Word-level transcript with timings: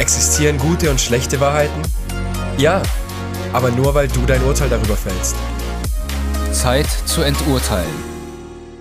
Existieren 0.00 0.56
gute 0.56 0.90
und 0.90 0.98
schlechte 0.98 1.38
Wahrheiten? 1.40 1.82
Ja, 2.56 2.82
aber 3.52 3.70
nur 3.70 3.94
weil 3.94 4.08
du 4.08 4.24
dein 4.24 4.42
Urteil 4.44 4.70
darüber 4.70 4.96
fällst. 4.96 5.36
Zeit 6.54 6.86
zu 7.04 7.20
enturteilen. 7.20 7.92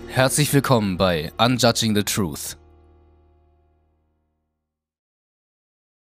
Herzlich 0.08 0.54
willkommen 0.54 0.96
bei 0.96 1.34
Unjudging 1.38 1.94
the 1.94 2.04
Truth. 2.04 2.56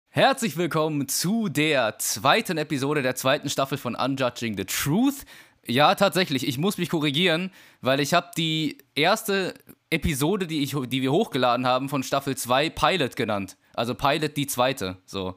Herzlich 0.10 0.58
willkommen 0.58 1.08
zu 1.08 1.48
der 1.48 1.98
zweiten 1.98 2.58
Episode 2.58 3.02
der 3.02 3.16
zweiten 3.16 3.50
Staffel 3.50 3.78
von 3.78 3.96
Unjudging 3.96 4.58
the 4.58 4.66
Truth. 4.66 5.24
Ja, 5.66 5.96
tatsächlich, 5.96 6.46
ich 6.46 6.58
muss 6.58 6.78
mich 6.78 6.90
korrigieren, 6.90 7.52
weil 7.80 8.02
ich 8.02 8.14
habe 8.14 8.32
die 8.36 8.80
erste 8.96 9.54
Episode, 9.90 10.46
die, 10.46 10.62
ich, 10.62 10.76
die 10.88 11.02
wir 11.02 11.14
hochgeladen 11.14 11.66
haben, 11.66 11.88
von 11.88 12.04
Staffel 12.04 12.36
2 12.36 12.70
Pilot 12.70 13.16
genannt. 13.16 13.56
Also 13.76 13.96
Pilot 13.96 14.38
die 14.38 14.48
zweite. 14.48 14.98
So. 15.06 15.36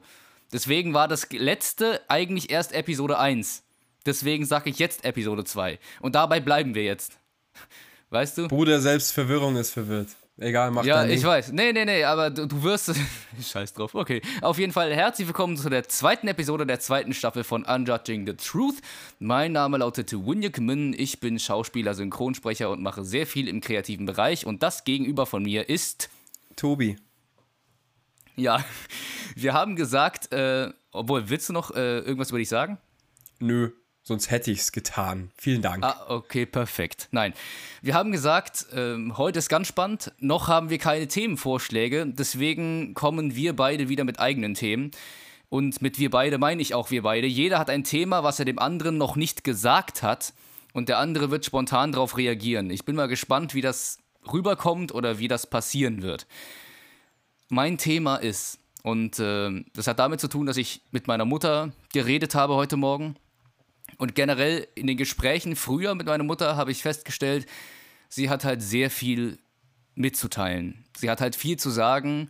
Deswegen 0.51 0.93
war 0.93 1.07
das 1.07 1.29
letzte 1.31 2.01
eigentlich 2.07 2.49
erst 2.49 2.73
Episode 2.73 3.19
1. 3.19 3.63
Deswegen 4.05 4.45
sage 4.45 4.69
ich 4.69 4.79
jetzt 4.79 5.05
Episode 5.05 5.43
2. 5.43 5.77
Und 6.01 6.15
dabei 6.15 6.39
bleiben 6.39 6.73
wir 6.73 6.83
jetzt. 6.83 7.19
Weißt 8.09 8.37
du? 8.37 8.47
Bruder, 8.47 8.79
selbst 8.81 9.11
Verwirrung 9.11 9.55
ist 9.57 9.71
verwirrt. 9.71 10.07
Egal, 10.41 10.71
mach 10.71 10.85
Ja, 10.85 11.05
ich 11.05 11.23
weiß. 11.23 11.51
Nee, 11.51 11.73
nee, 11.73 11.83
nee, 11.83 12.05
aber 12.05 12.29
du, 12.29 12.47
du 12.47 12.63
wirst. 12.63 12.95
Scheiß 13.41 13.73
drauf. 13.73 13.93
Okay. 13.93 14.21
Auf 14.41 14.57
jeden 14.57 14.71
Fall 14.71 14.93
herzlich 14.95 15.27
willkommen 15.27 15.57
zu 15.57 15.69
der 15.69 15.89
zweiten 15.89 16.29
Episode 16.29 16.65
der 16.65 16.79
zweiten 16.79 17.13
Staffel 17.13 17.43
von 17.43 17.65
Unjudging 17.65 18.25
the 18.25 18.33
Truth. 18.33 18.75
Mein 19.19 19.51
Name 19.51 19.77
lautet 19.77 20.13
Winyuk 20.13 20.59
Min. 20.59 20.95
Ich 20.97 21.19
bin 21.19 21.39
Schauspieler, 21.39 21.93
Synchronsprecher 21.93 22.69
und 22.69 22.81
mache 22.81 23.03
sehr 23.03 23.27
viel 23.27 23.49
im 23.49 23.59
kreativen 23.59 24.05
Bereich. 24.05 24.45
Und 24.45 24.63
das 24.63 24.85
gegenüber 24.85 25.25
von 25.25 25.43
mir 25.43 25.67
ist. 25.67 26.09
Tobi. 26.55 26.95
Ja, 28.39 28.63
wir 29.35 29.53
haben 29.53 29.75
gesagt, 29.75 30.31
äh, 30.33 30.71
obwohl, 30.91 31.29
willst 31.29 31.49
du 31.49 31.53
noch 31.53 31.71
äh, 31.71 31.99
irgendwas 31.99 32.29
über 32.29 32.39
dich 32.39 32.49
sagen? 32.49 32.77
Nö. 33.39 33.71
Sonst 34.01 34.31
hätte 34.31 34.49
ich 34.49 34.59
es 34.61 34.71
getan. 34.71 35.29
Vielen 35.37 35.61
Dank. 35.61 35.83
Ah, 35.83 36.05
okay, 36.07 36.47
perfekt. 36.47 37.09
Nein, 37.11 37.33
wir 37.83 37.93
haben 37.93 38.11
gesagt, 38.11 38.65
ähm, 38.73 39.17
heute 39.17 39.37
ist 39.37 39.49
ganz 39.49 39.67
spannend. 39.67 40.13
Noch 40.17 40.47
haben 40.47 40.71
wir 40.71 40.79
keine 40.79 41.07
Themenvorschläge. 41.07 42.07
Deswegen 42.07 42.95
kommen 42.95 43.35
wir 43.35 43.55
beide 43.55 43.87
wieder 43.87 44.05
mit 44.05 44.19
eigenen 44.19 44.55
Themen. 44.55 44.91
Und 45.49 45.83
mit 45.83 45.99
wir 45.99 46.09
beide 46.09 46.37
meine 46.37 46.61
ich 46.61 46.73
auch 46.73 46.89
wir 46.89 47.03
beide. 47.03 47.27
Jeder 47.27 47.59
hat 47.59 47.69
ein 47.69 47.83
Thema, 47.83 48.23
was 48.23 48.39
er 48.39 48.45
dem 48.45 48.57
anderen 48.57 48.97
noch 48.97 49.15
nicht 49.15 49.43
gesagt 49.43 50.01
hat. 50.01 50.33
Und 50.73 50.89
der 50.89 50.97
andere 50.97 51.29
wird 51.29 51.45
spontan 51.45 51.91
darauf 51.91 52.17
reagieren. 52.17 52.69
Ich 52.71 52.85
bin 52.85 52.95
mal 52.95 53.07
gespannt, 53.07 53.53
wie 53.53 53.61
das 53.61 53.99
rüberkommt 54.31 54.93
oder 54.93 55.19
wie 55.19 55.27
das 55.27 55.47
passieren 55.47 56.01
wird. 56.01 56.25
Mein 57.49 57.77
Thema 57.79 58.17
ist, 58.17 58.59
und 58.83 59.19
äh, 59.19 59.63
das 59.73 59.87
hat 59.87 59.99
damit 59.99 60.21
zu 60.21 60.27
tun, 60.27 60.45
dass 60.45 60.57
ich 60.57 60.81
mit 60.91 61.07
meiner 61.07 61.25
Mutter 61.25 61.73
geredet 61.91 62.35
habe 62.35 62.55
heute 62.55 62.77
Morgen. 62.77 63.15
Und 63.97 64.15
generell 64.15 64.67
in 64.75 64.87
den 64.87 64.97
Gesprächen 64.97 65.55
früher 65.55 65.95
mit 65.95 66.07
meiner 66.07 66.23
Mutter 66.23 66.55
habe 66.55 66.71
ich 66.71 66.83
festgestellt, 66.83 67.47
sie 68.07 68.29
hat 68.29 68.45
halt 68.45 68.61
sehr 68.61 68.89
viel 68.89 69.39
mitzuteilen. 69.95 70.85
Sie 70.95 71.09
hat 71.09 71.21
halt 71.21 71.35
viel 71.35 71.57
zu 71.57 71.69
sagen 71.71 72.29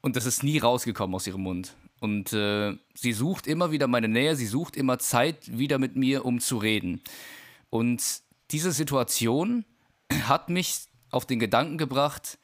und 0.00 0.16
das 0.16 0.24
ist 0.24 0.42
nie 0.42 0.58
rausgekommen 0.58 1.14
aus 1.14 1.26
ihrem 1.26 1.42
Mund. 1.42 1.74
Und 1.98 2.32
äh, 2.32 2.76
sie 2.94 3.12
sucht 3.12 3.46
immer 3.46 3.72
wieder 3.72 3.88
meine 3.88 4.08
Nähe, 4.08 4.36
sie 4.36 4.46
sucht 4.46 4.76
immer 4.76 4.98
Zeit 4.98 5.58
wieder 5.58 5.78
mit 5.78 5.96
mir, 5.96 6.24
um 6.24 6.40
zu 6.40 6.58
reden. 6.58 7.02
Und 7.70 8.02
diese 8.52 8.70
Situation 8.70 9.64
hat 10.22 10.48
mich 10.48 10.86
auf 11.10 11.26
den 11.26 11.40
Gedanken 11.40 11.76
gebracht, 11.76 12.38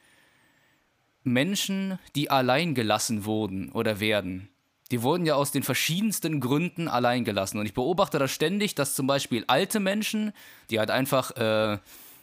Menschen, 1.23 1.99
die 2.15 2.29
allein 2.29 2.75
gelassen 2.75 3.25
wurden 3.25 3.71
oder 3.71 3.99
werden, 3.99 4.49
die 4.91 5.01
wurden 5.01 5.25
ja 5.25 5.35
aus 5.35 5.51
den 5.51 5.63
verschiedensten 5.63 6.39
Gründen 6.39 6.87
allein 6.87 7.23
gelassen. 7.23 7.57
Und 7.57 7.65
ich 7.65 7.73
beobachte 7.73 8.19
das 8.19 8.31
ständig, 8.31 8.75
dass 8.75 8.95
zum 8.95 9.07
Beispiel 9.07 9.43
alte 9.47 9.79
Menschen, 9.79 10.33
die 10.69 10.79
halt 10.79 10.91
einfach 10.91 11.31
äh, 11.31 11.79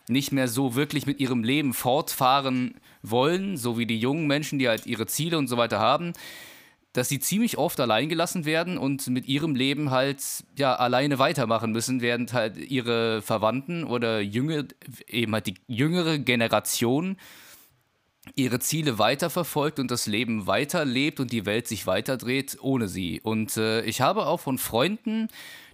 nicht 0.08 0.32
mehr 0.32 0.48
so 0.48 0.74
wirklich 0.74 1.06
mit 1.06 1.20
ihrem 1.20 1.42
Leben 1.42 1.74
fortfahren 1.74 2.74
wollen, 3.02 3.56
so 3.56 3.78
wie 3.78 3.86
die 3.86 3.98
jungen 3.98 4.26
Menschen, 4.26 4.58
die 4.58 4.68
halt 4.68 4.86
ihre 4.86 5.06
Ziele 5.06 5.38
und 5.38 5.48
so 5.48 5.56
weiter 5.56 5.78
haben, 5.78 6.12
dass 6.92 7.08
sie 7.08 7.20
ziemlich 7.20 7.56
oft 7.56 7.78
allein 7.78 8.08
gelassen 8.08 8.44
werden 8.44 8.76
und 8.76 9.06
mit 9.08 9.26
ihrem 9.26 9.54
Leben 9.54 9.90
halt 9.90 10.22
ja 10.56 10.74
alleine 10.74 11.18
weitermachen 11.18 11.70
müssen, 11.70 12.00
während 12.00 12.32
halt 12.32 12.56
ihre 12.56 13.22
Verwandten 13.22 13.84
oder 13.84 14.20
jüngere, 14.20 14.64
eben 15.06 15.32
halt 15.32 15.46
die 15.46 15.54
jüngere 15.68 16.18
Generation 16.18 17.16
ihre 18.34 18.60
Ziele 18.60 18.98
weiterverfolgt 18.98 19.78
und 19.78 19.90
das 19.90 20.06
Leben 20.06 20.46
weiterlebt 20.46 21.20
und 21.20 21.32
die 21.32 21.46
Welt 21.46 21.68
sich 21.68 21.86
weiterdreht 21.86 22.58
ohne 22.60 22.88
sie. 22.88 23.20
Und 23.20 23.56
äh, 23.56 23.82
ich 23.82 24.00
habe 24.00 24.26
auch 24.26 24.40
von 24.40 24.58
Freunden 24.58 25.28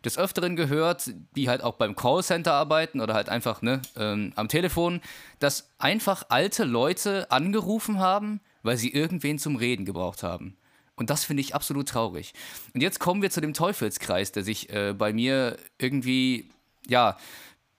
des 0.04 0.18
Öfteren 0.18 0.56
gehört, 0.56 1.10
die 1.34 1.48
halt 1.48 1.62
auch 1.62 1.74
beim 1.74 1.96
Callcenter 1.96 2.52
arbeiten 2.52 3.00
oder 3.00 3.14
halt 3.14 3.28
einfach 3.28 3.62
ne, 3.62 3.82
ähm, 3.96 4.32
am 4.36 4.48
Telefon, 4.48 5.00
dass 5.38 5.70
einfach 5.78 6.24
alte 6.28 6.64
Leute 6.64 7.30
angerufen 7.30 7.98
haben, 7.98 8.40
weil 8.62 8.76
sie 8.76 8.92
irgendwen 8.92 9.38
zum 9.38 9.56
Reden 9.56 9.84
gebraucht 9.84 10.22
haben. 10.22 10.56
Und 10.94 11.10
das 11.10 11.24
finde 11.24 11.42
ich 11.42 11.54
absolut 11.54 11.88
traurig. 11.88 12.32
Und 12.72 12.80
jetzt 12.80 13.00
kommen 13.00 13.20
wir 13.20 13.30
zu 13.30 13.40
dem 13.40 13.52
Teufelskreis, 13.52 14.32
der 14.32 14.44
sich 14.44 14.70
äh, 14.72 14.94
bei 14.94 15.12
mir 15.12 15.58
irgendwie, 15.78 16.48
ja, 16.86 17.18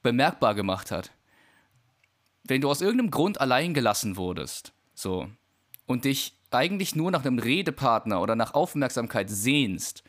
bemerkbar 0.03 0.53
gemacht 0.53 0.91
hat 0.91 1.11
wenn 2.47 2.61
du 2.61 2.69
aus 2.69 2.81
irgendeinem 2.81 3.11
Grund 3.11 3.41
allein 3.41 3.73
gelassen 3.73 4.17
wurdest, 4.17 4.73
so, 4.93 5.27
und 5.85 6.05
dich 6.05 6.33
eigentlich 6.51 6.95
nur 6.95 7.11
nach 7.11 7.25
einem 7.25 7.39
Redepartner 7.39 8.21
oder 8.21 8.35
nach 8.35 8.53
Aufmerksamkeit 8.53 9.29
sehnst 9.29 10.03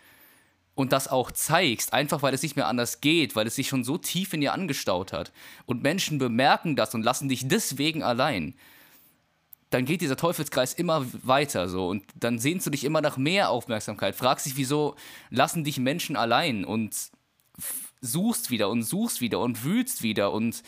und 0.75 0.93
das 0.93 1.09
auch 1.09 1.33
zeigst, 1.33 1.93
einfach 1.93 2.23
weil 2.23 2.35
es 2.35 2.43
nicht 2.43 2.57
mehr 2.57 2.69
anders 2.69 3.01
geht, 3.01 3.35
weil 3.35 3.47
es 3.47 3.57
sich 3.57 3.69
schon 3.69 3.85
so 3.85 3.99
tief 3.99 4.33
in 4.33 4.41
dir 4.41 4.53
angestaut 4.53 5.13
hat 5.13 5.33
und 5.67 5.83
Menschen 5.83 6.19
bemerken 6.19 6.77
das 6.77 6.95
und 6.95 7.03
lassen 7.03 7.29
dich 7.29 7.49
deswegen 7.49 8.03
allein, 8.03 8.55
dann 9.71 9.85
geht 9.85 10.01
dieser 10.01 10.17
Teufelskreis 10.17 10.73
immer 10.75 11.05
weiter 11.23 11.69
so 11.69 11.89
und 11.89 12.05
dann 12.15 12.39
sehnst 12.39 12.67
du 12.67 12.71
dich 12.71 12.85
immer 12.85 13.01
nach 13.01 13.17
mehr 13.17 13.51
Aufmerksamkeit, 13.51 14.15
fragst 14.15 14.47
dich, 14.47 14.57
wieso 14.57 14.95
lassen 15.31 15.65
dich 15.65 15.79
Menschen 15.79 16.17
allein 16.17 16.65
und 16.65 16.95
suchst 18.01 18.51
wieder 18.51 18.71
und 18.71 18.83
suchst 18.83 19.21
wieder 19.21 19.41
und 19.41 19.65
wühlst 19.65 20.03
wieder 20.03 20.33
und 20.33 20.63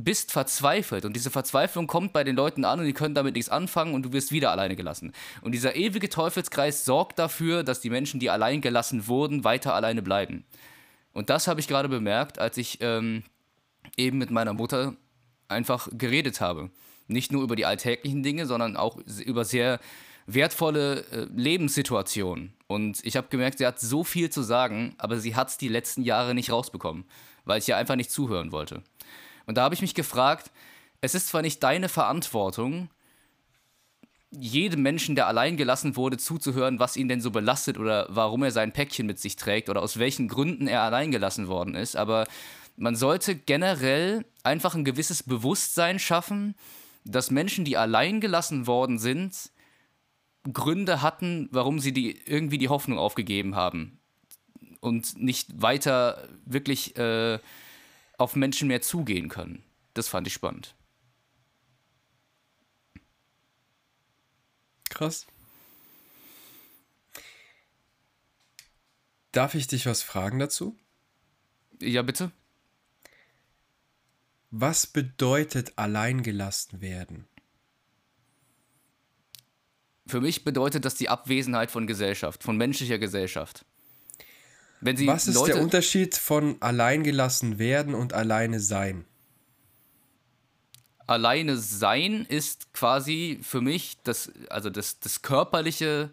bist 0.00 0.30
verzweifelt 0.30 1.04
und 1.04 1.14
diese 1.14 1.30
Verzweiflung 1.30 1.88
kommt 1.88 2.12
bei 2.12 2.22
den 2.22 2.36
Leuten 2.36 2.64
an 2.64 2.78
und 2.78 2.86
die 2.86 2.92
können 2.92 3.16
damit 3.16 3.34
nichts 3.34 3.50
anfangen 3.50 3.94
und 3.94 4.04
du 4.04 4.12
wirst 4.12 4.30
wieder 4.30 4.52
alleine 4.52 4.76
gelassen. 4.76 5.12
Und 5.42 5.52
dieser 5.52 5.74
ewige 5.74 6.08
Teufelskreis 6.08 6.84
sorgt 6.84 7.18
dafür, 7.18 7.64
dass 7.64 7.80
die 7.80 7.90
Menschen, 7.90 8.20
die 8.20 8.30
allein 8.30 8.60
gelassen 8.60 9.08
wurden, 9.08 9.42
weiter 9.42 9.74
alleine 9.74 10.00
bleiben. 10.00 10.44
Und 11.12 11.30
das 11.30 11.48
habe 11.48 11.58
ich 11.58 11.66
gerade 11.66 11.88
bemerkt, 11.88 12.38
als 12.38 12.56
ich 12.58 12.78
ähm, 12.80 13.24
eben 13.96 14.18
mit 14.18 14.30
meiner 14.30 14.54
Mutter 14.54 14.94
einfach 15.48 15.88
geredet 15.90 16.40
habe. 16.40 16.70
Nicht 17.08 17.32
nur 17.32 17.42
über 17.42 17.56
die 17.56 17.66
alltäglichen 17.66 18.22
Dinge, 18.22 18.46
sondern 18.46 18.76
auch 18.76 18.98
über 19.24 19.44
sehr 19.44 19.80
wertvolle 20.26 21.06
äh, 21.10 21.26
Lebenssituationen. 21.34 22.52
Und 22.68 23.00
ich 23.02 23.16
habe 23.16 23.26
gemerkt, 23.30 23.58
sie 23.58 23.66
hat 23.66 23.80
so 23.80 24.04
viel 24.04 24.30
zu 24.30 24.42
sagen, 24.42 24.94
aber 24.98 25.18
sie 25.18 25.34
hat 25.34 25.48
es 25.48 25.58
die 25.58 25.68
letzten 25.68 26.02
Jahre 26.02 26.34
nicht 26.36 26.52
rausbekommen, 26.52 27.04
weil 27.44 27.58
ich 27.58 27.68
ihr 27.68 27.76
einfach 27.76 27.96
nicht 27.96 28.12
zuhören 28.12 28.52
wollte. 28.52 28.84
Und 29.48 29.56
da 29.56 29.62
habe 29.62 29.74
ich 29.74 29.80
mich 29.80 29.94
gefragt, 29.94 30.52
es 31.00 31.14
ist 31.14 31.28
zwar 31.28 31.40
nicht 31.40 31.62
deine 31.62 31.88
Verantwortung, 31.88 32.90
jedem 34.30 34.82
Menschen, 34.82 35.14
der 35.14 35.26
allein 35.26 35.56
gelassen 35.56 35.96
wurde, 35.96 36.18
zuzuhören, 36.18 36.78
was 36.78 36.98
ihn 36.98 37.08
denn 37.08 37.22
so 37.22 37.30
belastet 37.30 37.78
oder 37.78 38.06
warum 38.10 38.42
er 38.42 38.50
sein 38.50 38.74
Päckchen 38.74 39.06
mit 39.06 39.18
sich 39.18 39.36
trägt 39.36 39.70
oder 39.70 39.80
aus 39.80 39.98
welchen 39.98 40.28
Gründen 40.28 40.66
er 40.66 40.82
allein 40.82 41.10
gelassen 41.10 41.48
worden 41.48 41.74
ist, 41.74 41.96
aber 41.96 42.26
man 42.76 42.94
sollte 42.94 43.36
generell 43.36 44.26
einfach 44.42 44.74
ein 44.74 44.84
gewisses 44.84 45.22
Bewusstsein 45.22 45.98
schaffen, 45.98 46.54
dass 47.06 47.30
Menschen, 47.30 47.64
die 47.64 47.78
allein 47.78 48.20
gelassen 48.20 48.66
worden 48.66 48.98
sind, 48.98 49.50
Gründe 50.52 51.00
hatten, 51.00 51.48
warum 51.52 51.80
sie 51.80 51.94
die, 51.94 52.20
irgendwie 52.26 52.58
die 52.58 52.68
Hoffnung 52.68 52.98
aufgegeben 52.98 53.56
haben 53.56 53.98
und 54.80 55.18
nicht 55.18 55.62
weiter 55.62 56.28
wirklich 56.44 56.98
äh, 56.98 57.38
auf 58.18 58.36
Menschen 58.36 58.68
mehr 58.68 58.82
zugehen 58.82 59.28
können. 59.28 59.64
Das 59.94 60.08
fand 60.08 60.26
ich 60.26 60.34
spannend. 60.34 60.74
Krass. 64.90 65.26
Darf 69.32 69.54
ich 69.54 69.66
dich 69.66 69.86
was 69.86 70.02
fragen 70.02 70.38
dazu? 70.38 70.76
Ja, 71.80 72.02
bitte. 72.02 72.32
Was 74.50 74.86
bedeutet 74.86 75.78
alleingelassen 75.78 76.80
werden? 76.80 77.28
Für 80.06 80.22
mich 80.22 80.42
bedeutet 80.42 80.86
das 80.86 80.94
die 80.94 81.10
Abwesenheit 81.10 81.70
von 81.70 81.86
Gesellschaft, 81.86 82.42
von 82.42 82.56
menschlicher 82.56 82.98
Gesellschaft. 82.98 83.66
Was 84.80 85.26
ist 85.26 85.34
Leute 85.34 85.52
der 85.54 85.62
Unterschied 85.62 86.14
von 86.14 86.56
alleingelassen 86.60 87.58
werden 87.58 87.94
und 87.94 88.12
alleine 88.12 88.60
sein? 88.60 89.04
Alleine 91.06 91.56
sein 91.56 92.26
ist 92.28 92.72
quasi 92.74 93.40
für 93.42 93.60
mich 93.60 93.96
das, 94.04 94.30
also 94.50 94.70
das, 94.70 95.00
das 95.00 95.22
körperliche 95.22 96.10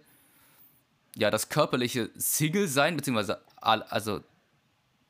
ja, 1.16 1.32
das 1.32 1.50
körperliche 1.50 2.10
Single-Sein, 2.16 2.98
beziehungsweise 2.98 3.40
also 3.62 4.22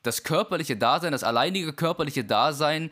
das 0.02 0.22
körperliche 0.22 0.76
Dasein, 0.76 1.12
das 1.12 1.24
alleinige 1.24 1.72
körperliche 1.72 2.24
Dasein 2.24 2.90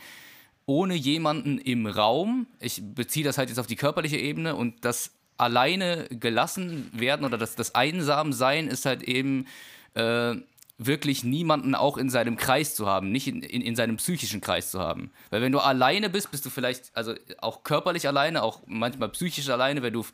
ohne 0.67 0.95
jemanden 0.95 1.59
im 1.59 1.87
Raum. 1.87 2.47
Ich 2.59 2.83
beziehe 2.83 3.25
das 3.25 3.39
halt 3.39 3.51
jetzt 3.51 3.59
auf 3.59 3.67
die 3.67 3.77
körperliche 3.77 4.17
Ebene 4.17 4.57
und 4.57 4.85
das 4.85 5.13
alleine 5.37 6.07
gelassen 6.11 6.91
werden 6.93 7.25
oder 7.25 7.39
das, 7.39 7.55
das 7.55 7.75
Einsamsein 7.75 8.69
ist 8.69 8.85
halt 8.85 9.03
eben 9.03 9.47
äh, 9.95 10.35
wirklich 10.77 11.23
niemanden 11.23 11.75
auch 11.75 11.97
in 11.97 12.11
seinem 12.11 12.37
Kreis 12.37 12.75
zu 12.75 12.87
haben, 12.87 13.13
nicht 13.13 13.29
in, 13.29 13.43
in, 13.43 13.63
in 13.63 13.77
seinem 13.77 13.97
psychischen 13.97 14.41
Kreis 14.41 14.71
zu 14.71 14.81
haben. 14.81 15.13
Weil 15.31 15.41
wenn 15.41 15.53
du 15.53 15.61
alleine 15.61 16.11
bist, 16.11 16.31
bist 16.31 16.45
du 16.45 16.51
vielleicht, 16.51 16.91
also 16.97 17.15
auch 17.39 17.63
körperlich 17.63 18.09
alleine, 18.09 18.43
auch 18.43 18.63
manchmal 18.67 19.09
psychisch 19.11 19.49
alleine, 19.49 19.83
wenn 19.83 19.93
du 19.93 20.05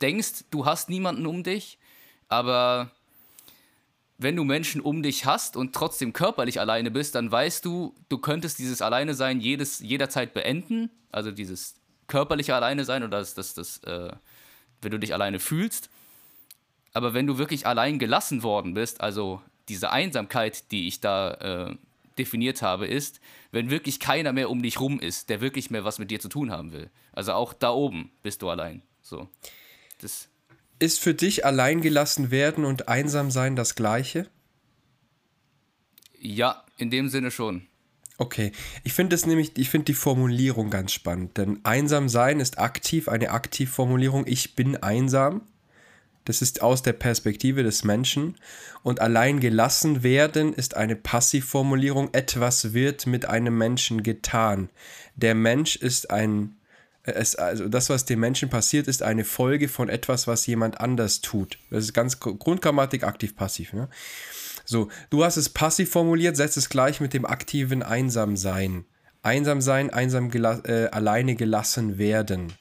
denkst, 0.00 0.44
du 0.50 0.66
hast 0.66 0.88
niemanden 0.88 1.26
um 1.26 1.42
dich, 1.42 1.78
aber 2.28 2.90
wenn 4.18 4.36
du 4.36 4.44
Menschen 4.44 4.80
um 4.80 5.02
dich 5.02 5.26
hast 5.26 5.56
und 5.56 5.74
trotzdem 5.74 6.12
körperlich 6.12 6.60
alleine 6.60 6.90
bist, 6.90 7.16
dann 7.16 7.30
weißt 7.30 7.64
du, 7.64 7.94
du 8.08 8.18
könntest 8.18 8.58
dieses 8.60 8.82
Alleine 8.82 9.14
sein 9.14 9.40
jedes, 9.40 9.80
jederzeit 9.80 10.32
beenden, 10.32 10.90
also 11.10 11.32
dieses 11.32 11.74
körperliche 12.06 12.54
Alleine 12.54 12.84
sein 12.84 13.02
oder 13.02 13.18
das, 13.18 13.34
das, 13.34 13.54
das 13.54 13.78
äh, 13.78 14.12
wenn 14.80 14.92
du 14.92 14.98
dich 14.98 15.12
alleine 15.12 15.40
fühlst. 15.40 15.90
Aber 16.92 17.12
wenn 17.12 17.26
du 17.26 17.38
wirklich 17.38 17.66
allein 17.66 17.98
gelassen 17.98 18.44
worden 18.44 18.74
bist, 18.74 19.00
also 19.00 19.42
diese 19.68 19.90
Einsamkeit, 19.90 20.70
die 20.70 20.86
ich 20.88 21.00
da 21.00 21.68
äh, 21.70 21.76
definiert 22.18 22.62
habe, 22.62 22.86
ist, 22.86 23.20
wenn 23.50 23.70
wirklich 23.70 24.00
keiner 24.00 24.32
mehr 24.32 24.50
um 24.50 24.62
dich 24.62 24.80
rum 24.80 25.00
ist, 25.00 25.28
der 25.30 25.40
wirklich 25.40 25.70
mehr 25.70 25.84
was 25.84 25.98
mit 25.98 26.10
dir 26.10 26.20
zu 26.20 26.28
tun 26.28 26.50
haben 26.50 26.72
will. 26.72 26.90
Also 27.12 27.32
auch 27.32 27.52
da 27.52 27.70
oben 27.70 28.10
bist 28.22 28.42
du 28.42 28.50
allein. 28.50 28.82
So. 29.02 29.28
Das 30.00 30.28
ist 30.78 31.00
für 31.00 31.14
dich 31.14 31.44
allein 31.44 31.80
gelassen 31.80 32.30
werden 32.30 32.64
und 32.64 32.88
einsam 32.88 33.30
sein 33.30 33.56
das 33.56 33.74
gleiche? 33.74 34.28
Ja, 36.18 36.64
in 36.78 36.90
dem 36.90 37.08
Sinne 37.08 37.30
schon. 37.30 37.66
Okay, 38.16 38.52
ich 38.84 38.92
finde 38.92 39.16
es 39.16 39.26
nämlich, 39.26 39.56
ich 39.56 39.70
finde 39.70 39.86
die 39.86 39.94
Formulierung 39.94 40.70
ganz 40.70 40.92
spannend, 40.92 41.36
denn 41.36 41.60
einsam 41.64 42.08
sein 42.08 42.38
ist 42.38 42.58
aktiv, 42.58 43.08
eine 43.08 43.30
Aktivformulierung, 43.30 44.24
ich 44.26 44.54
bin 44.54 44.76
einsam. 44.76 45.42
Das 46.24 46.40
ist 46.40 46.62
aus 46.62 46.82
der 46.82 46.94
Perspektive 46.94 47.62
des 47.62 47.84
Menschen. 47.84 48.36
Und 48.82 49.00
allein 49.00 49.40
gelassen 49.40 50.02
werden 50.02 50.54
ist 50.54 50.76
eine 50.76 50.96
Passivformulierung. 50.96 52.08
Etwas 52.12 52.72
wird 52.72 53.06
mit 53.06 53.26
einem 53.26 53.56
Menschen 53.58 54.02
getan. 54.02 54.70
Der 55.16 55.34
Mensch 55.34 55.76
ist 55.76 56.10
ein, 56.10 56.56
es, 57.02 57.36
also 57.36 57.68
das, 57.68 57.90
was 57.90 58.06
dem 58.06 58.20
Menschen 58.20 58.48
passiert, 58.48 58.88
ist 58.88 59.02
eine 59.02 59.24
Folge 59.24 59.68
von 59.68 59.90
etwas, 59.90 60.26
was 60.26 60.46
jemand 60.46 60.80
anders 60.80 61.20
tut. 61.20 61.58
Das 61.70 61.84
ist 61.84 61.92
ganz 61.92 62.20
Grundgrammatik 62.20 63.04
aktiv-passiv. 63.04 63.74
Ne? 63.74 63.88
So, 64.64 64.88
du 65.10 65.24
hast 65.24 65.36
es 65.36 65.50
passiv 65.50 65.90
formuliert, 65.90 66.36
setzt 66.36 66.56
es 66.56 66.70
gleich 66.70 67.00
mit 67.00 67.12
dem 67.12 67.26
aktiven 67.26 67.82
Einsamsein. 67.82 68.86
Einsam 69.22 69.60
sein, 69.60 69.90
einsam 69.90 70.30
gela 70.30 70.60
äh, 70.64 70.88
alleine 70.88 71.34
gelassen 71.34 71.98
werden. 71.98 72.54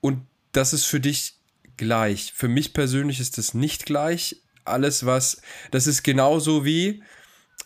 Und 0.00 0.26
das 0.52 0.72
ist 0.72 0.84
für 0.84 1.00
dich 1.00 1.36
gleich. 1.76 2.32
Für 2.34 2.48
mich 2.48 2.72
persönlich 2.72 3.20
ist 3.20 3.38
das 3.38 3.54
nicht 3.54 3.86
gleich. 3.86 4.42
Alles, 4.64 5.04
was, 5.04 5.42
das 5.70 5.86
ist 5.86 6.02
genauso 6.02 6.64
wie, 6.64 7.02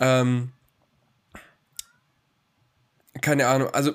ähm, 0.00 0.52
keine 3.20 3.46
Ahnung, 3.46 3.70
also, 3.70 3.92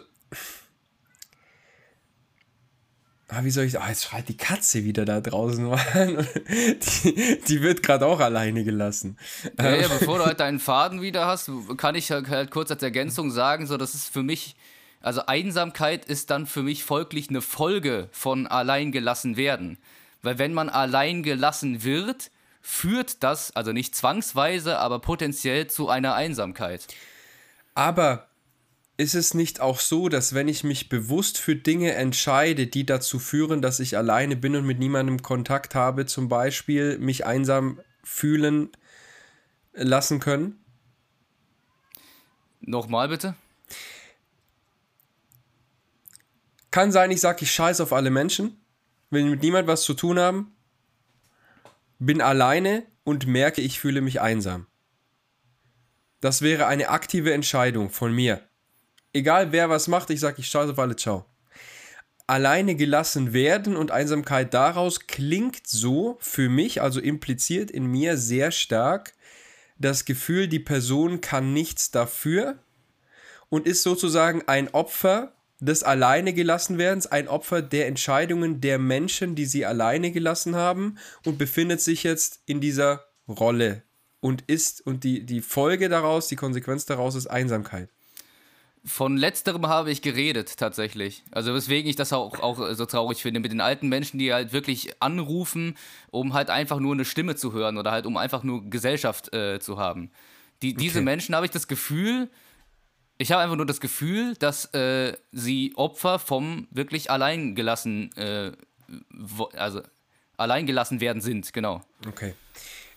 ah, 3.30 3.44
wie 3.44 3.52
soll 3.52 3.66
ich, 3.66 3.80
ah, 3.80 3.90
jetzt 3.90 4.06
schreit 4.06 4.30
die 4.30 4.38
Katze 4.38 4.84
wieder 4.84 5.06
da 5.06 5.22
draußen, 5.22 5.70
die, 5.96 7.42
die 7.48 7.62
wird 7.62 7.84
gerade 7.84 8.06
auch 8.06 8.20
alleine 8.20 8.64
gelassen. 8.64 9.18
Ja, 9.60 9.76
ja, 9.76 9.88
bevor 9.88 10.20
du 10.20 10.26
halt 10.26 10.40
deinen 10.40 10.60
Faden 10.60 11.02
wieder 11.02 11.26
hast, 11.26 11.50
kann 11.78 11.96
ich 11.96 12.12
halt, 12.12 12.30
halt 12.30 12.52
kurz 12.52 12.72
als 12.72 12.84
Ergänzung 12.84 13.32
sagen, 13.32 13.68
so, 13.68 13.78
das 13.78 13.96
ist 13.96 14.10
für 14.10 14.24
mich, 14.24 14.56
also 15.02 15.26
Einsamkeit 15.26 16.06
ist 16.06 16.30
dann 16.30 16.46
für 16.46 16.64
mich 16.64 16.84
folglich 16.84 17.30
eine 17.30 17.42
Folge 17.42 18.10
von 18.12 18.48
allein 18.48 18.92
gelassen 18.92 19.36
werden. 19.38 19.78
Weil 20.24 20.40
wenn 20.40 20.54
man 20.54 20.70
allein 20.70 21.22
gelassen 21.22 21.84
wird, 21.84 22.32
führt 22.62 23.22
das, 23.24 23.56
also 23.56 23.74
nicht 23.74 23.94
zwangsweise, 23.94 24.80
aber 24.80 25.00
potenziell 25.00 25.68
zu 25.68 25.90
einer 25.90 26.16
Einsamkeit. 26.16 26.88
Aber 27.76 28.30
ist 28.96 29.16
es 29.16 29.34
nicht 29.34 29.60
auch 29.60 29.80
so, 29.80 30.08
dass 30.08 30.34
wenn 30.34 30.48
ich 30.48 30.64
mich 30.64 30.88
bewusst 30.88 31.38
für 31.38 31.58
Dinge 31.58 31.94
entscheide, 31.94 32.68
die 32.68 32.86
dazu 32.86 33.20
führen, 33.20 33.62
dass 33.62 33.82
ich 33.82 33.98
alleine 33.98 34.38
bin 34.38 34.56
und 34.56 34.66
mit 34.66 34.80
niemandem 34.80 35.22
Kontakt 35.22 35.76
habe, 35.76 36.06
zum 36.06 36.30
Beispiel 36.30 36.98
mich 37.00 37.26
einsam 37.26 37.82
fühlen 38.04 38.70
lassen 39.74 40.22
können? 40.22 40.64
Nochmal 42.62 43.10
bitte? 43.10 43.36
Kann 46.72 46.94
sein, 46.94 47.12
ich 47.12 47.20
sage, 47.20 47.40
ich 47.42 47.52
scheiße 47.52 47.84
auf 47.84 47.92
alle 47.92 48.10
Menschen 48.10 48.63
will 49.14 49.26
mit 49.26 49.42
niemand 49.42 49.68
was 49.68 49.84
zu 49.84 49.94
tun 49.94 50.20
haben, 50.20 50.56
bin 52.00 52.22
alleine 52.22 52.84
und 53.04 53.28
merke, 53.28 53.62
ich 53.62 53.80
fühle 53.80 54.02
mich 54.02 54.22
einsam. 54.22 54.68
Das 56.20 56.42
wäre 56.42 56.68
eine 56.68 56.90
aktive 56.90 57.34
Entscheidung 57.34 57.90
von 57.90 58.14
mir. 58.14 58.42
Egal 59.14 59.52
wer 59.52 59.70
was 59.70 59.88
macht, 59.88 60.10
ich 60.10 60.20
sage, 60.20 60.38
ich 60.40 60.48
schaue 60.48 60.72
auf 60.72 60.80
alle, 60.80 60.96
ciao. 60.96 61.26
Alleine 62.26 62.76
gelassen 62.76 63.34
werden 63.34 63.76
und 63.76 63.92
Einsamkeit 63.92 64.54
daraus 64.54 65.08
klingt 65.08 65.68
so 65.68 66.18
für 66.22 66.50
mich, 66.50 66.82
also 66.82 67.00
impliziert 67.00 67.70
in 67.70 67.86
mir 67.86 68.18
sehr 68.18 68.52
stark 68.52 69.14
das 69.78 70.06
Gefühl, 70.06 70.48
die 70.48 70.60
Person 70.60 71.22
kann 71.22 71.54
nichts 71.54 71.92
dafür 71.92 72.58
und 73.50 73.68
ist 73.68 73.84
sozusagen 73.84 74.44
ein 74.48 74.74
Opfer 74.74 75.34
des 75.66 75.84
alleine 75.84 76.34
gelassen 76.34 76.78
werdens, 76.78 77.08
ein 77.08 77.28
Opfer 77.28 77.62
der 77.62 77.88
Entscheidungen 77.88 78.62
der 78.62 78.80
Menschen, 78.80 79.36
die 79.36 79.46
sie 79.46 79.66
alleine 79.66 80.12
gelassen 80.12 80.56
haben 80.56 80.98
und 81.26 81.38
befindet 81.38 81.82
sich 81.82 82.04
jetzt 82.04 82.42
in 82.46 82.60
dieser 82.60 83.06
Rolle 83.28 83.84
und 84.20 84.44
ist 84.48 84.86
und 84.86 85.04
die, 85.04 85.26
die 85.26 85.42
Folge 85.42 85.90
daraus, 85.90 86.28
die 86.28 86.36
Konsequenz 86.36 86.86
daraus 86.86 87.16
ist 87.16 87.28
Einsamkeit. 87.28 87.90
Von 88.86 89.16
letzterem 89.16 89.68
habe 89.68 89.92
ich 89.92 90.02
geredet, 90.02 90.58
tatsächlich. 90.58 91.24
Also 91.32 91.54
weswegen 91.54 91.90
ich 91.90 91.96
das 91.96 92.12
auch, 92.12 92.40
auch 92.42 92.74
so 92.74 92.86
traurig 92.86 93.22
finde, 93.22 93.40
mit 93.40 93.54
den 93.54 93.62
alten 93.62 93.88
Menschen, 93.88 94.20
die 94.20 94.34
halt 94.34 94.52
wirklich 94.52 95.02
anrufen, 95.02 95.78
um 96.12 96.34
halt 96.34 96.50
einfach 96.50 96.80
nur 96.80 96.94
eine 96.94 97.06
Stimme 97.06 97.38
zu 97.38 97.54
hören 97.54 97.78
oder 97.78 97.92
halt 97.92 98.06
um 98.06 98.18
einfach 98.18 98.44
nur 98.44 98.70
Gesellschaft 98.70 99.34
äh, 99.34 99.62
zu 99.62 99.78
haben. 99.78 100.12
Die, 100.62 100.74
diese 100.74 101.00
okay. 101.00 101.06
Menschen 101.06 101.34
habe 101.34 101.46
ich 101.46 101.52
das 101.52 101.70
Gefühl, 101.70 102.30
ich 103.18 103.32
habe 103.32 103.42
einfach 103.42 103.56
nur 103.56 103.66
das 103.66 103.80
Gefühl, 103.80 104.36
dass 104.36 104.66
äh, 104.74 105.16
sie 105.32 105.74
Opfer 105.76 106.20
vom 106.20 106.68
wirklich 106.72 107.12
alleingelassen, 107.12 108.12
äh, 108.18 108.52
also 109.56 109.82
alleingelassen 110.38 111.00
werden 111.00 111.22
sind, 111.22 111.54
genau. 111.54 111.82
Okay. 112.08 112.34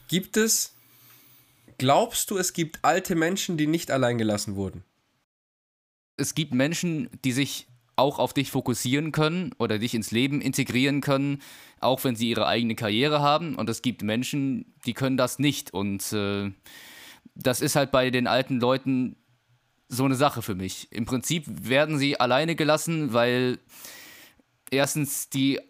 Gibt 0.09 0.37
es, 0.37 0.75
glaubst 1.79 2.31
du, 2.31 2.39
es 2.39 2.53
gibt 2.53 2.79
alte 2.83 3.15
Menschen, 3.15 3.57
die 3.57 3.67
nicht 3.67 3.91
alleingelassen 3.91 4.57
wurden? 4.57 4.85
Es 6.17 6.35
gibt 6.35 6.55
Menschen, 6.55 7.11
die 7.25 7.33
sich 7.33 7.67
auch 7.97 8.19
auf 8.19 8.35
dich 8.35 8.51
fokussieren 8.51 9.13
können 9.13 9.55
oder 9.59 9.79
dich 9.79 9.95
ins 9.95 10.11
Leben 10.11 10.41
integrieren 10.41 11.01
können, 11.01 11.43
auch 11.81 12.05
wenn 12.05 12.15
sie 12.15 12.29
ihre 12.29 12.47
eigene 12.47 12.75
Karriere 12.75 13.21
haben. 13.21 13.57
Und 13.57 13.69
es 13.69 13.83
gibt 13.83 14.03
Menschen, 14.03 14.75
die 14.85 14.93
können 14.93 15.17
das 15.17 15.39
nicht. 15.39 15.73
Und 15.73 16.13
äh, 16.13 16.53
das 17.35 17.61
ist 17.61 17.77
halt 17.77 17.91
bei 17.91 18.11
den 18.11 18.27
alten 18.27 18.61
Leuten 18.61 19.17
so 19.89 20.05
eine 20.05 20.17
Sache 20.17 20.43
für 20.43 20.55
mich. 20.55 20.91
Im 20.91 21.07
Prinzip 21.07 21.45
werden 21.47 21.99
sie 21.99 22.19
alleine 22.19 22.57
gelassen, 22.57 23.13
weil 23.13 23.59
erstens 24.71 25.29
die 25.31 25.61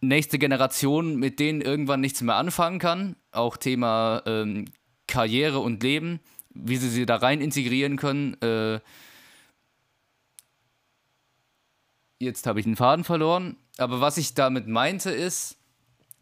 nächste 0.00 0.38
Generation 0.38 1.16
mit 1.16 1.40
denen 1.40 1.60
irgendwann 1.60 2.00
nichts 2.00 2.20
mehr 2.20 2.36
anfangen 2.36 2.78
kann. 2.78 3.16
Auch 3.32 3.56
Thema 3.56 4.22
ähm, 4.26 4.66
Karriere 5.06 5.60
und 5.60 5.82
Leben, 5.82 6.20
wie 6.50 6.76
sie 6.76 6.88
sie 6.88 7.06
da 7.06 7.16
rein 7.16 7.40
integrieren 7.40 7.96
können. 7.96 8.34
Äh, 8.42 8.80
jetzt 12.18 12.46
habe 12.46 12.60
ich 12.60 12.64
den 12.64 12.76
Faden 12.76 13.04
verloren. 13.04 13.56
Aber 13.78 14.00
was 14.00 14.16
ich 14.16 14.34
damit 14.34 14.68
meinte 14.68 15.10
ist, 15.10 15.56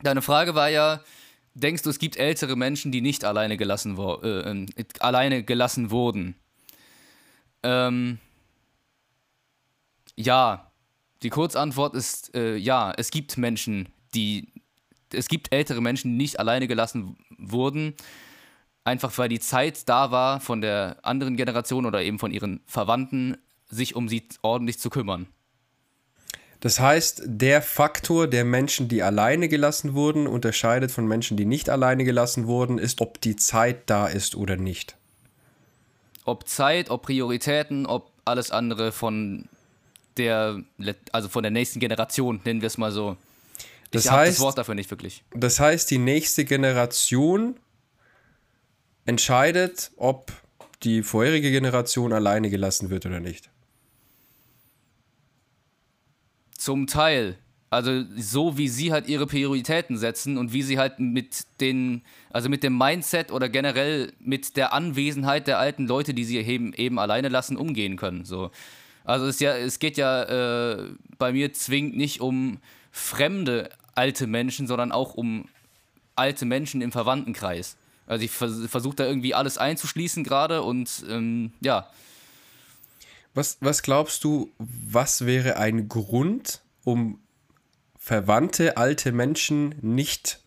deine 0.03 0.23
Frage 0.23 0.55
war 0.55 0.71
ja, 0.71 1.01
denkst 1.55 1.83
du, 1.83 1.91
es 1.91 1.99
gibt 1.99 2.17
ältere 2.17 2.57
Menschen, 2.57 2.93
die 2.93 3.01
nicht 3.01 3.25
alleine 3.25 3.57
gelassen, 3.57 3.99
äh, 3.99 4.41
äh, 4.41 4.67
alleine 5.01 5.43
gelassen 5.43 5.91
wurden? 5.91 6.37
Ähm, 7.63 8.19
ja, 10.17 10.71
die 11.23 11.31
Kurzantwort 11.31 11.95
ist 11.95 12.35
äh, 12.35 12.57
ja, 12.57 12.93
es 12.97 13.11
gibt 13.11 13.39
Menschen, 13.39 13.89
die, 14.15 14.49
es 15.13 15.29
gibt 15.29 15.53
ältere 15.53 15.81
Menschen, 15.81 16.13
die 16.13 16.17
nicht 16.17 16.39
alleine 16.39 16.67
gelassen 16.67 17.17
wurden, 17.39 17.95
einfach 18.85 19.17
weil 19.19 19.29
die 19.29 19.41
Zeit 19.41 19.89
da 19.89 20.11
war 20.11 20.41
von 20.41 20.61
der 20.61 20.97
anderen 21.03 21.37
Generation 21.37 21.87
oder 21.87 22.03
eben 22.03 22.19
von 22.19 22.33
ihren 22.33 22.61
Verwandten, 22.67 23.39
sich 23.71 23.95
um 23.95 24.09
sie 24.09 24.29
ordentlich 24.43 24.79
zu 24.79 24.91
kümmern. 24.91 25.29
Das 26.61 26.79
heißt, 26.79 27.23
der 27.27 27.61
Faktor 27.61 28.29
der 28.29 28.45
Menschen, 28.45 28.87
die 28.89 29.03
alleine 29.03 29.49
gelassen 29.49 29.95
wurden, 29.95 30.29
unterscheidet 30.29 30.93
von 30.93 31.09
Menschen, 31.09 31.37
die 31.37 31.45
nicht 31.45 31.69
alleine 31.69 32.05
gelassen 32.05 32.47
wurden, 32.47 32.79
ist, 32.79 33.01
ob 33.01 33.21
die 33.21 33.35
Zeit 33.35 33.91
da 33.91 34.07
ist 34.07 34.37
oder 34.37 34.57
nicht. 34.57 34.97
Ob 36.25 36.49
Zeit, 36.49 36.91
ob 36.91 37.03
Prioritäten, 37.03 37.87
ob 37.87 38.11
alles 38.25 38.51
andere 38.51 38.93
von 38.93 39.49
der, 40.17 40.63
also 41.11 41.29
von 41.29 41.43
der 41.43 41.51
nächsten 41.51 41.81
Generation, 41.81 42.41
nennen 42.45 42.61
wir 42.61 42.67
es 42.67 42.79
mal 42.79 42.93
so. 42.93 43.17
Das 43.91 44.05
ich 44.05 44.11
habe 44.11 44.23
heißt, 44.23 44.39
das 44.39 44.41
Wort 44.41 44.59
dafür 44.59 44.75
nicht 44.75 44.91
wirklich. 44.91 45.23
Das 45.35 45.61
heißt, 45.61 45.91
die 45.91 45.99
nächste 45.99 46.45
Generation 46.45 47.57
entscheidet, 49.05 49.91
ob 49.97 50.33
die 50.83 51.03
vorherige 51.03 51.51
Generation 51.51 52.13
alleine 52.13 52.51
gelassen 52.51 52.91
wird 52.91 53.07
oder 53.07 53.21
nicht. 53.21 53.51
Zum 56.57 56.87
Teil. 56.87 57.37
Also 57.73 58.05
so 58.19 58.59
wie 58.59 58.69
sie 58.69 58.93
halt 58.93 59.09
ihre 59.09 59.27
Prioritäten 59.27 59.97
setzen 59.97 60.37
und 60.37 60.53
wie 60.53 60.61
sie 60.61 60.79
halt 60.79 61.01
mit 61.01 61.47
den, 61.59 62.03
also 62.29 62.51
mit 62.51 62.63
dem 62.63 62.77
Mindset 62.77 63.33
oder 63.33 63.49
generell 63.49 64.13
mit 64.21 64.59
der 64.59 64.75
Anwesenheit 64.75 65.47
der 65.47 65.59
alten 65.59 65.87
Leute, 65.87 66.13
die 66.13 66.25
sie 66.25 66.37
eben, 66.37 66.75
eben 66.75 66.99
alleine 66.99 67.31
lassen, 67.31 67.57
umgehen 67.57 67.97
können. 67.97 68.27
So. 68.27 68.51
Also 69.05 69.25
es, 69.25 69.41
ja, 69.41 69.57
es 69.57 69.79
geht 69.79 69.97
ja 69.97 70.75
äh, 70.75 70.91
bei 71.17 71.33
mir 71.33 71.55
zwingend 71.55 71.97
nicht 71.97 72.21
um 72.21 72.59
fremde 72.91 73.71
alte 73.95 74.27
Menschen, 74.27 74.67
sondern 74.67 74.93
auch 74.93 75.15
um 75.15 75.49
alte 76.15 76.45
Menschen 76.45 76.83
im 76.83 76.93
Verwandtenkreis. 76.93 77.77
Also 78.07 78.23
ich 78.23 78.33
vers 78.33 78.67
versuche 78.69 78.97
da 78.97 79.07
irgendwie 79.07 79.33
alles 79.33 79.57
einzuschließen 79.57 80.25
gerade 80.25 80.61
und 80.61 81.07
ähm, 81.09 81.53
ja. 81.63 81.89
Was, 83.33 83.57
was 83.63 83.81
glaubst 83.81 84.25
du, 84.25 84.51
was 84.59 85.25
wäre 85.25 85.57
ein 85.57 85.89
Grund, 85.89 86.61
um 86.85 87.19
verwandte 88.05 88.77
alte 88.79 89.13
Menschen 89.13 89.77
nicht 89.81 90.41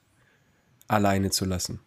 alleine 0.89 1.29
zu 1.29 1.45
lassen? 1.45 1.79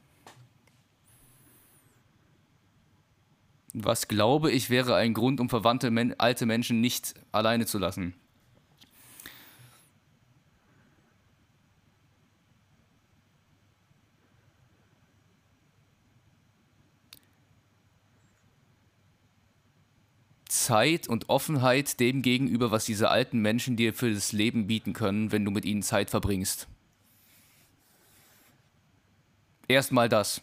Was 3.75 4.09
glaube 4.09 4.51
ich 4.51 4.71
wäre 4.71 4.97
ein 4.97 5.13
Grund, 5.13 5.41
um 5.41 5.51
verwandte 5.51 5.91
men 5.91 6.19
alte 6.19 6.47
Menschen 6.47 6.81
nicht 6.81 7.15
alleine 7.33 7.67
zu 7.67 7.77
lassen? 7.77 8.15
Zeit 20.69 21.09
und 21.09 21.31
Offenheit 21.31 21.99
dem 21.99 22.21
gegenüber, 22.21 22.71
was 22.71 22.85
diese 22.85 23.09
alten 23.09 23.41
Menschen 23.41 23.77
dir 23.77 23.95
für 23.95 24.13
das 24.13 24.33
Leben 24.33 24.67
bieten 24.67 24.93
können, 24.93 25.33
wenn 25.33 25.45
du 25.45 25.51
mit 25.51 25.65
ihnen 25.65 25.83
Zeit 25.83 26.11
verbringst. 26.11 26.69
Erstmal 29.67 30.11
das. 30.11 30.43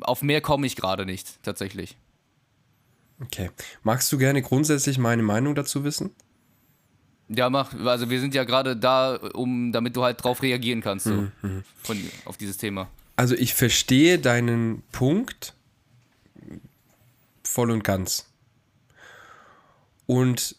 Auf 0.00 0.22
mehr 0.22 0.40
komme 0.40 0.66
ich 0.66 0.74
gerade 0.74 1.04
nicht, 1.04 1.42
tatsächlich. 1.42 1.96
Okay. 3.20 3.50
Magst 3.82 4.10
du 4.10 4.16
gerne 4.16 4.40
grundsätzlich 4.40 4.96
meine 4.96 5.22
Meinung 5.22 5.54
dazu 5.54 5.84
wissen? 5.84 6.10
Ja, 7.28 7.50
mach. 7.50 7.74
Also 7.84 8.08
wir 8.08 8.20
sind 8.20 8.34
ja 8.34 8.44
gerade 8.44 8.74
da, 8.74 9.16
um, 9.16 9.70
damit 9.70 9.96
du 9.96 10.02
halt 10.02 10.24
drauf 10.24 10.40
reagieren 10.42 10.80
kannst, 10.80 11.04
so, 11.06 11.28
mhm. 11.42 11.62
von, 11.82 12.10
auf 12.24 12.38
dieses 12.38 12.56
Thema. 12.56 12.88
Also 13.16 13.34
ich 13.34 13.52
verstehe 13.52 14.18
deinen 14.18 14.82
Punkt 14.92 15.52
voll 17.42 17.70
und 17.70 17.84
ganz. 17.84 18.28
Und 20.08 20.56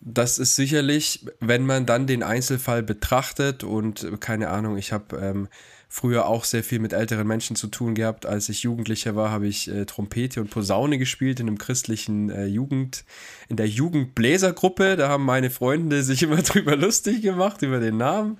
das 0.00 0.38
ist 0.38 0.54
sicherlich, 0.54 1.26
wenn 1.40 1.66
man 1.66 1.86
dann 1.86 2.06
den 2.06 2.22
Einzelfall 2.22 2.84
betrachtet 2.84 3.64
und 3.64 4.20
keine 4.20 4.48
Ahnung, 4.48 4.76
ich 4.76 4.92
habe 4.92 5.16
ähm, 5.16 5.48
früher 5.88 6.26
auch 6.26 6.44
sehr 6.44 6.62
viel 6.62 6.78
mit 6.78 6.92
älteren 6.92 7.26
Menschen 7.26 7.56
zu 7.56 7.66
tun 7.66 7.96
gehabt. 7.96 8.26
Als 8.26 8.48
ich 8.48 8.62
Jugendlicher 8.62 9.16
war, 9.16 9.32
habe 9.32 9.48
ich 9.48 9.68
äh, 9.68 9.86
Trompete 9.86 10.40
und 10.40 10.50
Posaune 10.50 10.98
gespielt 10.98 11.40
in 11.40 11.48
einem 11.48 11.58
christlichen 11.58 12.30
äh, 12.30 12.46
Jugend, 12.46 13.04
in 13.48 13.56
der 13.56 13.66
Jugendbläsergruppe. 13.66 14.94
Da 14.96 15.08
haben 15.08 15.24
meine 15.24 15.50
Freunde 15.50 16.04
sich 16.04 16.22
immer 16.22 16.36
drüber 16.42 16.76
lustig 16.76 17.22
gemacht, 17.22 17.62
über 17.62 17.80
den 17.80 17.96
Namen. 17.96 18.38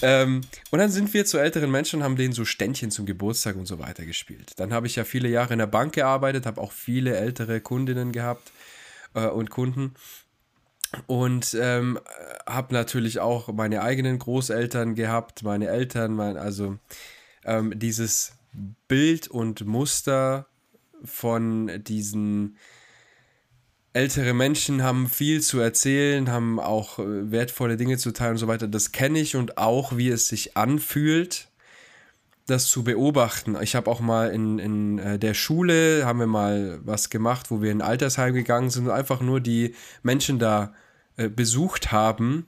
Ähm, 0.00 0.40
und 0.70 0.78
dann 0.78 0.90
sind 0.90 1.12
wir 1.12 1.26
zu 1.26 1.36
älteren 1.36 1.70
Menschen 1.70 2.00
und 2.00 2.04
haben 2.04 2.16
denen 2.16 2.32
so 2.32 2.46
Ständchen 2.46 2.90
zum 2.90 3.04
Geburtstag 3.04 3.56
und 3.56 3.66
so 3.66 3.78
weiter 3.78 4.06
gespielt. 4.06 4.52
Dann 4.56 4.72
habe 4.72 4.86
ich 4.86 4.96
ja 4.96 5.04
viele 5.04 5.28
Jahre 5.28 5.52
in 5.52 5.58
der 5.58 5.66
Bank 5.66 5.92
gearbeitet, 5.92 6.46
habe 6.46 6.58
auch 6.58 6.72
viele 6.72 7.16
ältere 7.16 7.60
Kundinnen 7.60 8.12
gehabt 8.12 8.50
äh, 9.26 9.28
und 9.28 9.50
Kunden. 9.50 9.94
Und 11.06 11.54
ähm, 11.60 11.98
habe 12.46 12.72
natürlich 12.72 13.20
auch 13.20 13.52
meine 13.52 13.82
eigenen 13.82 14.18
Großeltern 14.18 14.94
gehabt, 14.94 15.42
meine 15.42 15.68
Eltern, 15.68 16.14
mein, 16.14 16.38
also 16.38 16.78
ähm, 17.44 17.78
dieses 17.78 18.32
Bild 18.88 19.28
und 19.28 19.66
Muster 19.66 20.46
von 21.04 21.70
diesen 21.84 22.56
ältere 23.92 24.32
Menschen 24.32 24.82
haben 24.82 25.08
viel 25.08 25.42
zu 25.42 25.60
erzählen, 25.60 26.30
haben 26.30 26.60
auch 26.60 26.98
äh, 26.98 27.30
wertvolle 27.30 27.76
Dinge 27.76 27.98
zu 27.98 28.12
teilen 28.12 28.32
und 28.32 28.38
so 28.38 28.48
weiter. 28.48 28.68
Das 28.68 28.92
kenne 28.92 29.18
ich 29.18 29.36
und 29.36 29.58
auch, 29.58 29.96
wie 29.96 30.08
es 30.08 30.28
sich 30.28 30.56
anfühlt, 30.56 31.48
das 32.48 32.66
zu 32.66 32.82
beobachten. 32.82 33.56
Ich 33.60 33.76
habe 33.76 33.90
auch 33.90 34.00
mal 34.00 34.30
in, 34.30 34.58
in 34.58 34.98
äh, 34.98 35.18
der 35.18 35.34
Schule, 35.34 36.04
haben 36.06 36.18
wir 36.18 36.26
mal 36.26 36.80
was 36.82 37.10
gemacht, 37.10 37.50
wo 37.50 37.60
wir 37.60 37.70
in 37.70 37.82
ein 37.82 37.88
Altersheim 37.88 38.32
gegangen 38.32 38.70
sind 38.70 38.86
und 38.86 38.92
einfach 38.92 39.20
nur 39.20 39.40
die 39.40 39.74
Menschen 40.02 40.38
da 40.38 40.72
äh, 41.16 41.28
besucht 41.28 41.92
haben. 41.92 42.46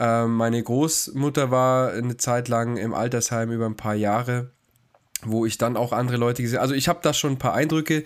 Ähm, 0.00 0.34
meine 0.34 0.60
Großmutter 0.60 1.52
war 1.52 1.92
eine 1.92 2.16
Zeit 2.16 2.48
lang 2.48 2.76
im 2.76 2.92
Altersheim 2.92 3.52
über 3.52 3.66
ein 3.66 3.76
paar 3.76 3.94
Jahre, 3.94 4.50
wo 5.22 5.46
ich 5.46 5.58
dann 5.58 5.76
auch 5.76 5.92
andere 5.92 6.16
Leute 6.16 6.42
gesehen 6.42 6.58
habe. 6.58 6.64
Also 6.64 6.74
ich 6.74 6.88
habe 6.88 6.98
da 7.02 7.14
schon 7.14 7.32
ein 7.32 7.38
paar 7.38 7.54
Eindrücke 7.54 8.02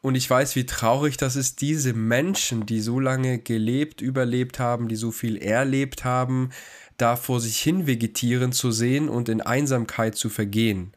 und 0.00 0.14
ich 0.14 0.28
weiß, 0.28 0.56
wie 0.56 0.64
traurig 0.64 1.18
das 1.18 1.36
ist, 1.36 1.60
diese 1.60 1.92
Menschen, 1.92 2.64
die 2.64 2.80
so 2.80 2.98
lange 2.98 3.38
gelebt, 3.38 4.00
überlebt 4.00 4.58
haben, 4.58 4.88
die 4.88 4.96
so 4.96 5.10
viel 5.10 5.36
erlebt 5.36 6.04
haben, 6.04 6.48
da 6.98 7.16
vor 7.16 7.40
sich 7.40 7.58
hin 7.60 7.86
vegetieren 7.86 8.52
zu 8.52 8.70
sehen 8.70 9.08
und 9.08 9.28
in 9.28 9.40
Einsamkeit 9.40 10.16
zu 10.16 10.28
vergehen. 10.28 10.92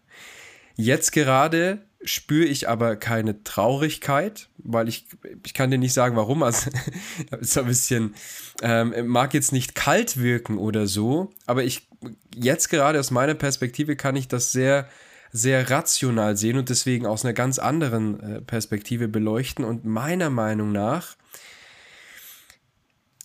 Jetzt 0.76 1.12
gerade 1.12 1.82
spüre 2.04 2.46
ich 2.46 2.68
aber 2.68 2.96
keine 2.96 3.44
Traurigkeit, 3.44 4.50
weil 4.58 4.90
ich, 4.90 5.06
ich 5.46 5.54
kann 5.54 5.70
dir 5.70 5.78
nicht 5.78 5.94
sagen, 5.94 6.16
warum. 6.16 6.44
Also 6.44 6.72
ist 7.40 7.58
ein 7.58 7.68
bisschen, 7.68 8.16
ähm, 8.62 9.08
mag 9.08 9.34
jetzt 9.34 9.52
nicht 9.52 9.76
kalt 9.76 10.18
wirken 10.18 10.58
oder 10.58 10.88
so, 10.88 11.32
aber 11.46 11.64
ich 11.64 11.88
jetzt 12.36 12.70
gerade 12.70 13.00
aus 13.00 13.12
meiner 13.12 13.36
Perspektive 13.36 13.96
kann 13.96 14.16
ich 14.16 14.28
das 14.28 14.52
sehr, 14.52 14.88
sehr 15.32 15.70
rational 15.70 16.36
sehen 16.36 16.58
und 16.58 16.70
deswegen 16.70 17.06
aus 17.06 17.24
einer 17.24 17.34
ganz 17.34 17.60
anderen 17.60 18.20
äh, 18.20 18.42
Perspektive 18.42 19.08
beleuchten. 19.08 19.64
Und 19.64 19.86
meiner 19.86 20.30
Meinung 20.30 20.72
nach 20.72 21.16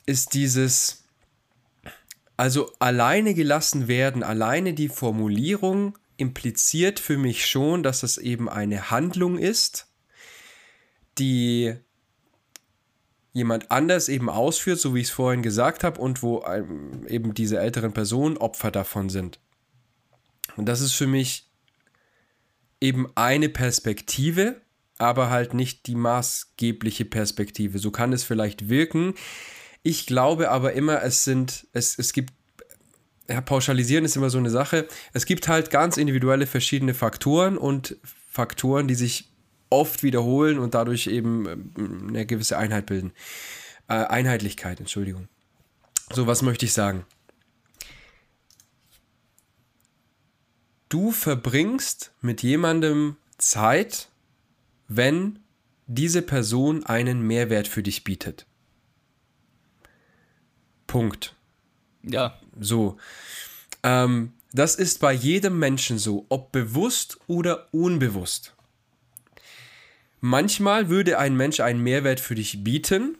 ist 0.04 0.35
dieses 0.35 1.06
also 2.37 2.73
alleine 2.78 3.35
gelassen 3.35 3.88
werden, 3.88 4.23
alleine 4.23 4.75
die 4.75 4.88
Formulierung 4.88 5.99
impliziert 6.16 7.00
für 7.00 7.19
mich 7.19 7.47
schon, 7.47 7.83
dass 7.83 8.00
das 8.00 8.19
eben 8.19 8.49
eine 8.49 8.90
Handlung 8.90 9.38
ist, 9.38 9.87
die 11.19 11.75
jemand 13.33 13.71
anders 13.71 14.09
eben 14.09 14.31
ausführt, 14.31 14.81
so 14.81 14.95
wie 14.95 15.00
ich 15.00 15.09
es 15.09 15.12
vorhin 15.12 15.43
gesagt 15.43 15.85
habe, 15.85 16.00
und 16.00 16.23
wo 16.23 16.45
eben 17.07 17.35
diese 17.35 17.59
älteren 17.59 17.93
Personen 17.93 18.38
Opfer 18.38 18.71
davon 18.71 19.11
sind. 19.11 19.38
Und 20.57 20.66
das 20.66 20.81
ist 20.81 20.93
für 20.93 21.07
mich 21.07 21.50
eben 22.81 23.11
eine 23.14 23.49
Perspektive, 23.49 24.61
aber 24.99 25.28
halt 25.28 25.52
nicht 25.52 25.87
die 25.87 25.95
maßgebliche 25.95 27.05
Perspektive. 27.05 27.78
So 27.78 27.90
kann 27.90 28.12
es 28.14 28.25
vielleicht 28.25 28.71
wirken. 28.71 29.14
Ich 29.87 30.05
glaube 30.05 30.50
aber 30.50 30.73
immer, 30.73 31.05
es 31.05 31.23
sind, 31.23 31.69
es, 31.73 31.97
es 31.97 32.12
gibt, 32.12 32.33
ja, 33.28 33.40
pauschalisieren 33.40 34.05
ist 34.05 34.16
immer 34.16 34.31
so 34.31 34.38
eine 34.38 34.50
Sache. 34.50 34.88
Es 35.12 35.26
gibt 35.26 35.47
halt 35.47 35.71
ganz 35.71 35.97
individuelle 35.97 36.49
verschiedene 36.49 36.93
Faktoren 36.93 37.57
und 37.57 37.97
Faktoren, 38.28 38.88
die 38.88 38.97
sich 38.97 39.31
oft 39.71 40.02
wiederholen 40.02 40.59
und 40.59 40.75
dadurch 40.75 41.07
eben 41.07 41.47
ähm, 41.47 42.07
eine 42.09 42.26
gewisse 42.26 42.59
Einheit 42.59 42.87
bilden. 42.87 43.12
Äh, 43.87 43.95
Einheitlichkeit, 43.95 44.81
Entschuldigung. 44.81 45.28
So, 46.12 46.26
was 46.26 46.43
möchte 46.43 46.64
ich 46.64 46.73
sagen? 46.73 47.07
Du 50.88 51.12
verbringst 51.12 52.12
mit 52.23 52.43
jemandem 52.43 53.19
Zeit, 53.38 54.09
wenn 54.88 55.38
diese 55.87 56.23
Person 56.23 56.85
einen 56.85 57.25
Mehrwert 57.25 57.69
für 57.69 57.85
dich 57.85 58.02
bietet. 58.02 58.47
Punkt. 60.97 61.35
Ja. 62.05 62.38
So. 62.59 62.97
Ähm, 63.83 64.33
das 64.55 64.76
ist 64.76 64.99
bei 64.99 65.12
jedem 65.12 65.59
Menschen 65.59 65.99
so, 65.99 66.25
ob 66.31 66.53
bewusst 66.53 67.19
oder 67.26 67.69
unbewusst. 67.71 68.55
Manchmal 70.23 70.88
würde 70.88 71.19
ein 71.19 71.37
Mensch 71.37 71.61
einen 71.61 71.83
Mehrwert 71.83 72.19
für 72.19 72.35
dich 72.35 72.65
bieten, 72.65 73.19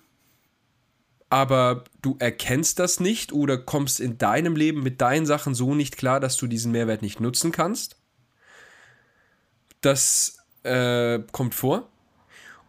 aber 1.29 1.85
du 2.01 2.17
erkennst 2.19 2.79
das 2.79 2.99
nicht 2.99 3.35
oder 3.35 3.59
kommst 3.59 4.01
in 4.01 4.17
deinem 4.17 4.57
Leben 4.57 4.83
mit 4.83 5.03
deinen 5.03 5.27
Sachen 5.27 5.55
so 5.55 5.75
nicht 5.75 5.99
klar, 5.99 6.19
dass 6.19 6.39
du 6.39 6.47
diesen 6.47 6.73
Mehrwert 6.73 7.03
nicht 7.03 7.21
nutzen 7.21 7.53
kannst. 7.53 7.97
Das 9.83 10.39
äh, 10.63 11.19
kommt 11.31 11.55
vor. 11.55 11.91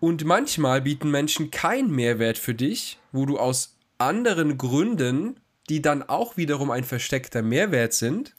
Und 0.02 0.26
manchmal 0.26 0.82
bieten 0.82 1.10
Menschen 1.12 1.50
keinen 1.50 1.92
Mehrwert 1.92 2.38
für 2.38 2.54
dich, 2.54 3.00
wo 3.14 3.26
du 3.26 3.40
aus 3.40 3.77
anderen 3.98 4.58
Gründen, 4.58 5.40
die 5.70 5.82
dann 5.82 6.04
auch 6.04 6.38
wiederum 6.38 6.72
ein 6.72 6.84
versteckter 6.84 7.42
Mehrwert 7.42 7.94
sind, 7.94 8.36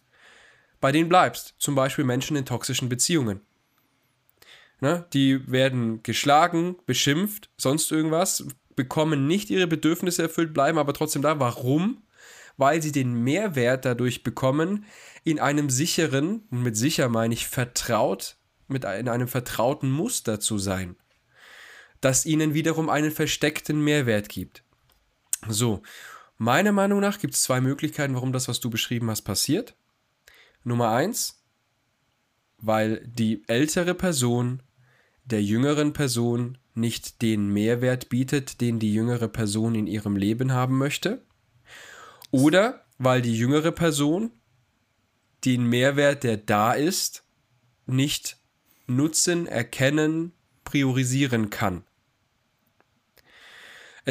bei 0.81 0.93
denen 0.93 1.09
bleibst. 1.09 1.55
Zum 1.59 1.75
Beispiel 1.75 2.05
Menschen 2.05 2.37
in 2.37 2.45
toxischen 2.45 2.89
Beziehungen. 2.89 3.41
Ne? 4.81 5.07
Die 5.13 5.51
werden 5.51 6.03
geschlagen, 6.03 6.77
beschimpft, 6.87 7.51
sonst 7.57 7.91
irgendwas, 7.91 8.47
bekommen 8.77 9.27
nicht 9.27 9.51
ihre 9.51 9.67
Bedürfnisse 9.67 10.23
erfüllt, 10.23 10.55
bleiben 10.55 10.79
aber 10.79 10.95
trotzdem 10.95 11.23
da. 11.23 11.41
Warum? 11.41 12.03
Weil 12.57 12.81
sie 12.81 12.93
den 12.93 13.13
Mehrwert 13.25 13.85
dadurch 13.85 14.23
bekommen, 14.23 14.85
in 15.25 15.41
einem 15.41 15.69
sicheren, 15.69 16.47
und 16.51 16.63
mit 16.63 16.77
sicher 16.77 17.09
meine 17.09 17.35
ich 17.35 17.49
vertraut, 17.49 18.37
mit 18.69 18.85
in 18.85 19.09
einem 19.09 19.29
vertrauten 19.29 19.91
Muster 19.91 20.41
zu 20.41 20.59
sein, 20.59 20.97
das 22.01 22.27
ihnen 22.27 22.55
wiederum 22.55 22.89
einen 22.89 23.11
versteckten 23.11 23.83
Mehrwert 23.83 24.29
gibt. 24.29 24.63
So, 25.47 25.83
meiner 26.37 26.73
Meinung 26.73 27.01
nach 27.01 27.19
gibt 27.19 27.35
es 27.35 27.43
zwei 27.43 27.61
Möglichkeiten, 27.61 28.15
warum 28.15 28.33
das, 28.33 28.49
was 28.49 28.61
du 28.61 28.71
beschrieben 28.71 29.11
hast, 29.11 29.23
passiert. 29.23 29.77
Nummer 30.65 30.91
eins, 30.91 31.45
weil 32.59 33.07
die 33.07 33.45
ältere 33.49 33.95
Person 33.95 34.63
der 35.25 35.43
jüngeren 35.43 35.93
Person 35.93 36.59
nicht 36.75 37.23
den 37.23 37.49
Mehrwert 37.49 38.09
bietet, 38.09 38.61
den 38.61 38.79
die 38.79 38.95
jüngere 38.95 39.29
Person 39.29 39.75
in 39.75 39.87
ihrem 39.87 40.17
Leben 40.17 40.53
haben 40.53 40.79
möchte. 40.79 41.23
Oder 42.31 42.85
weil 42.99 43.23
die 43.23 43.37
jüngere 43.37 43.73
Person 43.73 44.33
den 45.45 45.65
Mehrwert, 45.65 46.25
der 46.25 46.37
da 46.37 46.73
ist, 46.73 47.25
nicht 47.87 48.39
nutzen, 48.87 49.47
erkennen, 49.47 50.33
priorisieren 50.65 51.51
kann. 51.51 51.85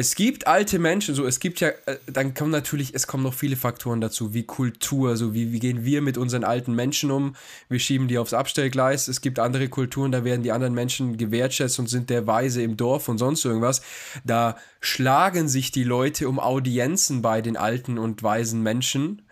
Es 0.00 0.14
gibt 0.14 0.46
alte 0.46 0.78
Menschen, 0.78 1.16
so 1.16 1.26
es 1.26 1.40
gibt 1.40 1.58
ja, 1.58 1.70
äh, 1.86 1.96
dann 2.06 2.32
kommen 2.32 2.52
natürlich, 2.52 2.94
es 2.94 3.08
kommen 3.08 3.24
noch 3.24 3.34
viele 3.34 3.56
Faktoren 3.56 4.00
dazu, 4.00 4.32
wie 4.32 4.44
Kultur, 4.44 5.16
so 5.16 5.34
wie, 5.34 5.50
wie 5.50 5.58
gehen 5.58 5.84
wir 5.84 6.02
mit 6.02 6.16
unseren 6.16 6.44
alten 6.44 6.72
Menschen 6.72 7.10
um, 7.10 7.34
wir 7.68 7.80
schieben 7.80 8.06
die 8.06 8.16
aufs 8.16 8.32
Abstellgleis, 8.32 9.08
es 9.08 9.20
gibt 9.22 9.40
andere 9.40 9.68
Kulturen, 9.68 10.12
da 10.12 10.22
werden 10.22 10.44
die 10.44 10.52
anderen 10.52 10.72
Menschen 10.72 11.16
gewertschätzt 11.16 11.80
und 11.80 11.88
sind 11.88 12.10
der 12.10 12.28
Weise 12.28 12.62
im 12.62 12.76
Dorf 12.76 13.08
und 13.08 13.18
sonst 13.18 13.44
irgendwas. 13.44 13.82
Da 14.24 14.56
schlagen 14.80 15.48
sich 15.48 15.72
die 15.72 15.82
Leute 15.82 16.28
um 16.28 16.38
Audienzen 16.38 17.20
bei 17.20 17.42
den 17.42 17.56
alten 17.56 17.98
und 17.98 18.22
weisen 18.22 18.62
Menschen 18.62 19.22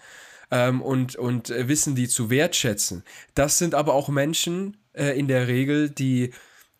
ähm, 0.50 0.82
und, 0.82 1.14
und 1.14 1.48
äh, 1.48 1.68
wissen 1.68 1.94
die 1.94 2.08
zu 2.08 2.28
wertschätzen. 2.28 3.04
Das 3.34 3.58
sind 3.58 3.76
aber 3.76 3.94
auch 3.94 4.08
Menschen 4.08 4.76
äh, 4.94 5.16
in 5.16 5.28
der 5.28 5.46
Regel, 5.46 5.90
die 5.90 6.32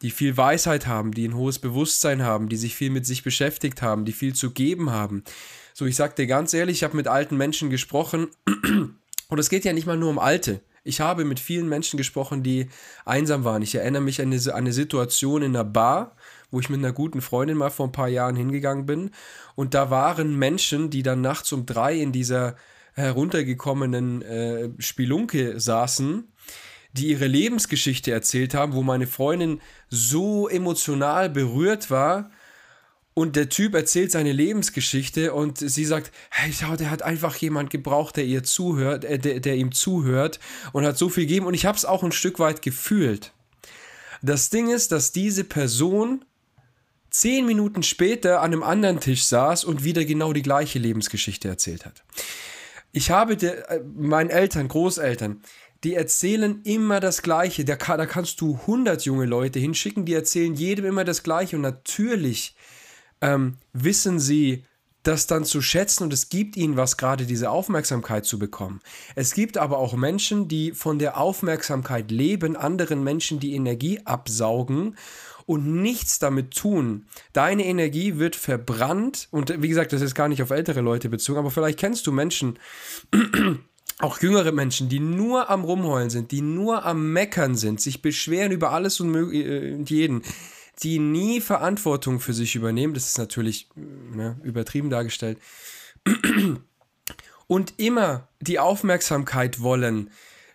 die 0.03 0.11
viel 0.11 0.37
Weisheit 0.37 0.87
haben, 0.87 1.12
die 1.12 1.26
ein 1.26 1.35
hohes 1.35 1.59
Bewusstsein 1.59 2.23
haben, 2.23 2.49
die 2.49 2.57
sich 2.57 2.75
viel 2.75 2.91
mit 2.91 3.07
sich 3.07 3.23
beschäftigt 3.23 3.83
haben, 3.83 4.05
die 4.05 4.12
viel 4.12 4.35
zu 4.35 4.50
geben 4.50 4.91
haben. 4.91 5.25
So, 5.75 5.87
ich 5.87 5.97
sag 5.97 6.17
dir 6.17 6.26
ganz 6.26 6.55
ehrlich, 6.55 6.79
ich 6.79 6.85
habe 6.85 6.97
mit 6.97 7.09
alten 7.09 7.37
Menschen 7.37 7.71
gesprochen 7.71 8.29
und 9.29 9.38
es 9.38 9.49
geht 9.49 9.65
ja 9.65 9.73
nicht 9.73 9.87
mal 9.87 9.97
nur 9.97 10.11
um 10.11 10.19
Alte. 10.19 10.61
Ich 10.85 11.00
habe 11.00 11.25
mit 11.25 11.41
vielen 11.41 11.69
Menschen 11.69 11.97
gesprochen, 11.97 12.45
die 12.45 12.69
einsam 13.05 13.43
waren. 13.43 13.61
Ich 13.61 13.75
erinnere 13.75 14.03
mich 14.03 14.21
an 14.23 14.33
eine, 14.33 14.73
Situation 14.73 15.43
in 15.43 15.57
einer 15.57 15.65
Bar, 15.65 16.15
wo 16.53 16.61
ich 16.61 16.71
mit 16.71 16.79
einer 16.79 16.93
guten 16.93 17.21
Freundin 17.21 17.57
mal 17.57 17.71
vor 17.71 17.88
ein 17.88 17.93
paar 17.93 18.09
Jahren 18.09 18.37
hingegangen 18.37 18.87
bin. 18.87 19.11
Und 19.57 19.75
da 19.75 19.91
waren 19.91 20.38
Menschen, 20.38 20.88
die 20.88 21.03
dann 21.03 21.23
nachts 21.23 21.53
um 21.53 21.67
drei 21.67 21.97
in 21.97 22.12
dieser 22.12 22.55
heruntergekommenen 22.95 24.23
äh, 24.23 24.71
Spelunke 24.79 25.59
saßen 25.59 26.33
die 26.97 27.09
ihre 27.09 27.26
Lebensgeschichte 27.26 28.12
erzählt 28.12 28.55
haben, 28.55 28.73
wo 28.73 28.83
meine 28.83 29.07
Freundin 29.07 29.61
so 29.88 30.49
emotional 30.49 31.30
berührt 31.30 31.91
war. 31.91 32.30
Und 33.15 33.35
der 33.35 33.49
Typ 33.49 33.75
erzählt 33.75 34.13
seine 34.13 34.32
Lebensgeschichte 34.32 35.32
und 35.32 35.59
sie 35.59 35.87
sagt, 35.87 36.13
hey, 36.30 36.52
schau, 36.52 36.76
der 36.76 36.91
hat 36.91 37.00
einfach 37.00 37.35
jemand 37.37 37.71
gebraucht, 37.71 38.17
der 38.17 38.25
ihr 38.26 38.43
zuhört, 38.43 39.04
äh, 39.04 39.19
der, 39.19 39.41
der 39.41 39.56
ihm 39.56 39.73
zuhört 39.73 40.39
und 40.73 40.85
hat 40.85 40.99
so 40.99 41.09
viel 41.09 41.25
gegeben. 41.25 41.47
Und 41.47 41.54
ich 41.54 41.65
habe 41.65 41.78
es 41.78 41.87
auch 41.87 42.02
ein 42.02 42.13
Stück 42.13 42.39
weit 42.39 42.61
gefühlt. 42.61 43.32
Das 44.21 44.50
Ding 44.50 44.69
ist, 44.69 44.93
dass 44.93 45.13
diese 45.13 45.45
Person 45.45 46.25
zehn 47.09 47.47
Minuten 47.47 47.82
später 47.82 48.43
an 48.43 48.52
einem 48.52 48.63
anderen 48.63 49.00
Tisch 49.00 49.25
saß 49.25 49.65
und 49.65 49.85
wieder 49.85 50.04
genau 50.04 50.35
die 50.35 50.43
gleiche 50.43 50.78
Lebensgeschichte 50.78 51.49
erzählt 51.49 51.87
hat. 51.87 52.04
Ich 52.93 53.11
habe 53.11 53.37
de, 53.37 53.50
äh, 53.50 53.80
meinen 53.95 54.30
Eltern, 54.30 54.69
Großeltern, 54.69 55.43
die 55.87 55.95
erzählen 55.95 56.63
immer 56.65 56.99
das 56.99 57.23
Gleiche. 57.23 57.65
Da, 57.65 57.77
da 57.77 58.07
kannst 58.07 58.41
du 58.41 58.59
100 58.63 59.05
junge 59.05 59.25
Leute 59.25 59.61
hinschicken, 59.61 60.05
die 60.05 60.15
erzählen 60.15 60.53
jedem 60.53 60.85
immer 60.85 61.05
das 61.05 61.23
Gleiche. 61.23 61.55
Und 61.55 61.63
natürlich 61.63 62.57
ähm, 63.21 63.59
wissen 63.73 64.19
sie 64.19 64.65
das 65.05 65.29
dann 65.29 65.45
zu 65.45 65.63
schätzen 65.63 66.03
und 66.03 66.13
es 66.13 66.29
gibt 66.29 66.57
ihnen 66.57 66.77
was, 66.77 66.97
gerade 66.97 67.25
diese 67.25 67.51
Aufmerksamkeit 67.51 68.25
zu 68.25 68.41
bekommen. 68.41 68.81
Es 69.15 69.33
gibt 69.33 69.59
aber 69.59 69.79
auch 69.79 69.95
Menschen, 69.95 70.49
die 70.49 70.73
von 70.73 70.99
der 70.99 71.19
Aufmerksamkeit 71.19 72.11
leben, 72.11 72.57
anderen 72.57 73.05
Menschen 73.05 73.39
die 73.39 73.55
Energie 73.55 74.01
absaugen 74.05 74.97
und 75.47 75.81
nichts 75.81 76.19
damit 76.19 76.57
tun. 76.57 77.07
Deine 77.33 77.65
Energie 77.65 78.19
wird 78.19 78.35
verbrannt 78.35 79.29
und 79.31 79.63
wie 79.63 79.69
gesagt, 79.69 79.93
das 79.93 80.03
ist 80.03 80.17
gar 80.17 80.27
nicht 80.27 80.43
auf 80.43 80.51
ältere 80.51 80.81
Leute 80.81 81.09
bezogen, 81.09 81.39
aber 81.39 81.53
vielleicht 81.53 81.79
kennst 81.79 82.09
du 82.09 82.11
Menschen, 82.11 82.59
auch 83.99 84.21
jüngere 84.21 84.52
Menschen, 84.52 84.89
die 84.89 85.00
nur 85.00 85.49
am 85.49 85.65
Rumheulen 85.65 86.11
sind, 86.11 86.30
die 86.30 86.43
nur 86.43 86.85
am 86.85 87.13
Meckern 87.13 87.56
sind, 87.56 87.80
sich 87.80 88.02
beschweren 88.02 88.52
über 88.52 88.73
alles 88.73 89.00
und, 89.00 89.15
äh, 89.32 89.76
jeden, 89.85 90.23
die 90.82 90.99
nie 90.99 91.41
Verantwortung 91.41 92.21
für 92.21 92.35
sich 92.35 92.54
übernehmen, 92.54 92.93
das 92.93 93.06
ist 93.06 93.19
natürlich 93.19 93.69
ne, 93.75 94.39
übertrieben 94.43 94.91
dargestellt, 94.91 95.39
und 97.47 97.75
immer 97.78 98.28
die 98.41 98.59
Aufmerksamkeit 98.59 99.61
wollen, 99.61 100.11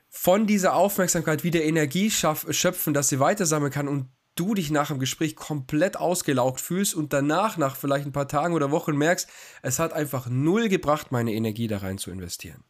von 0.10 0.46
dieser 0.46 0.76
Aufmerksamkeit 0.76 1.44
wieder 1.44 1.64
Energie 1.64 2.12
schöpfen, 2.12 2.94
dass 2.94 3.08
sie 3.08 3.20
weitersammeln 3.20 3.72
kann 3.72 3.88
und 3.88 4.10
du 4.36 4.54
dich 4.54 4.70
nach 4.70 4.90
dem 4.90 5.00
Gespräch 5.00 5.36
komplett 5.36 5.98
ausgelaugt 5.98 6.62
fühlst 6.62 6.94
und 6.94 7.14
danach, 7.14 7.58
nach 7.58 7.76
vielleicht 7.76 8.06
ein 8.06 8.12
paar 8.12 8.28
Tagen 8.28 8.54
oder 8.54 8.72
Wochen 8.72 8.96
merkst, 8.96 9.30
es 9.62 9.80
hat 9.80 9.94
einfach 9.94 10.28
null 10.30 10.68
gebracht, 10.68 11.12
meine 11.12 11.34
Energie 11.34 11.68
da 11.68 11.80
rein 11.80 11.98
zu 11.98 12.12
investieren. 12.12 12.64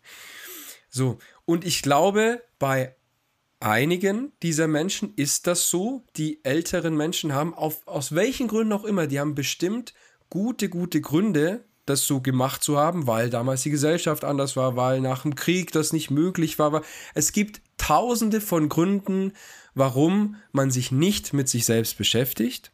So, 0.91 1.17
und 1.45 1.65
ich 1.65 1.82
glaube, 1.82 2.43
bei 2.60 2.95
einigen 3.62 4.34
dieser 4.43 4.67
Menschen 4.67 5.13
ist 5.15 5.47
das 5.47 5.69
so. 5.69 6.04
Die 6.17 6.43
älteren 6.43 6.95
Menschen 6.95 7.34
haben, 7.34 7.54
auf, 7.54 7.88
aus 7.88 8.13
welchen 8.13 8.47
Gründen 8.47 8.73
auch 8.73 8.84
immer, 8.84 9.08
die 9.08 9.19
haben 9.19 9.34
bestimmt 9.34 9.93
gute, 10.30 10.69
gute 10.69 10.99
Gründe, 10.99 11.63
das 11.86 12.06
so 12.06 12.21
gemacht 12.21 12.63
zu 12.63 12.77
haben, 12.77 13.08
weil 13.08 13.30
damals 13.30 13.63
die 13.63 13.71
Gesellschaft 13.71 14.23
anders 14.23 14.56
war, 14.56 14.75
weil 14.75 15.01
nach 15.01 15.23
dem 15.23 15.36
Krieg 15.36 15.71
das 15.71 15.93
nicht 15.93 16.12
möglich 16.12 16.60
war. 16.60 16.84
Es 17.13 17.32
gibt 17.32 17.62
tausende 17.77 18.41
von 18.41 18.69
Gründen, 18.69 19.34
warum 19.73 20.36
man 20.51 20.71
sich 20.71 20.91
nicht 20.91 21.34
mit 21.34 21.49
sich 21.49 21.65
selbst 21.65 21.97
beschäftigt. 21.97 22.71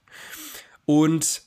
Und 0.86 1.43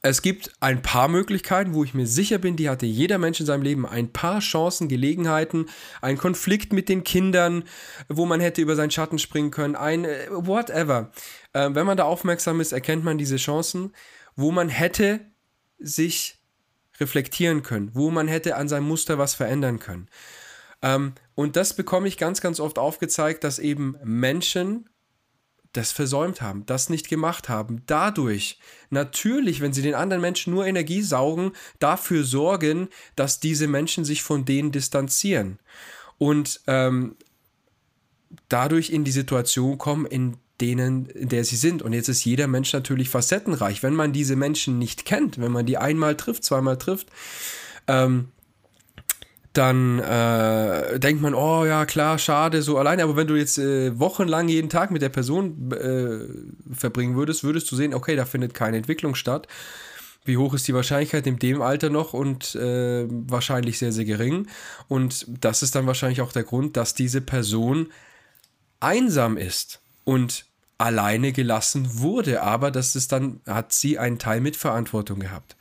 es 0.00 0.22
gibt 0.22 0.52
ein 0.60 0.80
paar 0.80 1.08
Möglichkeiten, 1.08 1.74
wo 1.74 1.82
ich 1.82 1.92
mir 1.92 2.06
sicher 2.06 2.38
bin, 2.38 2.56
die 2.56 2.68
hatte 2.68 2.86
jeder 2.86 3.18
Mensch 3.18 3.40
in 3.40 3.46
seinem 3.46 3.62
Leben. 3.62 3.84
Ein 3.84 4.12
paar 4.12 4.38
Chancen, 4.38 4.88
Gelegenheiten, 4.88 5.66
ein 6.00 6.16
Konflikt 6.16 6.72
mit 6.72 6.88
den 6.88 7.02
Kindern, 7.02 7.64
wo 8.08 8.24
man 8.24 8.40
hätte 8.40 8.62
über 8.62 8.76
seinen 8.76 8.92
Schatten 8.92 9.18
springen 9.18 9.50
können, 9.50 9.74
ein 9.74 10.04
äh, 10.04 10.28
whatever. 10.30 11.10
Äh, 11.52 11.70
wenn 11.72 11.86
man 11.86 11.96
da 11.96 12.04
aufmerksam 12.04 12.60
ist, 12.60 12.72
erkennt 12.72 13.02
man 13.02 13.18
diese 13.18 13.36
Chancen, 13.36 13.92
wo 14.36 14.52
man 14.52 14.68
hätte 14.68 15.20
sich 15.78 16.38
reflektieren 17.00 17.62
können, 17.62 17.90
wo 17.94 18.10
man 18.10 18.28
hätte 18.28 18.54
an 18.54 18.68
seinem 18.68 18.86
Muster 18.86 19.18
was 19.18 19.34
verändern 19.34 19.80
können. 19.80 20.08
Ähm, 20.80 21.14
und 21.34 21.56
das 21.56 21.74
bekomme 21.74 22.06
ich 22.06 22.18
ganz, 22.18 22.40
ganz 22.40 22.60
oft 22.60 22.78
aufgezeigt, 22.78 23.42
dass 23.42 23.58
eben 23.58 23.96
Menschen 24.04 24.88
das 25.78 25.92
versäumt 25.92 26.42
haben, 26.42 26.66
das 26.66 26.90
nicht 26.90 27.08
gemacht 27.08 27.48
haben, 27.48 27.82
dadurch 27.86 28.58
natürlich, 28.90 29.60
wenn 29.60 29.72
sie 29.72 29.82
den 29.82 29.94
anderen 29.94 30.20
Menschen 30.20 30.52
nur 30.52 30.66
Energie 30.66 31.02
saugen, 31.02 31.52
dafür 31.78 32.24
sorgen, 32.24 32.88
dass 33.16 33.40
diese 33.40 33.68
Menschen 33.68 34.04
sich 34.04 34.22
von 34.22 34.44
denen 34.44 34.72
distanzieren 34.72 35.58
und 36.18 36.60
ähm, 36.66 37.16
dadurch 38.48 38.90
in 38.90 39.04
die 39.04 39.12
Situation 39.12 39.78
kommen, 39.78 40.04
in 40.04 40.36
denen, 40.60 41.06
in 41.06 41.28
der 41.28 41.44
sie 41.44 41.56
sind. 41.56 41.82
Und 41.82 41.92
jetzt 41.92 42.08
ist 42.08 42.24
jeder 42.24 42.48
Mensch 42.48 42.72
natürlich 42.72 43.08
facettenreich. 43.08 43.84
Wenn 43.84 43.94
man 43.94 44.12
diese 44.12 44.34
Menschen 44.34 44.78
nicht 44.78 45.04
kennt, 45.04 45.40
wenn 45.40 45.52
man 45.52 45.66
die 45.66 45.78
einmal 45.78 46.16
trifft, 46.16 46.42
zweimal 46.42 46.76
trifft, 46.76 47.08
ähm, 47.86 48.30
dann 49.58 49.98
äh, 49.98 50.98
denkt 51.00 51.20
man, 51.20 51.34
oh 51.34 51.64
ja, 51.64 51.84
klar, 51.84 52.18
schade, 52.18 52.62
so 52.62 52.78
alleine. 52.78 53.02
Aber 53.02 53.16
wenn 53.16 53.26
du 53.26 53.34
jetzt 53.34 53.58
äh, 53.58 53.98
wochenlang 53.98 54.48
jeden 54.48 54.70
Tag 54.70 54.90
mit 54.90 55.02
der 55.02 55.08
Person 55.08 55.72
äh, 55.72 56.74
verbringen 56.74 57.16
würdest, 57.16 57.42
würdest 57.44 57.70
du 57.70 57.76
sehen, 57.76 57.92
okay, 57.92 58.14
da 58.16 58.24
findet 58.24 58.54
keine 58.54 58.76
Entwicklung 58.76 59.14
statt. 59.14 59.48
wie 60.24 60.36
hoch 60.36 60.54
ist 60.54 60.68
die 60.68 60.74
Wahrscheinlichkeit 60.74 61.26
in 61.26 61.38
dem 61.38 61.62
Alter 61.62 61.90
noch 61.90 62.12
und 62.12 62.54
äh, 62.54 63.06
wahrscheinlich 63.08 63.78
sehr, 63.78 63.92
sehr 63.92 64.04
gering. 64.04 64.46
Und 64.86 65.26
das 65.40 65.62
ist 65.62 65.74
dann 65.74 65.86
wahrscheinlich 65.86 66.20
auch 66.20 66.32
der 66.32 66.44
Grund, 66.44 66.76
dass 66.76 66.94
diese 66.94 67.20
Person 67.20 67.88
einsam 68.80 69.36
ist 69.36 69.80
und 70.04 70.44
alleine 70.76 71.32
gelassen 71.32 71.98
wurde. 71.98 72.42
Aber 72.42 72.70
das 72.70 72.94
ist 72.94 73.10
dann, 73.12 73.40
hat 73.46 73.72
sie 73.72 73.98
einen 73.98 74.18
Teil 74.18 74.40
mit 74.40 74.56
Verantwortung 74.56 75.18
gehabt. 75.18 75.56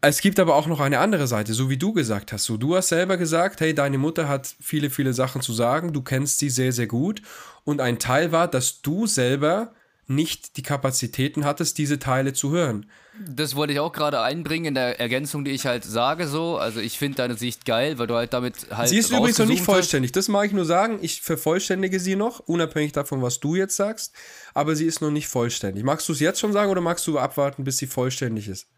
Es 0.00 0.20
gibt 0.20 0.38
aber 0.38 0.54
auch 0.54 0.68
noch 0.68 0.78
eine 0.78 1.00
andere 1.00 1.26
Seite, 1.26 1.54
so 1.54 1.70
wie 1.70 1.76
du 1.76 1.92
gesagt 1.92 2.32
hast. 2.32 2.44
So, 2.44 2.56
du 2.56 2.76
hast 2.76 2.88
selber 2.88 3.16
gesagt, 3.16 3.60
hey, 3.60 3.74
deine 3.74 3.98
Mutter 3.98 4.28
hat 4.28 4.54
viele, 4.60 4.90
viele 4.90 5.12
Sachen 5.12 5.42
zu 5.42 5.52
sagen, 5.52 5.92
du 5.92 6.02
kennst 6.02 6.38
sie 6.38 6.50
sehr, 6.50 6.72
sehr 6.72 6.86
gut. 6.86 7.20
Und 7.64 7.80
ein 7.80 7.98
Teil 7.98 8.30
war, 8.30 8.46
dass 8.46 8.80
du 8.80 9.06
selber 9.06 9.72
nicht 10.06 10.56
die 10.56 10.62
Kapazitäten 10.62 11.44
hattest, 11.44 11.76
diese 11.78 11.98
Teile 11.98 12.32
zu 12.32 12.50
hören. 12.50 12.86
Das 13.28 13.56
wollte 13.56 13.72
ich 13.72 13.80
auch 13.80 13.92
gerade 13.92 14.20
einbringen 14.20 14.66
in 14.66 14.74
der 14.74 15.00
Ergänzung, 15.00 15.44
die 15.44 15.50
ich 15.50 15.66
halt 15.66 15.84
sage 15.84 16.28
so. 16.28 16.56
Also 16.56 16.80
ich 16.80 16.96
finde 16.96 17.16
deine 17.16 17.34
Sicht 17.34 17.64
geil, 17.64 17.98
weil 17.98 18.06
du 18.06 18.14
halt 18.14 18.32
damit 18.32 18.68
halt. 18.70 18.88
Sie 18.88 18.96
ist 18.96 19.10
übrigens 19.10 19.38
noch 19.38 19.46
nicht 19.46 19.64
vollständig. 19.64 20.12
Das 20.12 20.28
mag 20.28 20.46
ich 20.46 20.52
nur 20.52 20.64
sagen. 20.64 21.00
Ich 21.02 21.20
vervollständige 21.20 21.98
sie 21.98 22.16
noch, 22.16 22.38
unabhängig 22.40 22.92
davon, 22.92 23.20
was 23.20 23.40
du 23.40 23.56
jetzt 23.56 23.76
sagst. 23.76 24.14
Aber 24.54 24.76
sie 24.76 24.86
ist 24.86 25.02
noch 25.02 25.10
nicht 25.10 25.28
vollständig. 25.28 25.82
Magst 25.82 26.08
du 26.08 26.12
es 26.12 26.20
jetzt 26.20 26.38
schon 26.40 26.52
sagen 26.52 26.70
oder 26.70 26.80
magst 26.80 27.06
du 27.06 27.18
abwarten, 27.18 27.64
bis 27.64 27.78
sie 27.78 27.88
vollständig 27.88 28.48
ist? 28.48 28.68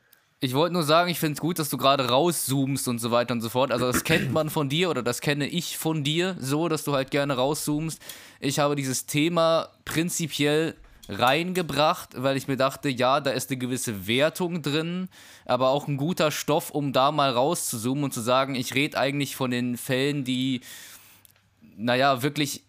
Ich 0.42 0.54
wollte 0.54 0.72
nur 0.72 0.84
sagen, 0.84 1.10
ich 1.10 1.18
finde 1.20 1.34
es 1.34 1.40
gut, 1.40 1.58
dass 1.58 1.68
du 1.68 1.76
gerade 1.76 2.08
rauszoomst 2.08 2.88
und 2.88 2.98
so 2.98 3.10
weiter 3.10 3.34
und 3.34 3.42
so 3.42 3.50
fort. 3.50 3.70
Also 3.70 3.84
das 3.86 4.04
kennt 4.04 4.32
man 4.32 4.48
von 4.48 4.70
dir 4.70 4.88
oder 4.88 5.02
das 5.02 5.20
kenne 5.20 5.46
ich 5.46 5.76
von 5.76 6.02
dir 6.02 6.34
so, 6.40 6.70
dass 6.70 6.82
du 6.84 6.94
halt 6.94 7.10
gerne 7.10 7.34
rauszoomst. 7.36 8.00
Ich 8.40 8.58
habe 8.58 8.74
dieses 8.74 9.04
Thema 9.04 9.68
prinzipiell 9.84 10.76
reingebracht, 11.10 12.10
weil 12.16 12.38
ich 12.38 12.48
mir 12.48 12.56
dachte, 12.56 12.88
ja, 12.88 13.20
da 13.20 13.32
ist 13.32 13.50
eine 13.50 13.58
gewisse 13.58 14.06
Wertung 14.06 14.62
drin, 14.62 15.10
aber 15.44 15.68
auch 15.68 15.88
ein 15.88 15.98
guter 15.98 16.30
Stoff, 16.30 16.70
um 16.70 16.94
da 16.94 17.12
mal 17.12 17.30
rauszuzoomen 17.32 18.04
und 18.04 18.14
zu 18.14 18.22
sagen, 18.22 18.54
ich 18.54 18.74
rede 18.74 18.96
eigentlich 18.96 19.36
von 19.36 19.50
den 19.50 19.76
Fällen, 19.76 20.24
die, 20.24 20.62
naja, 21.76 22.22
wirklich 22.22 22.62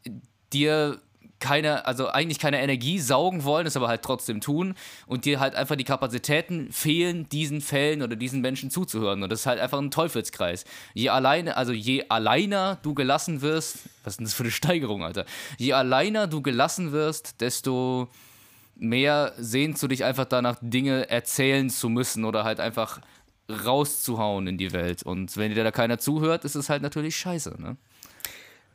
dir 0.52 1.00
keine, 1.42 1.86
also 1.86 2.08
eigentlich 2.08 2.40
keine 2.40 2.62
Energie 2.62 3.00
saugen 3.00 3.44
wollen, 3.44 3.68
es 3.68 3.76
aber 3.76 3.90
halt 3.90 4.04
trotzdem 4.04 4.40
tun 4.40 4.76
und 5.08 5.26
dir 5.26 5.42
halt 5.42 5.56
einfach 5.56 5.76
die 5.76 5.84
Kapazitäten 5.84 6.72
fehlen, 6.72 7.28
diesen 7.28 7.60
Fällen 7.60 8.02
oder 8.02 8.16
diesen 8.16 8.40
Menschen 8.40 8.72
zuzuhören. 8.72 9.24
Und 9.24 9.30
das 9.30 9.42
ist 9.42 9.46
halt 9.46 9.60
einfach 9.60 9.80
ein 9.80 9.92
Teufelskreis. 9.92 10.64
Je 10.94 11.10
alleine, 11.10 11.58
also 11.58 11.74
je 11.74 12.06
alleiner 12.08 12.78
du 12.82 12.94
gelassen 12.94 13.42
wirst, 13.42 13.80
was 14.04 14.14
ist 14.14 14.20
denn 14.20 14.26
das 14.26 14.34
für 14.34 14.44
eine 14.44 14.52
Steigerung, 14.52 15.04
Alter? 15.04 15.26
Je 15.58 15.74
alleiner 15.74 16.28
du 16.28 16.42
gelassen 16.42 16.94
wirst, 16.94 17.42
desto 17.42 18.08
mehr 18.76 19.34
sehnst 19.38 19.84
du 19.84 19.88
dich 19.88 20.04
einfach 20.04 20.26
danach, 20.26 20.58
Dinge 20.62 21.10
erzählen 21.10 21.70
zu 21.70 21.90
müssen 21.90 22.24
oder 22.24 22.44
halt 22.44 22.60
einfach 22.60 23.02
rauszuhauen 23.50 24.48
in 24.48 24.58
die 24.58 24.72
Welt. 24.72 25.04
Und 25.04 25.36
wenn 25.38 25.54
dir 25.54 25.64
da 25.64 25.72
keiner 25.72 25.98
zuhört, 26.00 26.46
ist 26.46 26.56
es 26.56 26.70
halt 26.70 26.82
natürlich 26.82 27.16
scheiße, 27.16 27.62
ne? 27.62 27.78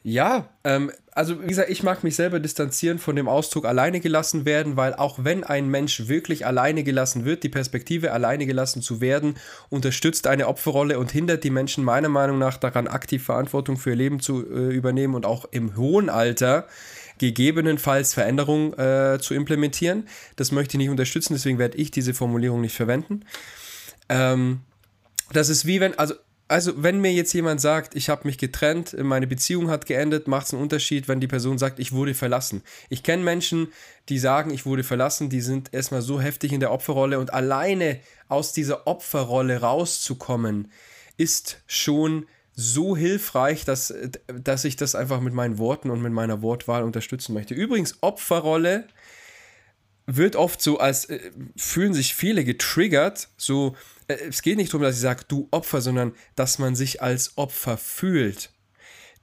Ja, 0.08 0.50
ähm, 0.62 0.92
also 1.10 1.42
wie 1.42 1.48
gesagt, 1.48 1.68
ich 1.68 1.82
mag 1.82 2.04
mich 2.04 2.14
selber 2.14 2.38
distanzieren 2.38 3.00
von 3.00 3.16
dem 3.16 3.26
Ausdruck 3.26 3.64
alleine 3.64 3.98
gelassen 3.98 4.44
werden, 4.44 4.76
weil 4.76 4.94
auch 4.94 5.24
wenn 5.24 5.42
ein 5.42 5.68
Mensch 5.68 6.06
wirklich 6.06 6.46
alleine 6.46 6.84
gelassen 6.84 7.24
wird, 7.24 7.42
die 7.42 7.48
Perspektive 7.48 8.12
alleine 8.12 8.46
gelassen 8.46 8.82
zu 8.82 9.00
werden, 9.00 9.36
unterstützt 9.68 10.28
eine 10.28 10.46
Opferrolle 10.46 11.00
und 11.00 11.10
hindert 11.10 11.42
die 11.42 11.50
Menschen 11.50 11.82
meiner 11.82 12.08
Meinung 12.08 12.38
nach 12.38 12.56
daran, 12.56 12.86
aktiv 12.86 13.24
Verantwortung 13.24 13.78
für 13.78 13.90
ihr 13.90 13.96
Leben 13.96 14.20
zu 14.20 14.48
äh, 14.48 14.72
übernehmen 14.72 15.16
und 15.16 15.26
auch 15.26 15.44
im 15.50 15.76
hohen 15.76 16.08
Alter 16.08 16.68
gegebenenfalls 17.18 18.14
Veränderungen 18.14 18.74
äh, 18.78 19.18
zu 19.20 19.34
implementieren. 19.34 20.06
Das 20.36 20.52
möchte 20.52 20.76
ich 20.76 20.78
nicht 20.78 20.90
unterstützen, 20.90 21.32
deswegen 21.32 21.58
werde 21.58 21.78
ich 21.78 21.90
diese 21.90 22.14
Formulierung 22.14 22.60
nicht 22.60 22.76
verwenden. 22.76 23.24
Ähm, 24.08 24.60
das 25.32 25.48
ist 25.48 25.66
wie 25.66 25.80
wenn, 25.80 25.98
also 25.98 26.14
also 26.48 26.82
wenn 26.82 27.00
mir 27.00 27.12
jetzt 27.12 27.32
jemand 27.32 27.60
sagt, 27.60 27.96
ich 27.96 28.08
habe 28.08 28.26
mich 28.26 28.38
getrennt, 28.38 28.96
meine 29.02 29.26
Beziehung 29.26 29.68
hat 29.68 29.86
geendet, 29.86 30.28
macht 30.28 30.46
es 30.46 30.54
einen 30.54 30.62
Unterschied, 30.62 31.08
wenn 31.08 31.20
die 31.20 31.26
Person 31.26 31.58
sagt, 31.58 31.78
ich 31.78 31.92
wurde 31.92 32.14
verlassen. 32.14 32.62
Ich 32.88 33.02
kenne 33.02 33.24
Menschen, 33.24 33.68
die 34.08 34.18
sagen, 34.18 34.50
ich 34.50 34.64
wurde 34.64 34.84
verlassen, 34.84 35.28
die 35.28 35.40
sind 35.40 35.74
erstmal 35.74 36.02
so 36.02 36.20
heftig 36.20 36.52
in 36.52 36.60
der 36.60 36.70
Opferrolle 36.70 37.18
und 37.18 37.34
alleine 37.34 37.98
aus 38.28 38.52
dieser 38.52 38.86
Opferrolle 38.86 39.60
rauszukommen, 39.60 40.70
ist 41.16 41.62
schon 41.66 42.26
so 42.54 42.96
hilfreich, 42.96 43.64
dass, 43.64 43.92
dass 44.28 44.64
ich 44.64 44.76
das 44.76 44.94
einfach 44.94 45.20
mit 45.20 45.34
meinen 45.34 45.58
Worten 45.58 45.90
und 45.90 46.00
mit 46.00 46.12
meiner 46.12 46.42
Wortwahl 46.42 46.84
unterstützen 46.84 47.34
möchte. 47.34 47.54
Übrigens, 47.54 47.98
Opferrolle 48.02 48.86
wird 50.06 50.36
oft 50.36 50.62
so 50.62 50.78
als, 50.78 51.06
äh, 51.06 51.30
fühlen 51.56 51.92
sich 51.92 52.14
viele 52.14 52.44
getriggert, 52.44 53.28
so, 53.36 53.76
äh, 54.08 54.14
es 54.28 54.42
geht 54.42 54.56
nicht 54.56 54.72
darum, 54.72 54.82
dass 54.82 54.96
ich 54.96 55.00
sage, 55.00 55.24
du 55.28 55.48
Opfer, 55.50 55.80
sondern 55.80 56.14
dass 56.36 56.58
man 56.58 56.74
sich 56.74 57.02
als 57.02 57.36
Opfer 57.36 57.76
fühlt. 57.76 58.50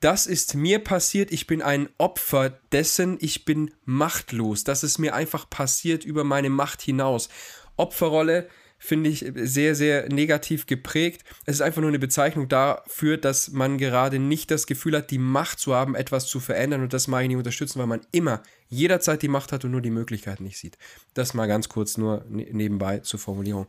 Das 0.02 0.28
ist 0.28 0.54
mir 0.56 0.80
passiert, 0.80 1.32
ich 1.32 1.48
bin 1.48 1.62
ein 1.62 1.88
Opfer 1.98 2.60
dessen, 2.74 3.18
ich 3.22 3.46
bin 3.46 3.72
machtlos. 3.86 4.66
Das 4.66 4.84
ist 4.84 4.98
mir 4.98 5.14
einfach 5.16 5.50
passiert 5.50 6.04
über 6.04 6.26
meine 6.26 6.50
Macht 6.50 6.82
hinaus. 6.82 7.30
Opferrolle 7.78 8.50
finde 8.84 9.10
ich 9.10 9.26
sehr, 9.36 9.76
sehr 9.76 10.10
negativ 10.10 10.66
geprägt. 10.66 11.24
Es 11.46 11.56
ist 11.56 11.62
einfach 11.62 11.80
nur 11.80 11.90
eine 11.90 12.00
Bezeichnung 12.00 12.50
dafür, 12.50 13.16
dass 13.16 13.52
man 13.52 13.78
gerade 13.78 14.20
nicht 14.20 14.52
das 14.52 14.68
Gefühl 14.68 14.98
hat, 14.98 15.10
die 15.10 15.20
Macht 15.20 15.60
zu 15.60 15.74
haben, 15.74 15.96
etwas 15.96 16.28
zu 16.28 16.42
verändern. 16.42 16.82
Und 16.82 16.92
das 16.92 17.08
mag 17.08 17.22
ich 17.22 17.30
nicht 17.30 17.38
unterstützen, 17.38 17.80
weil 17.80 17.88
man 17.88 18.02
immer, 18.12 18.44
jederzeit 18.74 19.22
die 19.22 19.28
Macht 19.28 19.52
hat 19.52 19.64
und 19.66 19.72
nur 19.72 19.82
die 19.82 19.90
Möglichkeiten 19.90 20.44
nicht 20.44 20.58
sieht. 20.58 20.78
Das 21.14 21.34
mal 21.34 21.48
ganz 21.48 21.70
kurz 21.70 21.98
nur 21.98 22.26
ne-, 22.30 22.48
nebenbei 22.52 23.00
zur 23.00 23.20
Formulierung. 23.20 23.68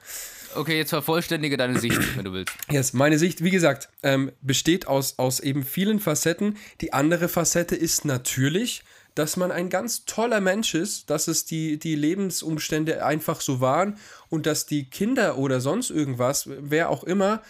Okay, 0.55 0.79
jetzt 0.79 0.91
vervollständige 0.91 1.57
deine 1.57 1.79
Sicht, 1.79 1.99
wenn 2.17 2.25
du 2.25 2.33
willst. 2.33 2.53
Yes, 2.71 2.93
meine 2.93 3.19
Sicht, 3.19 3.45
wie 3.45 3.51
gesagt, 3.51 3.89
ähm, 4.03 4.33
besteht 4.41 4.87
aus, 4.87 5.19
aus 5.19 5.41
eben 5.41 5.65
vielen 5.65 6.01
Facetten. 6.01 6.57
Die 6.81 6.93
andere 6.93 7.29
Facette 7.29 7.77
ist 7.77 8.05
natürlich, 8.05 8.83
dass 9.15 9.37
man 9.37 9.53
ein 9.53 9.71
ganz 9.71 10.05
toller 10.07 10.41
Mensch 10.41 10.75
ist, 10.75 11.11
dass 11.11 11.29
es 11.29 11.45
die, 11.45 11.79
die 11.79 11.95
Lebensumstände 11.95 13.05
einfach 13.05 13.41
so 13.41 13.61
waren 13.61 13.99
und 14.29 14.47
dass 14.47 14.67
die 14.67 14.87
Kinder 14.91 15.39
oder 15.39 15.61
sonst 15.61 15.91
irgendwas, 15.91 16.49
wer 16.49 16.91
auch 16.91 17.05
immer, 17.05 17.43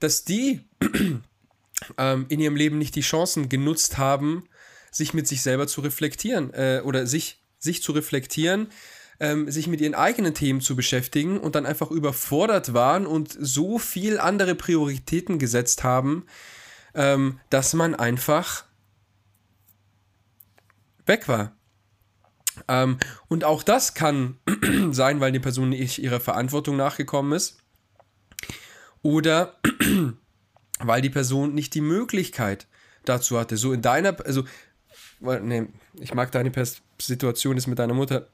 dass 0.00 0.24
die 0.24 0.60
ähm, 1.98 2.26
in 2.28 2.40
ihrem 2.40 2.56
Leben 2.56 2.78
nicht 2.78 2.96
die 2.96 3.02
Chancen 3.02 3.48
genutzt 3.48 3.98
haben, 3.98 4.48
sich 4.90 5.14
mit 5.14 5.26
sich 5.26 5.42
selber 5.42 5.66
zu 5.66 5.80
reflektieren 5.80 6.52
äh, 6.54 6.82
oder 6.84 7.06
sich, 7.06 7.42
sich 7.58 7.82
zu 7.82 7.92
reflektieren, 7.92 8.68
ähm, 9.20 9.50
sich 9.50 9.66
mit 9.66 9.80
ihren 9.80 9.94
eigenen 9.94 10.34
Themen 10.34 10.60
zu 10.60 10.76
beschäftigen 10.76 11.38
und 11.38 11.54
dann 11.54 11.66
einfach 11.66 11.90
überfordert 11.90 12.74
waren 12.74 13.06
und 13.06 13.36
so 13.38 13.78
viel 13.78 14.18
andere 14.18 14.54
Prioritäten 14.54 15.38
gesetzt 15.38 15.84
haben, 15.84 16.26
ähm, 16.94 17.40
dass 17.50 17.74
man 17.74 17.94
einfach 17.94 18.64
weg 21.06 21.28
war. 21.28 21.56
Ähm, 22.66 22.98
und 23.28 23.44
auch 23.44 23.62
das 23.62 23.94
kann 23.94 24.38
sein, 24.90 25.20
weil 25.20 25.32
die 25.32 25.38
Person 25.38 25.70
nicht 25.70 25.98
ihrer 25.98 26.20
Verantwortung 26.20 26.76
nachgekommen 26.76 27.32
ist. 27.32 27.58
Oder 29.02 29.58
weil 30.80 31.02
die 31.02 31.10
Person 31.10 31.54
nicht 31.54 31.74
die 31.74 31.80
Möglichkeit 31.80 32.66
dazu 33.04 33.38
hatte. 33.38 33.56
So 33.56 33.72
in 33.72 33.82
deiner, 33.82 34.16
also, 34.24 34.44
nee, 35.20 35.66
ich 35.94 36.14
mag 36.14 36.30
deine 36.32 36.50
Pers 36.50 36.82
Situation 37.00 37.56
ist 37.56 37.66
mit 37.66 37.78
deiner 37.78 37.94
Mutter 37.94 38.26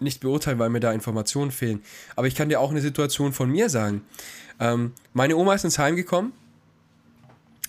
nicht 0.00 0.20
beurteilen, 0.20 0.58
weil 0.58 0.70
mir 0.70 0.80
da 0.80 0.92
Informationen 0.92 1.50
fehlen. 1.50 1.82
Aber 2.16 2.26
ich 2.26 2.34
kann 2.34 2.48
dir 2.48 2.60
auch 2.60 2.70
eine 2.70 2.80
Situation 2.80 3.32
von 3.32 3.50
mir 3.50 3.68
sagen. 3.68 4.02
Ähm, 4.60 4.92
meine 5.12 5.36
Oma 5.36 5.54
ist 5.54 5.64
ins 5.64 5.78
Heim 5.78 5.96
gekommen. 5.96 6.32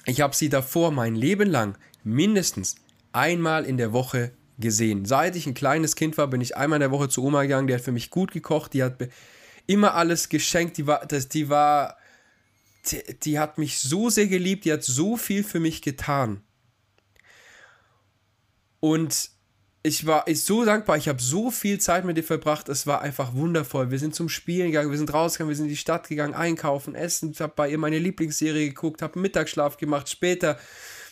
Ich 0.05 0.21
habe 0.21 0.35
sie 0.35 0.49
davor 0.49 0.91
mein 0.91 1.15
Leben 1.15 1.49
lang 1.49 1.75
mindestens 2.03 2.75
einmal 3.11 3.65
in 3.65 3.77
der 3.77 3.93
Woche 3.93 4.31
gesehen. 4.59 5.05
Seit 5.05 5.35
ich 5.35 5.47
ein 5.47 5.53
kleines 5.53 5.95
Kind 5.95 6.17
war, 6.17 6.27
bin 6.27 6.41
ich 6.41 6.57
einmal 6.57 6.77
in 6.77 6.81
der 6.81 6.91
Woche 6.91 7.09
zu 7.09 7.23
Oma 7.23 7.43
gegangen, 7.43 7.67
die 7.67 7.73
hat 7.73 7.81
für 7.81 7.91
mich 7.91 8.09
gut 8.09 8.31
gekocht, 8.31 8.73
die 8.73 8.83
hat 8.83 8.97
immer 9.67 9.93
alles 9.95 10.29
geschenkt, 10.29 10.77
die 10.77 10.87
war, 10.87 11.05
das, 11.05 11.29
die 11.29 11.49
war, 11.49 11.97
die, 12.87 13.01
die 13.23 13.39
hat 13.39 13.57
mich 13.57 13.79
so 13.79 14.09
sehr 14.09 14.27
geliebt, 14.27 14.65
die 14.65 14.73
hat 14.73 14.83
so 14.83 15.15
viel 15.17 15.43
für 15.43 15.59
mich 15.59 15.81
getan. 15.81 16.41
Und 18.79 19.31
ich 19.81 20.05
war 20.05 20.27
ich 20.27 20.43
so 20.43 20.65
dankbar, 20.65 20.97
ich 20.97 21.07
habe 21.07 21.21
so 21.21 21.51
viel 21.51 21.79
Zeit 21.79 22.03
mit 22.03 22.17
dir 22.17 22.23
verbracht, 22.23 22.67
es 22.69 22.85
war 22.85 23.01
einfach 23.01 23.33
wundervoll. 23.33 23.91
Wir 23.91 23.99
sind 23.99 24.13
zum 24.13 24.27
Spielen 24.27 24.67
gegangen, 24.67 24.91
wir 24.91 24.97
sind 24.97 25.13
rausgegangen, 25.13 25.49
wir 25.49 25.55
sind 25.55 25.65
in 25.65 25.71
die 25.71 25.77
Stadt 25.77 26.07
gegangen, 26.09 26.33
einkaufen, 26.33 26.95
essen, 26.95 27.31
ich 27.31 27.39
habe 27.39 27.53
bei 27.55 27.69
ihr 27.69 27.77
meine 27.77 27.99
Lieblingsserie 27.99 28.67
geguckt, 28.67 29.01
habe 29.01 29.19
Mittagsschlaf 29.19 29.77
gemacht, 29.77 30.09
später 30.09 30.59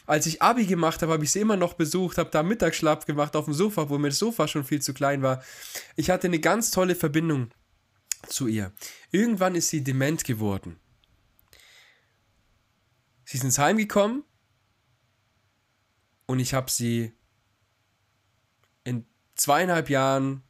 als 0.06 0.26
ich 0.26 0.42
Abi 0.42 0.66
gemacht 0.66 1.02
habe, 1.02 1.12
habe 1.12 1.26
ich 1.26 1.32
sie 1.32 1.42
immer 1.42 1.58
noch 1.58 1.74
besucht, 1.74 2.18
habe 2.18 2.30
da 2.30 2.42
Mittagsschlaf 2.42 3.06
gemacht 3.06 3.36
auf 3.36 3.46
dem 3.46 3.54
Sofa, 3.54 3.90
wo 3.90 3.98
mir 3.98 4.08
das 4.08 4.20
Sofa 4.20 4.48
schon 4.48 4.64
viel 4.64 4.82
zu 4.82 4.94
klein 4.94 5.22
war. 5.22 5.44
Ich 5.98 6.10
hatte 6.10 6.28
eine 6.28 6.40
ganz 6.40 6.72
tolle 6.72 6.96
Verbindung 6.96 7.52
zu 8.28 8.48
ihr. 8.48 8.72
Irgendwann 9.12 9.56
ist 9.56 9.70
sie 9.70 9.84
dement 9.84 10.24
geworden. 10.24 10.80
Sie 13.26 13.38
ist 13.38 13.44
ins 13.44 13.60
Heim 13.60 13.76
gekommen 13.76 14.24
und 16.26 16.40
ich 16.40 16.54
habe 16.54 16.72
sie 16.72 17.17
zweieinhalb 19.38 19.90
Jahren 19.90 20.44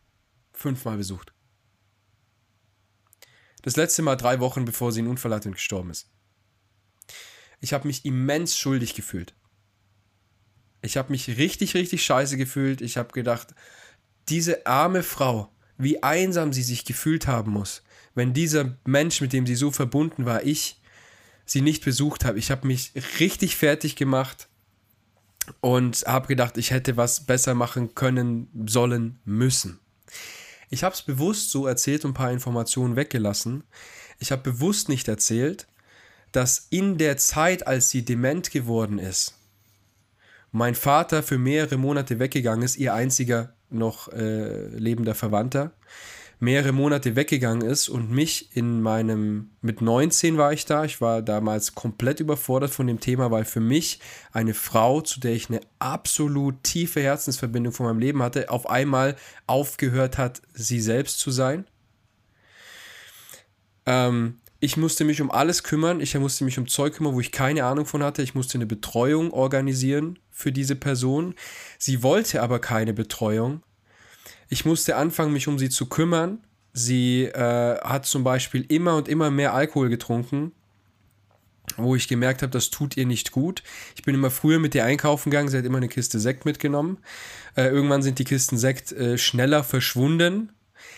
fünfmal 0.54 0.98
besucht. 0.98 1.34
Das 3.62 3.76
letzte 3.76 4.02
Mal 4.02 4.16
drei 4.16 4.40
Wochen, 4.40 4.66
bevor 4.66 4.92
sie 4.92 5.00
einen 5.00 5.10
Unfall 5.10 5.34
hatte 5.34 5.50
und 5.50 5.56
gestorben 5.56 5.90
ist. 5.90 6.10
Ich 7.60 7.74
habe 7.74 7.88
mich 7.88 8.06
immens 8.06 8.58
schuldig 8.58 8.96
gefühlt. 8.96 9.36
Ich 10.82 10.96
habe 10.96 11.12
mich 11.12 11.28
richtig, 11.38 11.74
richtig 11.74 12.06
scheiße 12.06 12.38
gefühlt. 12.38 12.82
Ich 12.82 12.98
habe 12.98 13.12
gedacht, 13.12 13.54
diese 14.30 14.66
arme 14.66 15.04
Frau, 15.04 15.52
wie 15.78 16.02
einsam 16.04 16.54
sie 16.54 16.64
sich 16.64 16.86
gefühlt 16.86 17.28
haben 17.28 17.52
muss, 17.52 17.84
wenn 18.16 18.34
dieser 18.34 18.78
Mensch, 18.86 19.22
mit 19.22 19.34
dem 19.34 19.46
sie 19.46 19.56
so 19.56 19.72
verbunden 19.72 20.26
war, 20.26 20.44
ich, 20.44 20.82
sie 21.46 21.62
nicht 21.62 21.84
besucht 21.84 22.26
habe. 22.26 22.40
Ich 22.40 22.52
habe 22.52 22.68
mich 22.68 22.92
richtig 23.20 23.56
fertig 23.56 23.96
gemacht 23.96 24.47
und 25.62 26.04
habe 26.08 26.28
gedacht, 26.28 26.58
ich 26.58 26.72
hätte 26.72 26.98
was 26.98 27.26
besser 27.26 27.54
machen 27.54 27.96
können, 27.96 28.50
sollen, 28.68 29.20
müssen. 29.26 29.80
Ich 30.70 30.84
habe 30.84 30.94
es 30.94 31.02
bewusst 31.02 31.52
so 31.52 31.66
erzählt 31.68 32.04
und 32.06 32.12
ein 32.12 32.14
paar 32.16 32.32
Informationen 32.32 32.96
weggelassen. 32.96 33.64
Ich 34.20 34.32
habe 34.32 34.42
bewusst 34.42 34.90
nicht 34.90 35.08
erzählt, 35.08 35.68
dass 36.32 36.68
in 36.70 36.98
der 36.98 37.18
Zeit, 37.18 37.66
als 37.66 37.90
sie 37.90 38.04
dement 38.04 38.52
geworden 38.52 39.00
ist, 39.00 39.36
mein 40.52 40.76
Vater 40.76 41.24
für 41.24 41.38
mehrere 41.38 41.78
Monate 41.78 42.20
weggegangen 42.20 42.64
ist, 42.64 42.78
ihr 42.78 42.94
einziger 42.94 43.54
noch 43.70 44.12
äh, 44.12 44.68
lebender 44.68 45.16
Verwandter, 45.16 45.72
mehrere 46.40 46.72
Monate 46.72 47.16
weggegangen 47.16 47.68
ist 47.68 47.90
und 47.90 48.12
mich 48.12 48.56
in 48.56 48.82
meinem, 48.82 49.52
mit 49.62 49.82
19 49.82 50.38
war 50.38 50.54
ich 50.54 50.66
da, 50.66 50.86
ich 50.86 51.02
war 51.02 51.22
damals 51.22 51.74
komplett 51.74 52.20
überfordert 52.20 52.70
von 52.70 52.86
dem 52.86 53.00
Thema, 53.00 53.32
weil 53.32 53.46
für 53.46 53.60
mich 53.60 54.00
eine 54.32 54.54
Frau, 54.54 55.02
zu 55.02 55.20
der 55.20 55.34
ich 55.34 55.50
eine 55.50 55.62
absolut 55.80 56.64
tiefe 56.64 57.02
Herzensverbindung 57.02 57.74
von 57.74 57.88
meinem 57.88 58.00
Leben 58.00 58.22
hatte, 58.22 58.50
auf 58.50 58.70
einmal 58.70 59.16
aufgehört 59.48 60.18
hat, 60.18 60.42
sie 60.54 60.80
selbst 60.80 61.20
zu 61.20 61.32
sein. 61.32 61.66
Ähm, 63.88 64.36
ich 64.60 64.76
musste 64.76 65.06
mich 65.06 65.22
um 65.22 65.32
alles 65.32 65.64
kümmern. 65.64 66.02
Ich 66.02 66.16
musste 66.16 66.44
mich 66.44 66.58
um 66.58 66.68
Zeug 66.68 66.96
kümmern, 66.96 67.14
wo 67.14 67.20
ich 67.20 67.32
keine 67.32 67.64
Ahnung 67.64 67.86
von 67.86 68.04
hatte. 68.04 68.24
Ich 68.24 68.36
musste 68.36 68.58
eine 68.58 68.66
Betreuung 68.66 69.32
organisieren 69.32 70.20
für 70.32 70.52
diese 70.52 70.76
Person. 70.76 71.36
Sie 71.78 72.02
wollte 72.02 72.42
aber 72.42 72.60
keine 72.60 72.94
Betreuung. 72.94 73.62
Ich 74.50 74.66
musste 74.66 74.96
anfangen, 74.96 75.34
mich 75.34 75.48
um 75.48 75.60
sie 75.60 75.70
zu 75.70 75.88
kümmern. 75.88 76.40
Sie 76.74 77.24
äh, 77.24 77.80
hat 77.80 78.06
zum 78.06 78.24
Beispiel 78.24 78.66
immer 78.70 78.96
und 78.96 79.08
immer 79.08 79.32
mehr 79.32 79.54
Alkohol 79.54 79.90
getrunken, 79.90 80.52
wo 81.76 81.96
ich 81.96 82.08
gemerkt 82.08 82.44
habe, 82.44 82.52
das 82.52 82.70
tut 82.70 82.96
ihr 82.98 83.06
nicht 83.06 83.32
gut. 83.32 83.64
Ich 83.96 84.04
bin 84.04 84.16
immer 84.16 84.32
früher 84.32 84.60
mit 84.60 84.76
ihr 84.76 84.86
einkaufen 84.86 85.32
gegangen. 85.32 85.50
Sie 85.50 85.58
hat 85.58 85.66
immer 85.66 85.78
eine 85.78 85.90
Kiste 85.90 86.20
Sekt 86.20 86.46
mitgenommen. 86.46 87.00
Äh, 87.56 87.68
irgendwann 87.68 88.04
sind 88.04 88.20
die 88.20 88.26
Kisten 88.26 88.58
Sekt 88.58 88.92
äh, 88.92 89.18
schneller 89.18 89.64
verschwunden 89.64 90.52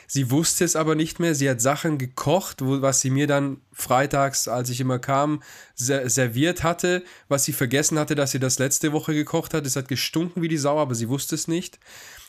Sie 0.08 0.32
wusste 0.32 0.66
es 0.66 0.76
aber 0.76 0.96
nicht 0.96 1.20
mehr. 1.20 1.36
Sie 1.36 1.50
hat 1.50 1.62
Sachen 1.62 1.98
gekocht, 1.98 2.62
wo, 2.62 2.82
was 2.82 3.02
sie 3.02 3.10
mir 3.10 3.28
dann 3.28 3.62
freitags, 3.72 4.48
als 4.48 4.70
ich 4.70 4.82
immer 4.82 5.00
kam, 5.00 5.42
serviert 5.76 6.64
hatte, 6.64 7.04
was 7.28 7.44
sie 7.44 7.54
vergessen 7.54 8.00
hatte, 8.00 8.16
dass 8.16 8.32
sie 8.32 8.40
das 8.40 8.60
letzte 8.60 8.92
Woche 8.92 9.14
gekocht 9.14 9.54
hat. 9.54 9.66
Es 9.66 9.76
hat 9.76 9.88
gestunken 9.88 10.42
wie 10.42 10.48
die 10.48 10.58
Sau, 10.58 10.80
aber 10.80 10.96
sie 10.96 11.10
wusste 11.10 11.36
es 11.36 11.48
nicht. 11.48 11.80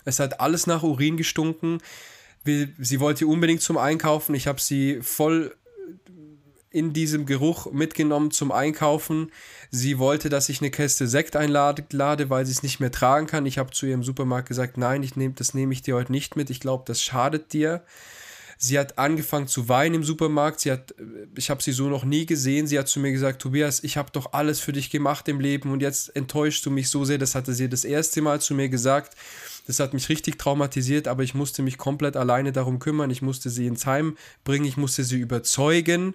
Es 0.04 0.18
hat 0.18 0.40
alles 0.40 0.66
nach 0.66 0.82
Urin 0.82 1.16
gestunken. 1.16 1.78
Sie 2.44 3.00
wollte 3.00 3.26
unbedingt 3.26 3.62
zum 3.62 3.76
Einkaufen. 3.76 4.34
Ich 4.34 4.46
habe 4.46 4.60
sie 4.60 5.00
voll 5.02 5.54
in 6.70 6.92
diesem 6.92 7.26
Geruch 7.26 7.70
mitgenommen 7.72 8.30
zum 8.30 8.52
Einkaufen. 8.52 9.32
Sie 9.70 9.98
wollte, 9.98 10.28
dass 10.28 10.48
ich 10.48 10.60
eine 10.60 10.70
Käste 10.70 11.08
Sekt 11.08 11.34
einlade, 11.34 12.30
weil 12.30 12.46
sie 12.46 12.52
es 12.52 12.62
nicht 12.62 12.78
mehr 12.78 12.92
tragen 12.92 13.26
kann. 13.26 13.44
Ich 13.44 13.58
habe 13.58 13.72
zu 13.72 13.86
ihrem 13.86 14.04
Supermarkt 14.04 14.48
gesagt, 14.48 14.76
nein, 14.76 15.02
ich 15.02 15.16
nehm, 15.16 15.34
das 15.34 15.52
nehme 15.52 15.72
ich 15.72 15.82
dir 15.82 15.96
heute 15.96 16.12
nicht 16.12 16.36
mit. 16.36 16.48
Ich 16.48 16.60
glaube, 16.60 16.84
das 16.86 17.02
schadet 17.02 17.52
dir. 17.52 17.82
Sie 18.56 18.78
hat 18.78 18.98
angefangen 18.98 19.48
zu 19.48 19.68
weinen 19.68 19.96
im 19.96 20.04
Supermarkt. 20.04 20.60
Sie 20.60 20.70
hat, 20.70 20.94
ich 21.34 21.50
habe 21.50 21.62
sie 21.62 21.72
so 21.72 21.88
noch 21.88 22.04
nie 22.04 22.26
gesehen. 22.26 22.66
Sie 22.66 22.78
hat 22.78 22.88
zu 22.88 23.00
mir 23.00 23.10
gesagt, 23.10 23.42
Tobias, 23.42 23.82
ich 23.82 23.96
habe 23.96 24.10
doch 24.12 24.32
alles 24.32 24.60
für 24.60 24.72
dich 24.72 24.90
gemacht 24.90 25.26
im 25.28 25.40
Leben 25.40 25.72
und 25.72 25.80
jetzt 25.80 26.14
enttäuschst 26.14 26.64
du 26.66 26.70
mich 26.70 26.88
so 26.88 27.04
sehr. 27.04 27.18
Das 27.18 27.34
hatte 27.34 27.52
sie 27.52 27.68
das 27.68 27.84
erste 27.84 28.22
Mal 28.22 28.40
zu 28.40 28.54
mir 28.54 28.68
gesagt. 28.68 29.16
Das 29.66 29.80
hat 29.80 29.94
mich 29.94 30.08
richtig 30.08 30.38
traumatisiert, 30.38 31.08
aber 31.08 31.22
ich 31.22 31.34
musste 31.34 31.62
mich 31.62 31.78
komplett 31.78 32.16
alleine 32.16 32.52
darum 32.52 32.78
kümmern. 32.78 33.10
Ich 33.10 33.22
musste 33.22 33.50
sie 33.50 33.66
ins 33.66 33.86
Heim 33.86 34.16
bringen, 34.44 34.64
ich 34.64 34.76
musste 34.76 35.04
sie 35.04 35.18
überzeugen. 35.18 36.14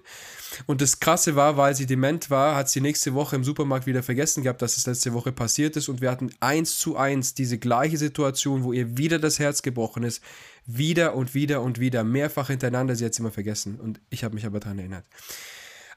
Und 0.66 0.80
das 0.80 1.00
Krasse 1.00 1.36
war, 1.36 1.56
weil 1.56 1.74
sie 1.74 1.86
dement 1.86 2.30
war, 2.30 2.56
hat 2.56 2.68
sie 2.68 2.80
nächste 2.80 3.14
Woche 3.14 3.36
im 3.36 3.44
Supermarkt 3.44 3.86
wieder 3.86 4.02
vergessen 4.02 4.42
gehabt, 4.42 4.62
dass 4.62 4.76
es 4.76 4.86
letzte 4.86 5.12
Woche 5.12 5.32
passiert 5.32 5.76
ist. 5.76 5.88
Und 5.88 6.00
wir 6.00 6.10
hatten 6.10 6.30
eins 6.40 6.78
zu 6.78 6.96
eins 6.96 7.34
diese 7.34 7.58
gleiche 7.58 7.98
Situation, 7.98 8.64
wo 8.64 8.72
ihr 8.72 8.96
wieder 8.96 9.18
das 9.18 9.38
Herz 9.38 9.62
gebrochen 9.62 10.02
ist. 10.02 10.22
Wieder 10.66 11.14
und 11.14 11.34
wieder 11.34 11.62
und 11.62 11.78
wieder, 11.78 12.02
mehrfach 12.02 12.48
hintereinander. 12.48 12.96
Sie 12.96 13.04
hat 13.04 13.12
es 13.12 13.18
immer 13.18 13.30
vergessen. 13.30 13.78
Und 13.80 14.00
ich 14.10 14.24
habe 14.24 14.34
mich 14.34 14.46
aber 14.46 14.60
daran 14.60 14.78
erinnert. 14.78 15.04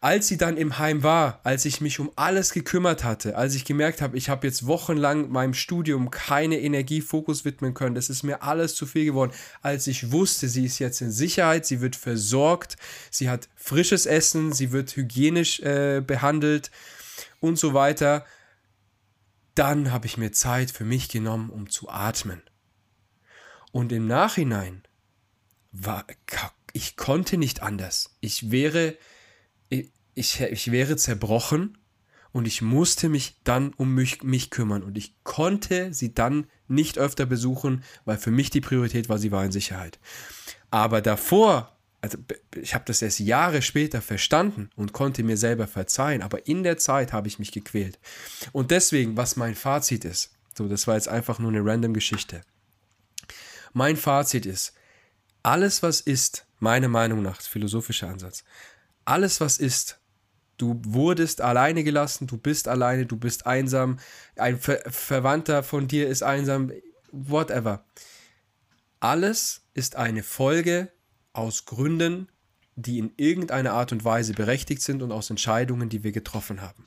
Als 0.02 0.30
sie 0.30 0.38
dann 0.38 0.56
im 0.56 0.80
Heim 0.80 1.04
war, 1.04 1.42
als 1.44 1.66
ich 1.66 1.82
mich 1.82 2.00
um 2.00 2.10
alles 2.16 2.54
gekümmert 2.54 3.04
hatte, 3.04 3.36
als 3.36 3.54
ich 3.56 3.66
gemerkt 3.66 4.02
habe, 4.02 4.18
ich 4.18 4.30
habe 4.30 4.48
jetzt 4.48 4.66
wochenlang 4.66 5.30
meinem 5.30 5.54
Studium 5.54 6.10
keine 6.10 6.58
Energiefokus 6.62 7.44
widmen 7.44 7.74
können, 7.74 7.96
das 7.96 8.10
ist 8.10 8.24
mir 8.24 8.42
alles 8.42 8.76
zu 8.76 8.86
viel 8.86 9.04
geworden, 9.04 9.34
als 9.62 9.88
ich 9.88 10.14
wusste, 10.14 10.48
sie 10.48 10.64
ist 10.64 10.80
jetzt 10.80 11.02
in 11.02 11.12
Sicherheit, 11.12 11.66
sie 11.66 11.82
wird 11.82 11.98
versorgt, 11.98 12.78
sie 13.12 13.30
hat 13.30 13.50
frisches 13.56 14.06
Essen, 14.06 14.54
sie 14.54 14.72
wird 14.72 14.96
hygienisch 14.96 15.60
äh, 15.60 16.02
behandelt 16.06 16.72
und 17.42 17.60
so 17.60 17.74
weiter, 17.74 18.26
dann 19.54 19.92
habe 19.92 20.06
ich 20.06 20.16
mir 20.16 20.32
Zeit 20.32 20.72
für 20.72 20.86
mich 20.86 21.10
genommen, 21.10 21.50
um 21.50 21.70
zu 21.70 21.90
atmen. 21.90 22.42
Und 23.74 23.92
im 23.92 24.08
Nachhinein 24.08 24.84
war, 25.74 26.06
ich 26.72 26.96
konnte 26.96 27.38
nicht 27.38 27.62
anders. 27.62 28.16
Ich 28.22 28.52
wäre 28.52 28.98
ich, 29.70 30.42
ich 30.42 30.72
wäre 30.72 30.98
zerbrochen 30.98 31.78
und 32.32 32.46
ich 32.46 32.62
musste 32.62 33.10
mich 33.10 33.38
dann 33.44 33.74
um 33.74 33.96
mich, 33.96 34.22
mich 34.24 34.50
kümmern 34.50 34.84
und 34.84 34.98
ich 34.98 35.16
konnte 35.24 35.94
sie 35.94 36.14
dann 36.14 36.48
nicht 36.68 36.98
öfter 36.98 37.26
besuchen, 37.26 37.84
weil 38.06 38.18
für 38.18 38.32
mich 38.32 38.50
die 38.50 38.62
Priorität 38.62 39.10
war, 39.10 39.18
sie 39.18 39.32
war 39.32 39.46
in 39.46 39.52
Sicherheit. 39.52 40.00
Aber 40.72 41.02
davor, 41.02 41.76
also 42.02 42.18
ich 42.56 42.76
habe 42.76 42.86
das 42.86 43.02
erst 43.02 43.20
Jahre 43.20 43.62
später 43.62 44.02
verstanden 44.02 44.70
und 44.76 44.94
konnte 44.94 45.24
mir 45.24 45.38
selber 45.38 45.68
verzeihen, 45.68 46.22
aber 46.22 46.48
in 46.48 46.64
der 46.64 46.78
Zeit 46.78 47.14
habe 47.14 47.28
ich 47.28 47.40
mich 47.40 47.52
gequält. 47.52 47.98
Und 48.52 48.72
deswegen, 48.72 49.18
was 49.18 49.36
mein 49.36 49.56
Fazit 49.56 50.06
ist, 50.06 50.32
so, 50.56 50.68
das 50.68 50.88
war 50.88 50.96
jetzt 50.96 51.08
einfach 51.08 51.40
nur 51.40 51.50
eine 51.50 51.64
random 51.64 51.94
Geschichte. 51.94 52.42
Mein 53.74 53.98
Fazit 53.98 54.46
ist, 54.46 54.74
alles 55.42 55.82
was 55.82 56.02
ist, 56.02 56.46
meiner 56.60 56.90
Meinung 56.90 57.22
nach, 57.22 57.42
philosophischer 57.42 58.10
Ansatz, 58.10 58.44
alles 59.10 59.41
was 59.41 59.58
ist, 59.58 60.00
Du 60.60 60.82
wurdest 60.84 61.39
alleine 61.39 61.86
gelassen, 61.86 62.28
du 62.28 62.38
bist 62.38 62.67
alleine, 62.67 63.06
du 63.06 63.15
bist 63.15 63.45
einsam, 63.45 63.98
ein 64.36 64.60
Ver 64.60 64.82
Verwandter 64.88 65.63
von 65.63 65.88
dir 65.88 66.10
ist 66.10 66.22
einsam, 66.22 66.74
whatever. 67.13 67.86
Alles 69.00 69.62
ist 69.74 69.95
eine 69.95 70.22
Folge 70.22 70.91
aus 71.32 71.63
Gründen, 71.63 72.28
die 72.76 73.00
in 73.00 73.13
irgendeiner 73.15 73.72
Art 73.72 73.93
und 73.93 74.04
Weise 74.04 74.34
berechtigt 74.34 74.82
sind 74.82 75.02
und 75.02 75.13
aus 75.13 75.30
Entscheidungen, 75.30 75.88
die 75.88 76.04
wir 76.04 76.12
getroffen 76.12 76.62
haben. 76.62 76.86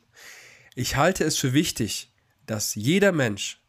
Ich 0.74 0.96
halte 0.96 1.24
es 1.24 1.38
für 1.38 1.54
wichtig, 1.54 2.12
dass 2.44 2.74
jeder 2.74 3.12
Mensch 3.12 3.62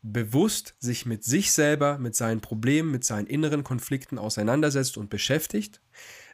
bewusst 0.00 0.74
sich 0.78 1.04
mit 1.04 1.22
sich 1.22 1.52
selber, 1.52 1.98
mit 1.98 2.16
seinen 2.16 2.40
Problemen, 2.40 2.90
mit 2.90 3.04
seinen 3.04 3.26
inneren 3.26 3.62
Konflikten 3.62 4.16
auseinandersetzt 4.16 4.96
und 4.96 5.10
beschäftigt. 5.10 5.82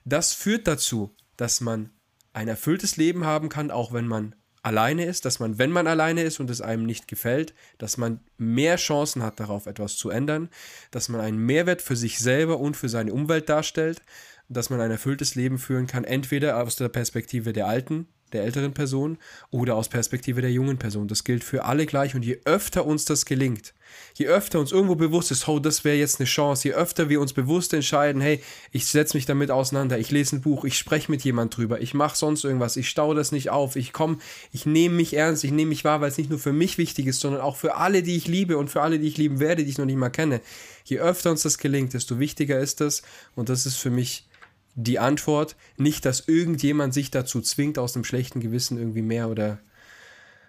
Das 0.05 0.33
führt 0.33 0.69
dazu, 0.69 1.17
dass 1.37 1.61
man 1.61 1.91
ein 2.33 2.49
erfülltes 2.49 2.97
Leben 2.97 3.25
haben 3.25 3.49
kann, 3.49 3.71
auch 3.71 3.93
wenn 3.93 4.07
man 4.07 4.35
alleine 4.63 5.05
ist, 5.05 5.25
dass 5.25 5.39
man, 5.39 5.59
wenn 5.59 5.71
man 5.71 5.87
alleine 5.87 6.23
ist 6.23 6.41
und 6.41 6.51
es 6.51 6.61
einem 6.61 6.85
nicht 6.85 7.07
gefällt, 7.07 7.55
dass 7.79 7.97
man 7.97 8.21
mehr 8.39 8.77
Chancen 8.77 9.23
hat, 9.23 9.39
darauf 9.39 9.67
etwas 9.67 9.97
zu 9.97 10.11
ändern, 10.11 10.49
dass 10.91 11.09
man 11.09 11.21
einen 11.21 11.39
Mehrwert 11.39 11.83
für 11.83 11.97
sich 11.97 12.19
selber 12.19 12.59
und 12.59 12.77
für 12.77 12.89
seine 12.89 13.13
Umwelt 13.13 13.49
darstellt, 13.49 14.03
dass 14.49 14.71
man 14.71 14.81
ein 14.81 14.91
erfülltes 14.91 15.35
Leben 15.35 15.59
führen 15.59 15.87
kann, 15.87 16.05
entweder 16.05 16.61
aus 16.63 16.77
der 16.77 16.89
Perspektive 16.89 17.53
der 17.53 17.67
Alten, 17.67 18.09
der 18.35 18.45
älteren 18.45 18.75
Person 18.75 19.17
oder 19.51 19.77
aus 19.77 19.89
Perspektive 19.89 20.43
der 20.43 20.53
jungen 20.53 20.77
Person. 20.77 21.09
Das 21.09 21.25
gilt 21.25 21.45
für 21.45 21.65
alle 21.65 21.87
gleich 21.87 22.15
und 22.15 22.25
je 22.25 22.39
öfter 22.45 22.85
uns 22.85 23.05
das 23.05 23.25
gelingt, 23.25 23.73
je 24.15 24.27
öfter 24.27 24.61
uns 24.61 24.73
irgendwo 24.73 24.97
bewusst 24.97 25.31
ist, 25.31 25.49
oh, 25.49 25.59
das 25.59 25.85
wäre 25.85 25.97
jetzt 25.97 26.21
eine 26.21 26.27
Chance, 26.27 26.69
je 26.69 26.75
öfter 26.75 27.09
wir 27.09 27.21
uns 27.21 27.33
bewusst 27.33 27.73
entscheiden, 27.73 28.21
hey, 28.21 28.43
ich 28.73 28.87
setze 28.87 29.17
mich 29.17 29.27
damit 29.27 29.51
auseinander, 29.51 29.99
ich 29.99 30.11
lese 30.11 30.37
ein 30.37 30.41
Buch, 30.41 30.65
ich 30.65 30.77
spreche 30.77 31.11
mit 31.11 31.23
jemand 31.23 31.57
drüber, 31.57 31.81
ich 31.81 31.95
mache 31.95 32.17
sonst 32.17 32.45
irgendwas, 32.45 32.77
ich 32.77 32.89
staue 32.89 33.15
das 33.15 33.33
nicht 33.33 33.51
auf, 33.51 33.77
ich 33.77 33.93
komme, 33.93 34.19
ich 34.53 34.67
nehme 34.67 34.97
mich 34.97 35.15
ernst, 35.15 35.45
ich 35.45 35.53
nehme 35.53 35.71
mich 35.71 35.85
wahr, 35.85 36.01
weil 36.01 36.11
es 36.11 36.19
nicht 36.19 36.31
nur 36.31 36.39
für 36.39 36.53
mich 36.53 36.79
wichtig 36.79 37.07
ist, 37.07 37.21
sondern 37.21 37.41
auch 37.41 37.57
für 37.57 37.77
alle, 37.77 38.03
die 38.03 38.17
ich 38.17 38.27
liebe 38.27 38.59
und 38.59 38.69
für 38.69 38.83
alle, 38.83 38.99
die 38.99 39.09
ich 39.09 39.17
lieben 39.17 39.41
werde, 39.41 39.65
die 39.65 39.71
ich 39.71 39.79
noch 39.79 39.87
nicht 39.87 39.97
mal 39.97 40.11
kenne. 40.11 40.41
Je 40.85 40.99
öfter 40.99 41.31
uns 41.31 41.43
das 41.43 41.59
gelingt, 41.59 41.95
desto 41.95 42.19
wichtiger 42.19 42.59
ist 42.59 42.81
das 42.81 43.03
und 43.35 43.49
das 43.49 43.65
ist 43.65 43.77
für 43.77 43.91
mich 43.91 44.27
die 44.75 44.99
Antwort. 44.99 45.57
Nicht, 45.77 46.05
dass 46.05 46.29
irgendjemand 46.29 46.95
sich 46.95 47.11
dazu 47.11 47.41
zwingt, 47.41 47.79
aus 47.79 47.95
einem 47.95 48.05
schlechten 48.05 48.41
Gewissen 48.41 48.79
irgendwie 48.79 49.03
mehr 49.03 49.29
oder 49.29 49.59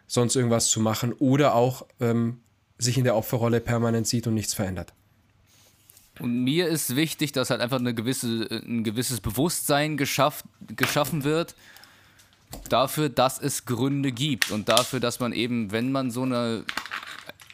sonst 0.07 0.35
irgendwas 0.35 0.69
zu 0.69 0.79
machen 0.79 1.13
oder 1.13 1.55
auch 1.55 1.85
ähm, 1.99 2.39
sich 2.77 2.97
in 2.97 3.03
der 3.03 3.15
Opferrolle 3.15 3.61
permanent 3.61 4.07
sieht 4.07 4.27
und 4.27 4.33
nichts 4.33 4.53
verändert. 4.53 4.93
Und 6.19 6.43
mir 6.43 6.67
ist 6.67 6.95
wichtig, 6.95 7.33
dass 7.33 7.49
halt 7.49 7.61
einfach 7.61 7.79
eine 7.79 7.93
gewisse, 7.93 8.47
ein 8.49 8.83
gewisses 8.83 9.19
Bewusstsein 9.19 9.97
geschaff, 9.97 10.43
geschaffen 10.75 11.23
wird 11.23 11.55
dafür, 12.69 13.09
dass 13.09 13.39
es 13.39 13.65
Gründe 13.65 14.11
gibt 14.11 14.51
und 14.51 14.69
dafür, 14.69 14.99
dass 14.99 15.19
man 15.19 15.33
eben, 15.33 15.71
wenn 15.71 15.91
man 15.91 16.11
so 16.11 16.23
eine, 16.23 16.63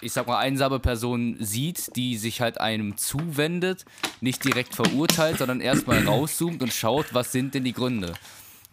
ich 0.01 0.13
sag 0.13 0.27
mal, 0.27 0.39
einsame 0.39 0.79
Person 0.79 1.37
sieht, 1.39 1.95
die 1.95 2.17
sich 2.17 2.41
halt 2.41 2.59
einem 2.59 2.97
zuwendet, 2.97 3.85
nicht 4.19 4.43
direkt 4.43 4.75
verurteilt, 4.75 5.37
sondern 5.37 5.61
erstmal 5.61 6.05
rauszoomt 6.05 6.61
und 6.61 6.73
schaut, 6.73 7.13
was 7.13 7.31
sind 7.31 7.53
denn 7.53 7.63
die 7.63 7.73
Gründe. 7.73 8.13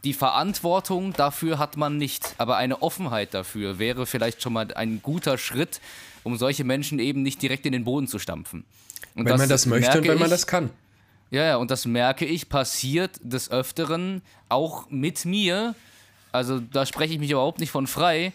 Die 0.05 0.14
Verantwortung 0.14 1.12
dafür 1.12 1.59
hat 1.59 1.77
man 1.77 1.99
nicht, 1.99 2.35
aber 2.38 2.57
eine 2.57 2.83
Offenheit 2.83 3.35
dafür 3.35 3.79
wäre 3.79 4.07
vielleicht 4.07 4.43
schon 4.43 4.53
mal 4.53 4.73
ein 4.75 5.03
guter 5.03 5.38
Schritt, 5.38 5.81
um 6.23 6.37
solche 6.37 6.64
Menschen 6.64 6.99
eben 6.99 7.23
nicht 7.23 7.43
direkt 7.43 7.67
in 7.67 7.73
den 7.73 7.85
Boden 7.85 8.07
zu 8.07 8.19
stampfen. 8.19 8.64
Und 9.14 9.27
wenn 9.27 9.37
man 9.37 9.49
das 9.49 9.67
möchte 9.67 9.99
und 9.99 10.07
wenn 10.07 10.19
man 10.19 10.31
das 10.31 10.47
kann. 10.47 10.71
Ja, 11.31 11.45
ja, 11.45 11.57
und 11.57 11.71
das 11.71 11.85
merke 11.85 12.25
ich, 12.25 12.49
passiert 12.49 13.21
des 13.23 13.51
Öfteren 13.51 14.23
auch 14.49 14.88
mit 14.88 15.25
mir. 15.25 15.75
Also 16.33 16.61
da 16.61 16.87
spreche 16.87 17.14
ich 17.14 17.19
mich 17.19 17.31
überhaupt 17.31 17.59
nicht 17.59 17.71
von 17.71 17.87
frei. 17.87 18.33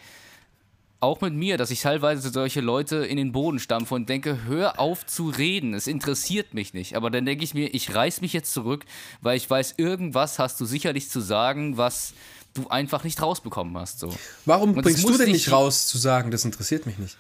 Auch 1.04 1.20
mit 1.20 1.34
mir, 1.34 1.58
dass 1.58 1.70
ich 1.70 1.82
teilweise 1.82 2.30
solche 2.30 2.62
Leute 2.62 2.96
in 2.96 3.18
den 3.18 3.34
Boden 3.34 3.60
stampfe 3.60 3.94
und 3.94 4.08
denke, 4.08 4.46
hör 4.46 4.80
auf 4.80 5.06
zu 5.06 5.28
reden, 5.28 5.74
es 5.74 5.86
interessiert 5.86 6.54
mich 6.54 6.74
nicht. 6.74 6.96
Aber 6.96 7.12
dann 7.12 7.26
denke 7.26 7.44
ich 7.44 7.54
mir, 7.54 7.76
ich 7.76 7.94
reiß 7.94 8.22
mich 8.22 8.32
jetzt 8.32 8.54
zurück, 8.54 8.86
weil 9.20 9.36
ich 9.36 9.50
weiß, 9.50 9.74
irgendwas 9.76 10.40
hast 10.40 10.62
du 10.62 10.66
sicherlich 10.66 11.10
zu 11.10 11.20
sagen, 11.20 11.76
was 11.76 12.14
du 12.54 12.70
einfach 12.70 13.04
nicht 13.04 13.22
rausbekommen 13.22 13.78
hast. 13.78 14.00
So. 14.00 14.16
Warum 14.46 14.76
bringst 14.76 15.04
du 15.04 15.18
denn 15.18 15.32
nicht 15.32 15.52
raus 15.52 15.88
zu 15.88 15.98
sagen, 15.98 16.32
das 16.32 16.46
interessiert 16.46 16.86
mich 16.86 16.98
nicht? 16.98 17.18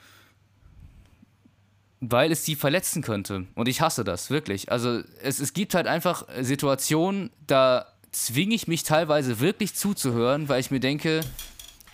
weil 2.05 2.31
es 2.31 2.43
sie 2.45 2.55
verletzen 2.55 3.01
könnte. 3.01 3.47
Und 3.55 3.67
ich 3.67 3.79
hasse 3.81 4.03
das, 4.05 4.29
wirklich. 4.29 4.71
Also 4.71 5.01
es, 5.21 5.39
es 5.39 5.53
gibt 5.53 5.73
halt 5.73 5.87
einfach 5.87 6.25
Situationen, 6.41 7.31
da 7.47 7.85
zwinge 8.11 8.55
ich 8.55 8.67
mich 8.67 8.83
teilweise 8.83 9.39
wirklich 9.41 9.73
zuzuhören, 9.73 10.49
weil 10.49 10.59
ich 10.59 10.69
mir 10.69 10.81
denke, 10.81 11.21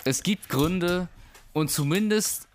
es 0.06 0.24
gibt 0.24 0.50
Gründe 0.50 1.08
und 1.54 1.72
zumindest, 1.72 2.48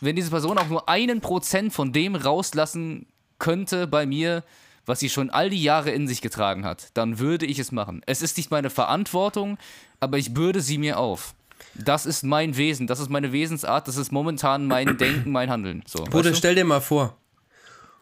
wenn 0.00 0.16
diese 0.16 0.30
Person 0.30 0.58
auch 0.58 0.68
nur 0.68 0.88
einen 0.88 1.20
Prozent 1.20 1.72
von 1.72 1.92
dem 1.92 2.14
rauslassen 2.14 3.06
könnte 3.38 3.86
bei 3.86 4.06
mir, 4.06 4.42
was 4.86 5.00
sie 5.00 5.08
schon 5.08 5.30
all 5.30 5.50
die 5.50 5.62
Jahre 5.62 5.90
in 5.90 6.08
sich 6.08 6.20
getragen 6.20 6.64
hat, 6.64 6.88
dann 6.94 7.18
würde 7.18 7.46
ich 7.46 7.58
es 7.58 7.70
machen. 7.70 8.02
Es 8.06 8.22
ist 8.22 8.36
nicht 8.36 8.50
meine 8.50 8.70
Verantwortung, 8.70 9.58
aber 10.00 10.18
ich 10.18 10.34
bürde 10.34 10.60
sie 10.60 10.78
mir 10.78 10.98
auf. 10.98 11.34
Das 11.74 12.06
ist 12.06 12.24
mein 12.24 12.56
Wesen, 12.56 12.86
das 12.88 12.98
ist 12.98 13.08
meine 13.08 13.32
Wesensart, 13.32 13.86
das 13.86 13.96
ist 13.96 14.10
momentan 14.10 14.66
mein 14.66 14.96
Denken, 14.98 15.30
mein 15.30 15.50
Handeln. 15.50 15.84
So, 15.86 16.02
Bruder, 16.04 16.30
weißt 16.30 16.30
du? 16.30 16.34
stell 16.34 16.54
dir 16.56 16.64
mal 16.64 16.80
vor, 16.80 17.16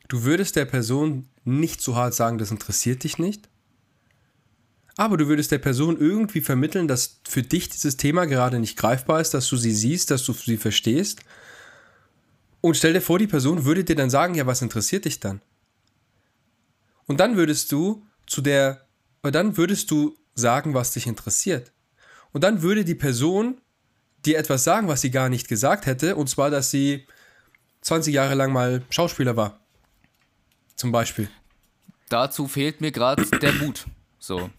du 0.09 0.23
würdest 0.23 0.57
der 0.57 0.65
Person 0.65 1.29
nicht 1.45 1.83
so 1.83 1.97
hart 1.97 2.15
sagen, 2.15 2.39
das 2.39 2.51
interessiert 2.51 3.05
dich 3.05 3.19
nicht, 3.19 3.50
aber 4.97 5.17
du 5.17 5.29
würdest 5.29 5.51
der 5.53 5.59
Person 5.59 5.99
irgendwie 5.99 6.41
vermitteln, 6.41 6.89
dass 6.89 7.21
für 7.29 7.43
dich 7.43 7.69
dieses 7.69 7.97
Thema 7.97 8.27
gerade 8.27 8.59
nicht 8.59 8.77
greifbar 8.77 9.21
ist, 9.21 9.35
dass 9.35 9.49
du 9.49 9.57
sie 9.57 9.73
siehst, 9.73 10.11
dass 10.11 10.25
du 10.25 10.33
sie 10.33 10.57
verstehst. 10.57 11.21
Und 12.61 12.77
stell 12.77 12.93
dir 12.93 13.01
vor, 13.01 13.19
die 13.19 13.27
Person 13.27 13.65
würde 13.65 13.85
dir 13.85 13.97
dann 13.97 14.11
sagen, 14.11 14.35
ja, 14.35 14.47
was 14.47 14.63
interessiert 14.63 15.05
dich 15.05 15.21
dann? 15.21 15.41
Und 17.07 17.21
dann 17.21 17.37
würdest 17.37 17.73
du 17.73 18.07
zu 18.27 18.41
der, 18.41 18.87
dann 19.23 19.57
würdest 19.57 19.91
du 19.91 20.17
sagen, 20.35 20.75
was 20.75 20.93
dich 20.93 21.07
interessiert. 21.07 21.73
Und 22.33 22.45
dann 22.45 22.63
würde 22.63 22.85
die 22.85 22.95
Person 22.95 23.61
dir 24.25 24.39
etwas 24.39 24.65
sagen, 24.65 24.89
was 24.89 25.01
sie 25.01 25.11
gar 25.11 25.29
nicht 25.29 25.49
gesagt 25.49 25.87
hätte, 25.87 26.17
und 26.17 26.29
zwar, 26.29 26.51
dass 26.51 26.71
sie 26.71 27.07
20 27.81 28.15
Jahre 28.15 28.35
lang 28.35 28.53
mal 28.53 28.83
Schauspieler 28.91 29.37
war. 29.37 29.61
Zum 30.77 30.93
Beispiel. 30.93 31.29
Dazu 32.09 32.47
fehlt 32.49 32.81
mir 32.81 32.93
gerade 32.93 33.25
der 33.39 33.53
Mut. 33.55 33.87
So. 34.19 34.51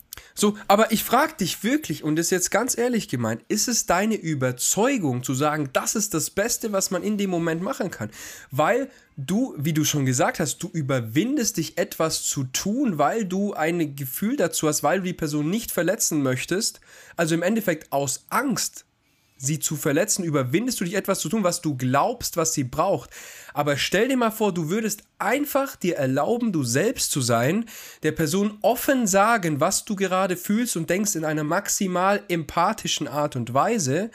So, 0.41 0.58
aber 0.67 0.91
ich 0.91 1.04
frage 1.04 1.36
dich 1.36 1.63
wirklich, 1.63 2.04
und 2.04 2.17
ist 2.17 2.32
jetzt 2.32 2.49
ganz 2.49 2.75
ehrlich 2.75 3.08
gemeint, 3.08 3.43
ist 3.47 3.67
es 3.67 3.86
deine 3.86 4.15
Überzeugung 4.15 5.21
zu 5.21 5.36
sagen, 5.36 5.69
das 5.71 5.93
ist 5.93 6.15
das 6.15 6.32
Beste, 6.32 6.71
was 6.71 6.89
man 6.89 7.04
in 7.04 7.19
dem 7.19 7.30
Moment 7.30 7.62
machen 7.62 7.91
kann? 7.91 8.10
Weil 8.49 8.89
du, 9.17 9.54
wie 9.60 9.71
du 9.71 9.84
schon 9.84 10.04
gesagt 10.04 10.39
hast, 10.39 10.58
du 10.58 10.67
überwindest 10.73 11.58
dich 11.58 11.77
etwas 11.77 12.23
zu 12.23 12.45
tun, 12.45 12.97
weil 12.97 13.25
du 13.25 13.54
ein 13.54 13.95
Gefühl 13.95 14.36
dazu 14.36 14.67
hast, 14.67 14.82
weil 14.82 15.01
du 15.01 15.06
die 15.06 15.13
Person 15.13 15.47
nicht 15.47 15.71
verletzen 15.71 16.23
möchtest. 16.23 16.80
Also 17.15 17.36
im 17.36 17.43
Endeffekt 17.43 17.91
aus 17.91 18.25
Angst 18.30 18.86
sie 19.41 19.60
zu 19.60 19.75
verletzen, 19.75 20.23
überwindest 20.23 20.80
du 20.80 20.86
dich 20.86 20.93
etwas 20.93 21.19
zu 21.19 21.27
tun, 21.27 21.43
was 21.43 21.62
du 21.62 21.75
glaubst, 21.75 22.38
was 22.38 22.54
sie 22.54 22.63
braucht. 22.63 23.10
Aber 23.54 23.75
stell 23.75 24.08
dir 24.08 24.17
mal 24.17 24.32
vor, 24.32 24.54
du 24.54 24.69
würdest 24.69 25.04
einfach 25.17 25.75
dir 25.75 25.97
erlauben, 25.97 26.51
du 26.51 26.63
selbst 26.63 27.12
zu 27.12 27.21
sein, 27.21 27.65
der 28.04 28.12
Person 28.12 28.60
offen 28.62 29.08
sagen, 29.08 29.60
was 29.60 29.84
du 29.84 29.95
gerade 29.95 30.38
fühlst 30.38 30.77
und 30.77 30.89
denkst 30.89 31.15
in 31.15 31.25
einer 31.25 31.43
maximal 31.43 32.23
empathischen 32.27 33.08
Art 33.08 33.36
und 33.36 33.54
Weise. 33.54 34.12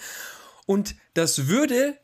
Und 0.65 0.95
das 1.15 1.49
würde, 1.49 1.99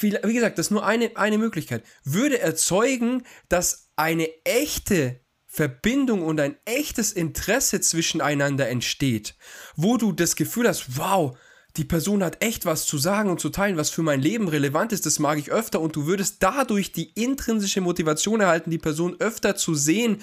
wie 0.00 0.10
gesagt, 0.10 0.58
das 0.58 0.66
ist 0.66 0.70
nur 0.70 0.86
eine, 0.86 1.14
eine 1.16 1.36
Möglichkeit, 1.36 1.84
würde 2.02 2.38
erzeugen, 2.38 3.24
dass 3.50 3.90
eine 3.94 4.28
echte 4.44 5.20
Verbindung 5.46 6.22
und 6.22 6.40
ein 6.40 6.56
echtes 6.64 7.12
Interesse 7.12 7.82
zwischeneinander 7.82 8.70
entsteht, 8.70 9.34
wo 9.76 9.98
du 9.98 10.12
das 10.12 10.34
Gefühl 10.34 10.66
hast, 10.66 10.96
wow, 10.96 11.36
die 11.76 11.84
Person 11.84 12.22
hat 12.22 12.42
echt 12.42 12.66
was 12.66 12.84
zu 12.86 12.98
sagen 12.98 13.30
und 13.30 13.40
zu 13.40 13.48
teilen, 13.48 13.76
was 13.76 13.90
für 13.90 14.02
mein 14.02 14.20
Leben 14.20 14.48
relevant 14.48 14.92
ist, 14.92 15.06
das 15.06 15.18
mag 15.18 15.38
ich 15.38 15.50
öfter 15.50 15.80
und 15.80 15.96
du 15.96 16.06
würdest 16.06 16.42
dadurch 16.42 16.92
die 16.92 17.10
intrinsische 17.14 17.80
Motivation 17.80 18.40
erhalten, 18.40 18.70
die 18.70 18.78
Person 18.78 19.16
öfter 19.20 19.56
zu 19.56 19.74
sehen. 19.74 20.20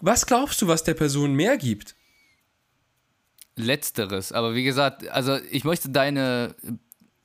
Was 0.00 0.26
glaubst 0.26 0.62
du, 0.62 0.68
was 0.68 0.84
der 0.84 0.94
Person 0.94 1.34
mehr 1.34 1.56
gibt? 1.56 1.96
Letzteres, 3.56 4.32
aber 4.32 4.54
wie 4.54 4.64
gesagt, 4.64 5.08
also 5.08 5.38
ich 5.50 5.64
möchte 5.64 5.88
deine, 5.88 6.54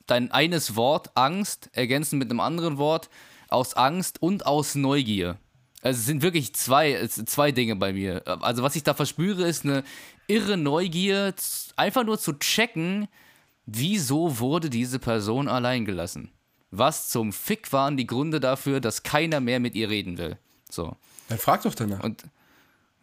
dein 0.06 0.30
eines 0.32 0.74
Wort 0.74 1.10
Angst 1.14 1.68
ergänzen 1.72 2.18
mit 2.18 2.30
einem 2.30 2.40
anderen 2.40 2.78
Wort 2.78 3.10
aus 3.48 3.74
Angst 3.74 4.20
und 4.20 4.46
aus 4.46 4.74
Neugier. 4.74 5.38
Also 5.82 5.98
es 5.98 6.06
sind 6.06 6.22
wirklich 6.22 6.54
zwei, 6.54 7.06
zwei 7.06 7.52
Dinge 7.52 7.76
bei 7.76 7.92
mir. 7.92 8.22
Also 8.42 8.62
was 8.62 8.76
ich 8.76 8.82
da 8.82 8.94
verspüre, 8.94 9.46
ist 9.46 9.64
eine 9.64 9.84
irre 10.26 10.56
Neugier, 10.56 11.34
einfach 11.76 12.04
nur 12.04 12.18
zu 12.18 12.32
checken, 12.34 13.08
Wieso 13.66 14.38
wurde 14.38 14.70
diese 14.70 14.98
Person 14.98 15.48
allein 15.48 15.84
gelassen? 15.84 16.32
Was 16.70 17.10
zum 17.10 17.32
Fick 17.32 17.72
waren 17.72 17.96
die 17.96 18.06
Gründe 18.06 18.40
dafür, 18.40 18.80
dass 18.80 19.02
keiner 19.02 19.40
mehr 19.40 19.60
mit 19.60 19.74
ihr 19.74 19.88
reden 19.88 20.18
will? 20.18 20.38
So. 20.70 20.96
Dann 21.28 21.38
frag 21.38 21.62
doch 21.62 21.74
danach. 21.74 22.02
Und 22.02 22.24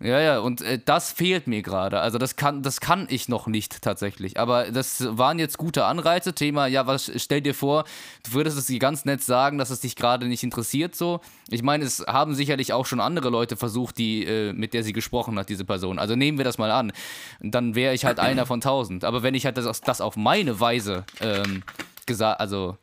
ja, 0.02 0.20
ja, 0.22 0.40
und 0.40 0.62
äh, 0.62 0.80
das 0.84 1.12
fehlt 1.12 1.48
mir 1.48 1.62
gerade. 1.62 2.00
Also 2.00 2.18
das 2.18 2.38
kann, 2.38 2.62
das 2.62 2.80
kann 2.80 3.08
ich 3.10 3.28
noch 3.28 3.48
nicht 3.48 3.82
tatsächlich. 3.82 4.40
Aber 4.40 4.72
das 4.72 5.06
waren 5.18 5.40
jetzt 5.40 5.58
gute 5.58 5.84
Anreize. 5.86 6.34
Thema, 6.34 6.68
ja, 6.68 6.88
was 6.88 7.12
stell 7.18 7.42
dir 7.42 7.54
vor, 7.54 7.84
du 8.24 8.34
würdest 8.34 8.58
es 8.58 8.68
dir 8.68 8.80
ganz 8.80 9.04
nett 9.04 9.22
sagen, 9.22 9.58
dass 9.58 9.72
es 9.72 9.82
dich 9.82 9.98
gerade 9.98 10.28
nicht 10.28 10.44
interessiert 10.44 10.96
so. 10.96 11.20
Ich 11.50 11.64
meine, 11.64 11.84
es 11.84 12.06
haben 12.08 12.34
sicherlich 12.34 12.72
auch 12.72 12.86
schon 12.86 13.02
andere 13.02 13.30
Leute 13.30 13.58
versucht, 13.58 13.98
die, 13.98 14.24
äh, 14.24 14.54
mit 14.54 14.74
der 14.74 14.84
sie 14.84 14.94
gesprochen 14.94 15.38
hat, 15.38 15.50
diese 15.50 15.66
Person. 15.66 16.00
Also 16.00 16.16
nehmen 16.16 16.38
wir 16.38 16.46
das 16.46 16.58
mal 16.58 16.72
an. 16.72 16.94
Dann 17.42 17.76
wäre 17.76 17.94
ich 17.94 18.06
halt 18.06 18.20
einer 18.20 18.46
von 18.46 18.62
tausend. 18.62 19.04
Aber 19.04 19.22
wenn 19.22 19.36
ich 19.36 19.46
halt 19.46 19.58
das, 19.58 19.82
das 19.82 20.00
auf 20.00 20.16
meine 20.16 20.62
Weise 20.62 21.04
ähm, 21.20 21.64
gesagt, 22.06 22.40
also 22.40 22.78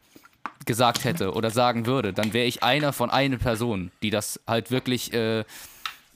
gesagt 0.67 1.05
hätte 1.05 1.33
oder 1.33 1.51
sagen 1.51 1.87
würde, 1.87 2.13
dann 2.13 2.35
wäre 2.35 2.47
ich 2.47 2.63
einer 2.63 2.93
von 2.93 3.09
einer 3.09 3.39
Person, 3.39 3.91
die 4.03 4.11
das 4.11 4.41
halt 4.47 4.71
wirklich 4.71 5.15
äh, 5.15 5.45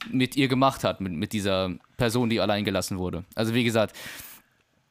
mit 0.09 0.35
ihr 0.35 0.47
gemacht 0.47 0.83
hat, 0.83 1.01
mit, 1.01 1.13
mit 1.13 1.33
dieser 1.33 1.71
Person, 1.97 2.29
die 2.29 2.39
allein 2.39 2.65
gelassen 2.65 2.97
wurde. 2.97 3.23
Also 3.35 3.53
wie 3.53 3.63
gesagt, 3.63 3.95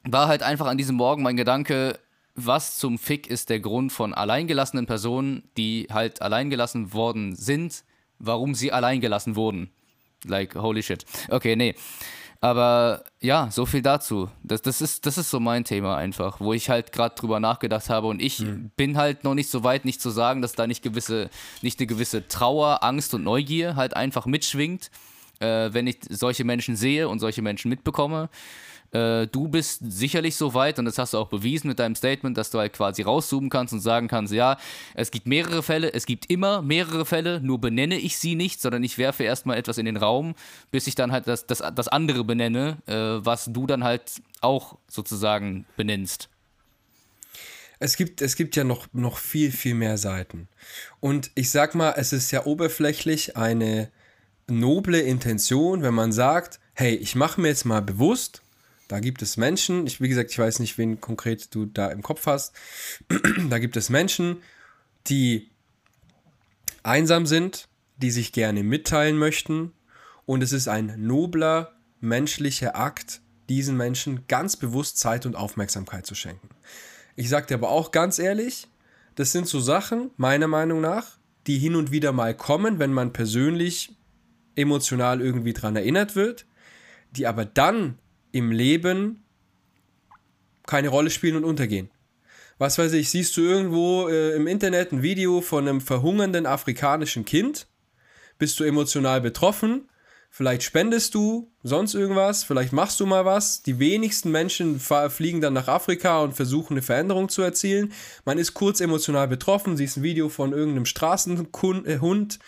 war 0.03 0.27
halt 0.27 0.43
einfach 0.43 0.67
an 0.67 0.77
diesem 0.77 0.95
Morgen 0.95 1.23
mein 1.23 1.37
Gedanke, 1.37 1.99
was 2.35 2.77
zum 2.77 2.97
Fick 2.97 3.27
ist 3.27 3.49
der 3.49 3.59
Grund 3.59 3.91
von 3.91 4.13
alleingelassenen 4.13 4.85
Personen, 4.85 5.43
die 5.57 5.87
halt 5.91 6.21
alleingelassen 6.21 6.93
worden 6.93 7.35
sind, 7.35 7.83
warum 8.19 8.55
sie 8.55 8.71
alleingelassen 8.71 9.35
wurden. 9.35 9.69
Like, 10.25 10.55
holy 10.55 10.83
shit. 10.83 11.05
Okay, 11.29 11.55
nee. 11.55 11.75
Aber 12.43 13.03
ja, 13.19 13.49
so 13.51 13.67
viel 13.67 13.83
dazu. 13.83 14.27
Das, 14.43 14.63
das, 14.63 14.81
ist, 14.81 15.05
das 15.05 15.19
ist 15.19 15.29
so 15.29 15.39
mein 15.39 15.63
Thema 15.63 15.95
einfach, 15.95 16.39
wo 16.39 16.53
ich 16.53 16.71
halt 16.71 16.91
gerade 16.91 17.13
drüber 17.13 17.39
nachgedacht 17.39 17.87
habe 17.91 18.07
und 18.07 18.19
ich 18.19 18.39
mhm. 18.39 18.71
bin 18.75 18.97
halt 18.97 19.23
noch 19.23 19.35
nicht 19.35 19.51
so 19.51 19.63
weit, 19.63 19.85
nicht 19.85 20.01
zu 20.01 20.09
sagen, 20.09 20.41
dass 20.41 20.53
da 20.53 20.65
nicht 20.65 20.81
gewisse, 20.81 21.29
nicht 21.61 21.79
eine 21.79 21.85
gewisse 21.85 22.27
Trauer, 22.27 22.83
Angst 22.83 23.13
und 23.13 23.23
Neugier 23.23 23.75
halt 23.75 23.95
einfach 23.95 24.25
mitschwingt, 24.25 24.89
äh, 25.39 25.69
wenn 25.71 25.85
ich 25.85 25.99
solche 26.09 26.43
Menschen 26.43 26.75
sehe 26.75 27.07
und 27.07 27.19
solche 27.19 27.43
Menschen 27.43 27.69
mitbekomme. 27.69 28.27
Äh, 28.91 29.27
du 29.27 29.47
bist 29.47 29.79
sicherlich 29.87 30.35
so 30.35 30.53
weit, 30.53 30.77
und 30.79 30.85
das 30.85 30.97
hast 30.97 31.13
du 31.13 31.17
auch 31.17 31.29
bewiesen 31.29 31.67
mit 31.67 31.79
deinem 31.79 31.95
Statement, 31.95 32.37
dass 32.37 32.49
du 32.49 32.59
halt 32.59 32.73
quasi 32.73 33.01
rauszoomen 33.01 33.49
kannst 33.49 33.73
und 33.73 33.79
sagen 33.79 34.07
kannst, 34.07 34.33
ja, 34.33 34.57
es 34.95 35.11
gibt 35.11 35.27
mehrere 35.27 35.63
Fälle, 35.63 35.93
es 35.93 36.05
gibt 36.05 36.29
immer 36.29 36.61
mehrere 36.61 37.05
Fälle, 37.05 37.39
nur 37.41 37.61
benenne 37.61 37.97
ich 37.97 38.17
sie 38.17 38.35
nicht, 38.35 38.61
sondern 38.61 38.83
ich 38.83 38.97
werfe 38.97 39.23
erstmal 39.23 39.57
etwas 39.57 39.77
in 39.77 39.85
den 39.85 39.97
Raum, 39.97 40.35
bis 40.71 40.87
ich 40.87 40.95
dann 40.95 41.11
halt 41.11 41.27
das, 41.27 41.47
das, 41.47 41.63
das 41.73 41.87
andere 41.87 42.23
benenne, 42.23 42.77
äh, 42.87 42.93
was 43.25 43.45
du 43.45 43.65
dann 43.65 43.83
halt 43.83 44.21
auch 44.41 44.77
sozusagen 44.87 45.65
benennst. 45.77 46.29
Es 47.79 47.95
gibt, 47.95 48.21
es 48.21 48.35
gibt 48.35 48.55
ja 48.55 48.63
noch, 48.63 48.87
noch 48.93 49.17
viel, 49.17 49.51
viel 49.51 49.73
mehr 49.73 49.97
Seiten. 49.97 50.47
Und 50.99 51.31
ich 51.33 51.49
sag 51.49 51.73
mal, 51.73 51.93
es 51.97 52.13
ist 52.13 52.29
ja 52.29 52.45
oberflächlich 52.45 53.37
eine 53.37 53.89
noble 54.47 54.99
Intention, 54.99 55.81
wenn 55.81 55.93
man 55.93 56.11
sagt, 56.11 56.59
hey, 56.73 56.93
ich 56.93 57.15
mache 57.15 57.41
mir 57.41 57.47
jetzt 57.47 57.65
mal 57.65 57.81
bewusst, 57.81 58.43
da 58.91 58.99
gibt 58.99 59.21
es 59.21 59.37
Menschen, 59.37 59.87
ich, 59.87 60.01
wie 60.01 60.09
gesagt, 60.09 60.31
ich 60.31 60.39
weiß 60.39 60.59
nicht, 60.59 60.77
wen 60.77 60.99
konkret 60.99 61.55
du 61.55 61.65
da 61.65 61.87
im 61.87 62.01
Kopf 62.01 62.25
hast, 62.25 62.53
da 63.49 63.57
gibt 63.57 63.77
es 63.77 63.89
Menschen, 63.89 64.41
die 65.07 65.49
einsam 66.83 67.25
sind, 67.25 67.69
die 67.97 68.11
sich 68.11 68.33
gerne 68.33 68.63
mitteilen 68.63 69.17
möchten 69.17 69.71
und 70.25 70.43
es 70.43 70.51
ist 70.51 70.67
ein 70.67 70.93
nobler 70.97 71.73
menschlicher 72.01 72.75
Akt, 72.75 73.21
diesen 73.47 73.77
Menschen 73.77 74.27
ganz 74.27 74.57
bewusst 74.57 74.99
Zeit 74.99 75.25
und 75.25 75.35
Aufmerksamkeit 75.35 76.05
zu 76.05 76.15
schenken. 76.15 76.49
Ich 77.15 77.29
sage 77.29 77.47
dir 77.47 77.55
aber 77.55 77.69
auch 77.69 77.91
ganz 77.91 78.19
ehrlich, 78.19 78.67
das 79.15 79.31
sind 79.31 79.47
so 79.47 79.61
Sachen, 79.61 80.11
meiner 80.17 80.47
Meinung 80.47 80.81
nach, 80.81 81.17
die 81.47 81.57
hin 81.57 81.75
und 81.75 81.91
wieder 81.91 82.11
mal 82.11 82.35
kommen, 82.35 82.79
wenn 82.79 82.91
man 82.91 83.13
persönlich 83.13 83.95
emotional 84.55 85.21
irgendwie 85.21 85.53
dran 85.53 85.77
erinnert 85.77 86.15
wird, 86.15 86.45
die 87.11 87.27
aber 87.27 87.45
dann 87.45 87.97
im 88.31 88.51
Leben 88.51 89.23
keine 90.65 90.89
Rolle 90.89 91.09
spielen 91.09 91.35
und 91.35 91.43
untergehen. 91.43 91.89
Was 92.57 92.77
weiß 92.77 92.93
ich, 92.93 93.09
siehst 93.09 93.35
du 93.37 93.41
irgendwo 93.41 94.07
äh, 94.07 94.35
im 94.35 94.45
Internet 94.45 94.91
ein 94.91 95.01
Video 95.01 95.41
von 95.41 95.67
einem 95.67 95.81
verhungernden 95.81 96.45
afrikanischen 96.45 97.25
Kind, 97.25 97.67
bist 98.37 98.59
du 98.59 98.63
emotional 98.63 99.19
betroffen, 99.19 99.89
vielleicht 100.29 100.63
spendest 100.63 101.15
du 101.15 101.51
sonst 101.63 101.95
irgendwas, 101.95 102.43
vielleicht 102.43 102.71
machst 102.71 102.99
du 102.99 103.05
mal 103.05 103.25
was. 103.25 103.63
Die 103.63 103.79
wenigsten 103.79 104.31
Menschen 104.31 104.79
fliegen 104.79 105.41
dann 105.41 105.53
nach 105.53 105.67
Afrika 105.67 106.21
und 106.21 106.33
versuchen 106.33 106.73
eine 106.73 106.81
Veränderung 106.81 107.29
zu 107.29 107.41
erzielen. 107.41 107.93
Man 108.25 108.37
ist 108.37 108.53
kurz 108.53 108.79
emotional 108.79 109.27
betroffen, 109.27 109.75
siehst 109.75 109.97
ein 109.97 110.03
Video 110.03 110.29
von 110.29 110.53
irgendeinem 110.53 110.85
Straßenhund, 110.85 112.39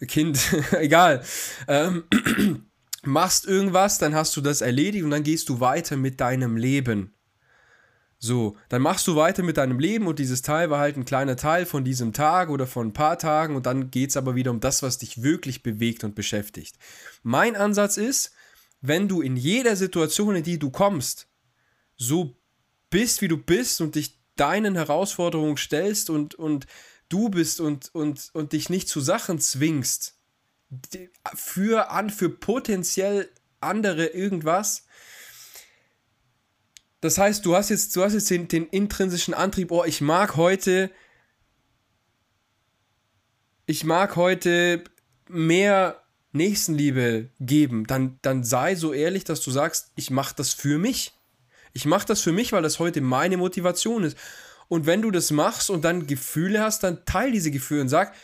äh, 0.00 0.06
Kind, 0.06 0.38
egal. 0.72 1.22
Ähm, 1.68 2.04
machst 3.06 3.46
irgendwas, 3.46 3.98
dann 3.98 4.14
hast 4.14 4.36
du 4.36 4.40
das 4.40 4.60
erledigt 4.60 5.04
und 5.04 5.10
dann 5.10 5.22
gehst 5.22 5.48
du 5.48 5.60
weiter 5.60 5.96
mit 5.96 6.20
deinem 6.20 6.56
Leben. 6.56 7.14
So, 8.18 8.56
dann 8.70 8.80
machst 8.80 9.06
du 9.06 9.16
weiter 9.16 9.42
mit 9.42 9.58
deinem 9.58 9.78
Leben 9.78 10.06
und 10.06 10.18
dieses 10.18 10.40
Teil 10.40 10.70
war 10.70 10.78
halt 10.78 10.96
ein 10.96 11.04
kleiner 11.04 11.36
Teil 11.36 11.66
von 11.66 11.84
diesem 11.84 12.12
Tag 12.12 12.48
oder 12.48 12.66
von 12.66 12.88
ein 12.88 12.92
paar 12.92 13.18
Tagen 13.18 13.54
und 13.54 13.66
dann 13.66 13.90
geht 13.90 14.10
es 14.10 14.16
aber 14.16 14.34
wieder 14.34 14.50
um 14.50 14.60
das, 14.60 14.82
was 14.82 14.98
dich 14.98 15.22
wirklich 15.22 15.62
bewegt 15.62 16.04
und 16.04 16.14
beschäftigt. 16.14 16.76
Mein 17.22 17.54
Ansatz 17.54 17.98
ist, 17.98 18.32
wenn 18.80 19.08
du 19.08 19.20
in 19.20 19.36
jeder 19.36 19.76
Situation, 19.76 20.36
in 20.36 20.42
die 20.42 20.58
du 20.58 20.70
kommst, 20.70 21.26
so 21.96 22.36
bist, 22.88 23.20
wie 23.20 23.28
du 23.28 23.36
bist 23.36 23.80
und 23.80 23.94
dich 23.94 24.18
deinen 24.36 24.74
Herausforderungen 24.74 25.56
stellst 25.56 26.10
und, 26.10 26.34
und 26.34 26.66
du 27.08 27.28
bist 27.28 27.60
und, 27.60 27.94
und, 27.94 28.30
und 28.32 28.52
dich 28.52 28.70
nicht 28.70 28.88
zu 28.88 29.00
Sachen 29.00 29.38
zwingst, 29.38 30.13
für 31.34 31.90
an, 31.90 32.10
für 32.10 32.28
potenziell 32.28 33.28
andere 33.60 34.06
irgendwas. 34.06 34.84
Das 37.00 37.18
heißt, 37.18 37.44
du 37.44 37.54
hast 37.54 37.68
jetzt, 37.68 37.94
du 37.96 38.02
hast 38.02 38.14
jetzt 38.14 38.30
den, 38.30 38.48
den 38.48 38.66
intrinsischen 38.66 39.34
Antrieb, 39.34 39.70
oh, 39.70 39.84
ich 39.84 40.00
mag 40.00 40.36
heute, 40.36 40.90
ich 43.66 43.84
mag 43.84 44.16
heute 44.16 44.84
mehr 45.28 46.00
Nächstenliebe 46.32 47.28
geben, 47.40 47.86
dann, 47.86 48.18
dann 48.22 48.42
sei 48.42 48.74
so 48.74 48.92
ehrlich, 48.92 49.24
dass 49.24 49.40
du 49.40 49.50
sagst, 49.50 49.92
ich 49.96 50.10
mache 50.10 50.34
das 50.36 50.52
für 50.52 50.78
mich. 50.78 51.12
Ich 51.72 51.86
mache 51.86 52.06
das 52.06 52.20
für 52.20 52.32
mich, 52.32 52.52
weil 52.52 52.62
das 52.62 52.78
heute 52.78 53.00
meine 53.00 53.36
Motivation 53.36 54.04
ist. 54.04 54.16
Und 54.68 54.86
wenn 54.86 55.02
du 55.02 55.10
das 55.10 55.30
machst 55.30 55.70
und 55.70 55.84
dann 55.84 56.06
Gefühle 56.06 56.62
hast, 56.62 56.82
dann 56.82 57.04
teil 57.04 57.32
diese 57.32 57.50
Gefühle 57.50 57.82
und 57.82 57.88
sag, 57.88 58.14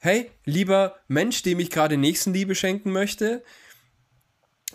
hey, 0.00 0.30
lieber 0.44 0.96
Mensch, 1.08 1.42
dem 1.42 1.60
ich 1.60 1.70
gerade 1.70 1.96
Nächstenliebe 1.96 2.54
schenken 2.54 2.90
möchte, 2.90 3.42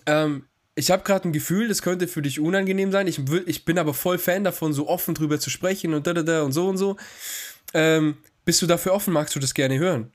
ähm, 0.06 0.46
ich 0.76 0.92
habe 0.92 1.04
gerade 1.04 1.28
ein 1.28 1.34
Gefühl, 1.34 1.68
das 1.68 1.82
könnte 1.82 2.08
für 2.08 2.22
dich 2.22 2.40
unangenehm 2.40 2.92
sein. 2.92 3.08
Ich, 3.08 3.20
ich 3.46 3.66
bin 3.66 3.80
aber 3.80 3.94
voll 3.94 4.18
Fan 4.18 4.44
davon, 4.44 4.74
so 4.74 4.88
offen 4.90 5.16
drüber 5.16 5.40
zu 5.40 5.50
sprechen 5.50 5.94
und 5.94 6.06
da, 6.06 6.14
da, 6.14 6.22
da 6.22 6.44
und 6.44 6.52
so 6.52 6.68
und 6.68 6.78
so. 6.78 6.98
Ähm, 7.74 8.18
bist 8.44 8.62
du 8.62 8.68
dafür 8.68 8.94
offen? 8.94 9.14
Magst 9.14 9.36
du 9.36 9.40
das 9.40 9.54
gerne 9.54 9.80
hören? 9.80 10.12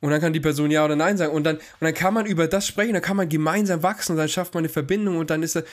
Und 0.00 0.10
dann 0.10 0.20
kann 0.20 0.34
die 0.34 0.40
Person 0.40 0.70
ja 0.70 0.84
oder 0.84 0.96
nein 0.96 1.16
sagen. 1.16 1.32
Und 1.32 1.44
dann, 1.44 1.56
und 1.56 1.64
dann 1.80 1.94
kann 1.94 2.12
man 2.12 2.26
über 2.26 2.46
das 2.46 2.66
sprechen, 2.66 2.92
dann 2.92 3.02
kann 3.02 3.16
man 3.16 3.30
gemeinsam 3.30 3.82
wachsen 3.82 4.12
und 4.12 4.18
dann 4.18 4.28
schafft 4.28 4.52
man 4.52 4.60
eine 4.60 4.68
Verbindung 4.68 5.16
und 5.16 5.30
dann 5.30 5.42
ist 5.42 5.56
er. 5.56 5.64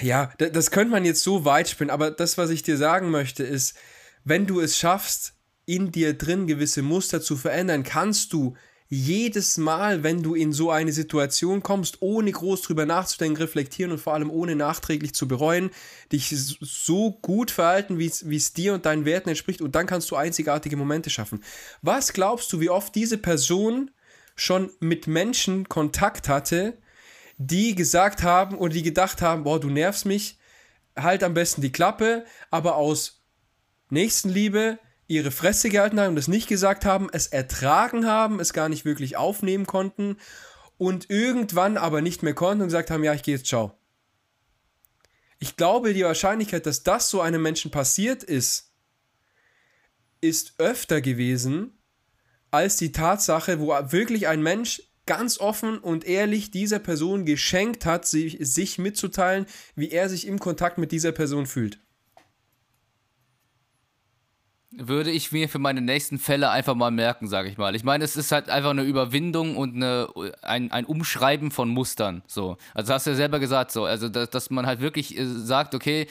Ja, 0.00 0.32
das, 0.38 0.52
das 0.52 0.70
könnte 0.70 0.92
man 0.92 1.04
jetzt 1.04 1.22
so 1.22 1.44
weit 1.44 1.68
spinnen, 1.68 1.90
aber 1.90 2.12
das, 2.12 2.38
was 2.38 2.50
ich 2.50 2.62
dir 2.62 2.76
sagen 2.76 3.10
möchte, 3.10 3.42
ist, 3.42 3.76
wenn 4.24 4.46
du 4.46 4.60
es 4.60 4.78
schaffst, 4.78 5.34
in 5.70 5.92
dir 5.92 6.14
drin 6.14 6.46
gewisse 6.48 6.82
Muster 6.82 7.20
zu 7.20 7.36
verändern, 7.36 7.84
kannst 7.84 8.32
du 8.32 8.56
jedes 8.88 9.56
Mal, 9.56 10.02
wenn 10.02 10.20
du 10.24 10.34
in 10.34 10.52
so 10.52 10.72
eine 10.72 10.90
Situation 10.90 11.62
kommst, 11.62 11.98
ohne 12.02 12.32
groß 12.32 12.62
drüber 12.62 12.86
nachzudenken, 12.86 13.40
reflektieren 13.40 13.92
und 13.92 13.98
vor 13.98 14.14
allem 14.14 14.30
ohne 14.30 14.56
nachträglich 14.56 15.14
zu 15.14 15.28
bereuen, 15.28 15.70
dich 16.10 16.34
so 16.36 17.12
gut 17.22 17.52
verhalten, 17.52 18.00
wie 18.00 18.06
es 18.36 18.52
dir 18.52 18.74
und 18.74 18.86
deinen 18.86 19.04
Werten 19.04 19.28
entspricht 19.28 19.62
und 19.62 19.76
dann 19.76 19.86
kannst 19.86 20.10
du 20.10 20.16
einzigartige 20.16 20.76
Momente 20.76 21.08
schaffen. 21.08 21.44
Was 21.82 22.12
glaubst 22.12 22.52
du, 22.52 22.58
wie 22.58 22.68
oft 22.68 22.92
diese 22.96 23.16
Person 23.16 23.92
schon 24.34 24.70
mit 24.80 25.06
Menschen 25.06 25.68
Kontakt 25.68 26.28
hatte, 26.28 26.76
die 27.38 27.76
gesagt 27.76 28.24
haben 28.24 28.58
oder 28.58 28.74
die 28.74 28.82
gedacht 28.82 29.22
haben, 29.22 29.44
boah, 29.44 29.60
du 29.60 29.70
nervst 29.70 30.04
mich, 30.04 30.36
halt 30.96 31.22
am 31.22 31.34
besten 31.34 31.62
die 31.62 31.70
Klappe, 31.70 32.24
aber 32.50 32.74
aus 32.74 33.22
Nächstenliebe 33.88 34.80
ihre 35.10 35.32
Fresse 35.32 35.70
gehalten 35.70 35.98
haben 35.98 36.10
und 36.10 36.18
es 36.18 36.28
nicht 36.28 36.48
gesagt 36.48 36.84
haben, 36.84 37.08
es 37.12 37.26
ertragen 37.26 38.06
haben, 38.06 38.38
es 38.38 38.52
gar 38.52 38.68
nicht 38.68 38.84
wirklich 38.84 39.16
aufnehmen 39.16 39.66
konnten 39.66 40.16
und 40.78 41.10
irgendwann 41.10 41.76
aber 41.76 42.00
nicht 42.00 42.22
mehr 42.22 42.34
konnten 42.34 42.62
und 42.62 42.68
gesagt 42.68 42.92
haben, 42.92 43.02
ja, 43.02 43.12
ich 43.12 43.24
gehe 43.24 43.34
jetzt, 43.34 43.46
ciao. 43.46 43.76
Ich 45.40 45.56
glaube, 45.56 45.94
die 45.94 46.04
Wahrscheinlichkeit, 46.04 46.64
dass 46.64 46.84
das 46.84 47.10
so 47.10 47.20
einem 47.20 47.42
Menschen 47.42 47.72
passiert 47.72 48.22
ist, 48.22 48.72
ist 50.20 50.54
öfter 50.58 51.00
gewesen 51.00 51.76
als 52.52 52.76
die 52.76 52.92
Tatsache, 52.92 53.58
wo 53.58 53.68
wirklich 53.90 54.28
ein 54.28 54.42
Mensch 54.42 54.82
ganz 55.06 55.38
offen 55.38 55.78
und 55.78 56.04
ehrlich 56.04 56.52
dieser 56.52 56.78
Person 56.78 57.24
geschenkt 57.24 57.84
hat, 57.84 58.06
sich, 58.06 58.38
sich 58.40 58.78
mitzuteilen, 58.78 59.46
wie 59.74 59.90
er 59.90 60.08
sich 60.08 60.26
im 60.26 60.38
Kontakt 60.38 60.78
mit 60.78 60.92
dieser 60.92 61.10
Person 61.10 61.46
fühlt 61.46 61.80
würde 64.72 65.10
ich 65.10 65.32
mir 65.32 65.48
für 65.48 65.58
meine 65.58 65.80
nächsten 65.80 66.18
Fälle 66.18 66.50
einfach 66.50 66.76
mal 66.76 66.92
merken, 66.92 67.26
sage 67.26 67.48
ich 67.48 67.58
mal. 67.58 67.74
Ich 67.74 67.82
meine, 67.82 68.04
es 68.04 68.16
ist 68.16 68.30
halt 68.30 68.48
einfach 68.48 68.70
eine 68.70 68.84
Überwindung 68.84 69.56
und 69.56 69.74
eine, 69.74 70.08
ein, 70.42 70.70
ein 70.70 70.84
Umschreiben 70.84 71.50
von 71.50 71.68
Mustern. 71.70 72.22
So. 72.28 72.56
Also 72.72 72.94
hast 72.94 73.06
du 73.06 73.10
ja 73.10 73.16
selber 73.16 73.40
gesagt, 73.40 73.72
so. 73.72 73.84
Also, 73.84 74.08
dass, 74.08 74.30
dass 74.30 74.50
man 74.50 74.66
halt 74.66 74.80
wirklich 74.80 75.18
äh, 75.18 75.26
sagt, 75.26 75.74
okay, 75.74 76.06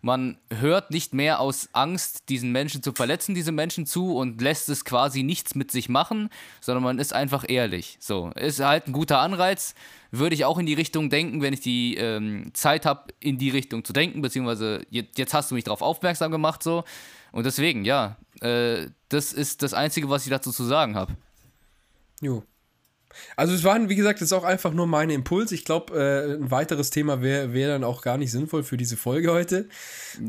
man 0.00 0.36
hört 0.50 0.92
nicht 0.92 1.12
mehr 1.12 1.40
aus 1.40 1.70
Angst, 1.72 2.28
diesen 2.28 2.52
Menschen 2.52 2.82
zu 2.82 2.92
verletzen, 2.92 3.34
diese 3.34 3.52
Menschen 3.52 3.84
zu 3.84 4.14
und 4.16 4.40
lässt 4.40 4.68
es 4.68 4.84
quasi 4.84 5.24
nichts 5.24 5.56
mit 5.56 5.72
sich 5.72 5.88
machen, 5.88 6.28
sondern 6.60 6.84
man 6.84 6.98
ist 7.00 7.12
einfach 7.12 7.44
ehrlich. 7.48 7.96
So. 7.98 8.30
Ist 8.36 8.60
halt 8.60 8.86
ein 8.86 8.92
guter 8.92 9.18
Anreiz. 9.18 9.74
Würde 10.12 10.36
ich 10.36 10.44
auch 10.44 10.58
in 10.58 10.66
die 10.66 10.74
Richtung 10.74 11.10
denken, 11.10 11.42
wenn 11.42 11.52
ich 11.52 11.60
die 11.60 11.96
ähm, 11.96 12.52
Zeit 12.54 12.86
habe, 12.86 13.12
in 13.18 13.38
die 13.38 13.50
Richtung 13.50 13.82
zu 13.84 13.92
denken, 13.92 14.22
beziehungsweise 14.22 14.86
jetzt, 14.88 15.18
jetzt 15.18 15.34
hast 15.34 15.50
du 15.50 15.56
mich 15.56 15.64
darauf 15.64 15.82
aufmerksam 15.82 16.30
gemacht, 16.30 16.62
so. 16.62 16.84
Und 17.34 17.44
deswegen, 17.46 17.84
ja, 17.84 18.16
äh, 18.42 18.86
das 19.08 19.32
ist 19.32 19.64
das 19.64 19.74
Einzige, 19.74 20.08
was 20.08 20.22
ich 20.22 20.30
dazu 20.30 20.52
zu 20.52 20.62
sagen 20.62 20.94
habe. 20.94 21.16
Jo. 22.20 22.44
Also 23.34 23.54
es 23.54 23.64
waren, 23.64 23.88
wie 23.88 23.96
gesagt, 23.96 24.20
jetzt 24.20 24.32
auch 24.32 24.44
einfach 24.44 24.72
nur 24.72 24.86
meine 24.86 25.14
Impulse. 25.14 25.56
Ich 25.56 25.64
glaube, 25.64 25.94
äh, 25.98 26.34
ein 26.34 26.52
weiteres 26.52 26.90
Thema 26.90 27.22
wäre 27.22 27.52
wär 27.52 27.66
dann 27.66 27.82
auch 27.82 28.02
gar 28.02 28.18
nicht 28.18 28.30
sinnvoll 28.30 28.62
für 28.62 28.76
diese 28.76 28.96
Folge 28.96 29.32
heute. 29.32 29.68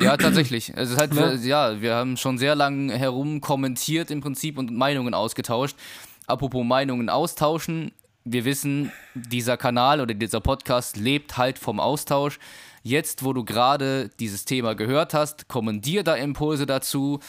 Ja, 0.02 0.18
tatsächlich. 0.18 0.74
Es 0.76 0.90
ist 0.90 0.98
halt, 0.98 1.14
ja. 1.14 1.34
ja, 1.34 1.82
wir 1.82 1.94
haben 1.94 2.18
schon 2.18 2.40
sehr 2.40 2.56
lange 2.56 2.98
herum 2.98 3.40
kommentiert 3.40 4.10
im 4.10 4.22
Prinzip 4.22 4.58
und 4.58 4.72
Meinungen 4.72 5.14
ausgetauscht. 5.14 5.78
Apropos 6.26 6.66
Meinungen 6.66 7.10
austauschen, 7.10 7.92
wir 8.24 8.46
wissen, 8.46 8.92
dieser 9.14 9.58
Kanal 9.58 10.02
oder 10.02 10.16
dieser 10.16 10.42
Podcast 10.42 10.98
lebt 10.98 11.38
halt 11.38 11.60
vom 11.60 11.80
Austausch. 11.80 12.40
Jetzt, 12.88 13.24
wo 13.24 13.34
du 13.34 13.44
gerade 13.44 14.12
dieses 14.20 14.46
Thema 14.46 14.76
gehört 14.76 15.16
hast, 15.16 15.48
kommen 15.48 15.82
dir 15.82 16.04
da 16.04 16.14
Impulse 16.14 16.68
dazu 16.68 17.20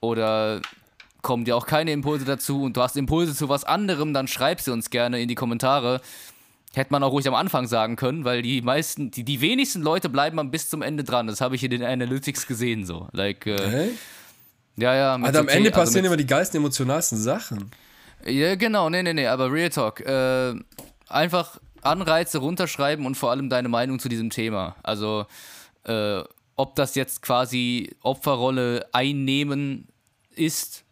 oder 0.00 0.62
kommen 1.20 1.44
dir 1.44 1.54
auch 1.54 1.66
keine 1.66 1.92
Impulse 1.92 2.24
dazu 2.24 2.62
und 2.62 2.78
du 2.78 2.80
hast 2.80 2.96
Impulse 2.96 3.34
zu 3.34 3.50
was 3.50 3.64
anderem, 3.64 4.14
dann 4.14 4.26
schreib 4.26 4.62
sie 4.62 4.72
uns 4.72 4.88
gerne 4.88 5.20
in 5.20 5.28
die 5.28 5.34
Kommentare. 5.34 6.00
Hätte 6.72 6.92
man 6.92 7.02
auch 7.02 7.12
ruhig 7.12 7.28
am 7.28 7.34
Anfang 7.34 7.66
sagen 7.66 7.96
können, 7.96 8.24
weil 8.24 8.40
die 8.40 8.62
meisten, 8.62 9.10
die, 9.10 9.22
die 9.22 9.42
wenigsten 9.42 9.82
Leute 9.82 10.08
bleiben 10.08 10.50
bis 10.50 10.70
zum 10.70 10.80
Ende 10.80 11.04
dran. 11.04 11.26
Das 11.26 11.42
habe 11.42 11.56
ich 11.56 11.62
in 11.62 11.72
den 11.72 11.84
Analytics 11.84 12.46
gesehen 12.46 12.86
so. 12.86 13.08
Like, 13.12 13.46
äh, 13.46 13.90
ja, 14.78 14.94
ja. 14.94 15.14
Also 15.16 15.40
am 15.40 15.48
Ende 15.48 15.74
also 15.74 15.80
passieren 15.82 16.06
immer 16.06 16.16
die 16.16 16.26
geilsten, 16.26 16.56
emotionalsten 16.56 17.18
Sachen. 17.18 17.70
Ja, 18.24 18.54
genau, 18.54 18.88
nee, 18.88 19.02
nee, 19.02 19.12
nee, 19.12 19.26
aber 19.26 19.52
Real 19.52 19.68
Talk. 19.68 20.00
Äh, 20.00 20.54
einfach 21.06 21.58
Anreize 21.82 22.38
runterschreiben 22.38 23.06
und 23.06 23.16
vor 23.16 23.30
allem 23.30 23.48
deine 23.48 23.68
Meinung 23.68 23.98
zu 23.98 24.08
diesem 24.08 24.30
Thema. 24.30 24.76
Also, 24.82 25.26
äh, 25.84 26.22
ob 26.56 26.76
das 26.76 26.94
jetzt 26.94 27.22
quasi 27.22 27.94
Opferrolle 28.02 28.86
einnehmen 28.92 29.88
ist, 30.34 30.84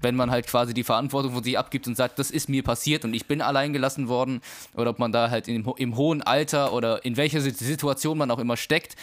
wenn 0.00 0.14
man 0.14 0.30
halt 0.30 0.46
quasi 0.46 0.74
die 0.74 0.84
Verantwortung 0.84 1.32
von 1.32 1.42
sich 1.42 1.58
abgibt 1.58 1.86
und 1.86 1.96
sagt, 1.96 2.18
das 2.18 2.30
ist 2.30 2.48
mir 2.48 2.62
passiert 2.62 3.04
und 3.04 3.14
ich 3.14 3.26
bin 3.26 3.42
allein 3.42 3.72
gelassen 3.72 4.08
worden, 4.08 4.40
oder 4.74 4.90
ob 4.90 4.98
man 4.98 5.12
da 5.12 5.30
halt 5.30 5.48
im, 5.48 5.72
im 5.76 5.96
hohen 5.96 6.22
Alter 6.22 6.72
oder 6.72 7.04
in 7.04 7.16
welcher 7.16 7.40
Situation 7.40 8.16
man 8.16 8.30
auch 8.30 8.38
immer 8.38 8.56
steckt, 8.56 8.96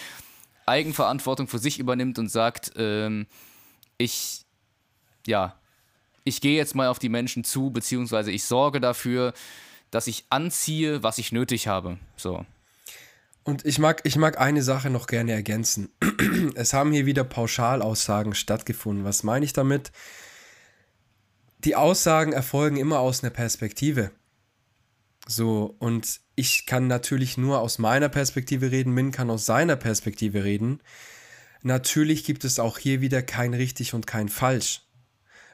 Eigenverantwortung 0.65 1.47
für 1.47 1.59
sich 1.59 1.79
übernimmt 1.79 2.17
und 2.17 2.29
sagt, 2.29 2.71
ähm, 2.77 3.27
ich, 3.97 4.45
ja, 5.27 5.55
ich 6.23 6.41
gehe 6.41 6.57
jetzt 6.57 6.75
mal 6.75 6.87
auf 6.87 6.99
die 6.99 7.09
Menschen 7.09 7.43
zu, 7.43 7.69
beziehungsweise 7.69 8.31
ich 8.31 8.45
sorge 8.45 8.79
dafür, 8.79 9.33
dass 9.91 10.07
ich 10.07 10.25
anziehe, 10.29 11.03
was 11.03 11.17
ich 11.17 11.31
nötig 11.31 11.67
habe. 11.67 11.97
So. 12.15 12.45
Und 13.43 13.65
ich 13.65 13.77
mag, 13.77 14.01
ich 14.03 14.15
mag 14.15 14.39
eine 14.39 14.63
Sache 14.63 14.89
noch 14.89 15.07
gerne 15.07 15.31
ergänzen. 15.31 15.89
Es 16.55 16.73
haben 16.73 16.91
hier 16.91 17.05
wieder 17.05 17.23
Pauschalaussagen 17.23 18.33
stattgefunden. 18.33 19.05
Was 19.05 19.23
meine 19.23 19.45
ich 19.45 19.53
damit? 19.53 19.91
Die 21.63 21.75
Aussagen 21.75 22.33
erfolgen 22.33 22.77
immer 22.77 22.99
aus 22.99 23.23
einer 23.23 23.31
Perspektive. 23.31 24.11
So, 25.27 25.75
und 25.79 26.19
ich 26.35 26.65
kann 26.65 26.87
natürlich 26.87 27.37
nur 27.37 27.59
aus 27.59 27.79
meiner 27.79 28.09
Perspektive 28.09 28.71
reden, 28.71 28.93
Min 28.93 29.11
kann 29.11 29.29
aus 29.29 29.45
seiner 29.45 29.75
Perspektive 29.75 30.43
reden. 30.43 30.81
Natürlich 31.63 32.23
gibt 32.23 32.45
es 32.45 32.59
auch 32.59 32.77
hier 32.77 33.01
wieder 33.01 33.23
kein 33.23 33.53
richtig 33.53 33.93
und 33.93 34.05
kein 34.05 34.29
falsch. 34.29 34.81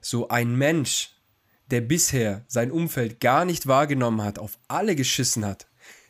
So 0.02 0.28
ein 0.28 0.56
Mensch, 0.56 1.12
der 1.72 1.82
bisher 1.82 2.44
sein 2.48 2.72
Umfeld 2.72 3.20
gar 3.20 3.46
nicht 3.46 3.66
wahrgenommen 3.66 4.22
hat, 4.22 4.40
auf 4.40 4.60
alle 4.68 4.96
geschissen 4.96 5.46
hat, 5.46 5.68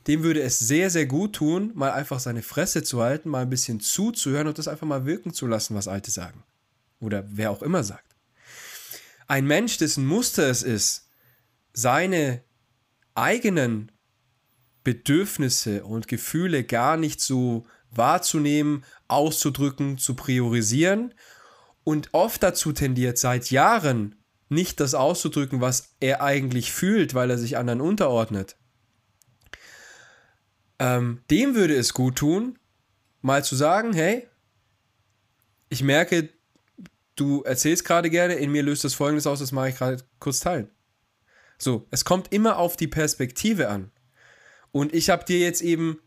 dem 0.07 0.23
würde 0.23 0.41
es 0.41 0.57
sehr, 0.57 0.89
sehr 0.89 1.05
gut 1.05 1.33
tun, 1.33 1.71
mal 1.75 1.91
einfach 1.91 2.19
seine 2.19 2.41
Fresse 2.41 2.83
zu 2.83 3.01
halten, 3.01 3.29
mal 3.29 3.43
ein 3.43 3.49
bisschen 3.49 3.79
zuzuhören 3.79 4.47
und 4.47 4.57
das 4.57 4.67
einfach 4.67 4.87
mal 4.87 5.05
wirken 5.05 5.33
zu 5.33 5.45
lassen, 5.45 5.75
was 5.75 5.87
Alte 5.87 6.09
sagen. 6.09 6.43
Oder 6.99 7.25
wer 7.29 7.51
auch 7.51 7.61
immer 7.61 7.83
sagt. 7.83 8.15
Ein 9.27 9.45
Mensch, 9.45 9.77
dessen 9.77 10.05
Muster 10.05 10.49
es 10.49 10.63
ist, 10.63 11.07
seine 11.73 12.43
eigenen 13.13 13.91
Bedürfnisse 14.83 15.83
und 15.83 16.07
Gefühle 16.07 16.63
gar 16.63 16.97
nicht 16.97 17.21
so 17.21 17.65
wahrzunehmen, 17.91 18.83
auszudrücken, 19.07 19.97
zu 19.97 20.15
priorisieren 20.15 21.13
und 21.83 22.09
oft 22.13 22.41
dazu 22.41 22.71
tendiert, 22.71 23.17
seit 23.17 23.51
Jahren 23.51 24.15
nicht 24.51 24.79
das 24.79 24.93
auszudrücken, 24.93 25.61
was 25.61 25.95
er 25.99 26.21
eigentlich 26.21 26.71
fühlt, 26.71 27.13
weil 27.13 27.29
er 27.29 27.37
sich 27.37 27.57
anderen 27.57 27.81
unterordnet. 27.81 28.57
Ähm, 30.77 31.21
dem 31.29 31.55
würde 31.55 31.75
es 31.75 31.93
gut 31.93 32.17
tun, 32.17 32.59
mal 33.21 33.43
zu 33.43 33.55
sagen, 33.55 33.93
hey, 33.93 34.27
ich 35.69 35.83
merke, 35.83 36.29
du 37.15 37.43
erzählst 37.43 37.85
gerade 37.85 38.09
gerne, 38.09 38.35
in 38.35 38.51
mir 38.51 38.63
löst 38.63 38.83
das 38.83 38.93
Folgendes 38.93 39.27
aus, 39.27 39.39
das 39.39 39.51
mache 39.51 39.69
ich 39.69 39.75
gerade 39.75 40.03
kurz 40.19 40.39
teilen. 40.41 40.69
So, 41.57 41.87
es 41.91 42.03
kommt 42.03 42.33
immer 42.33 42.57
auf 42.57 42.75
die 42.75 42.87
Perspektive 42.87 43.69
an. 43.69 43.91
Und 44.71 44.93
ich 44.93 45.09
habe 45.09 45.23
dir 45.23 45.39
jetzt 45.39 45.61
eben 45.61 45.99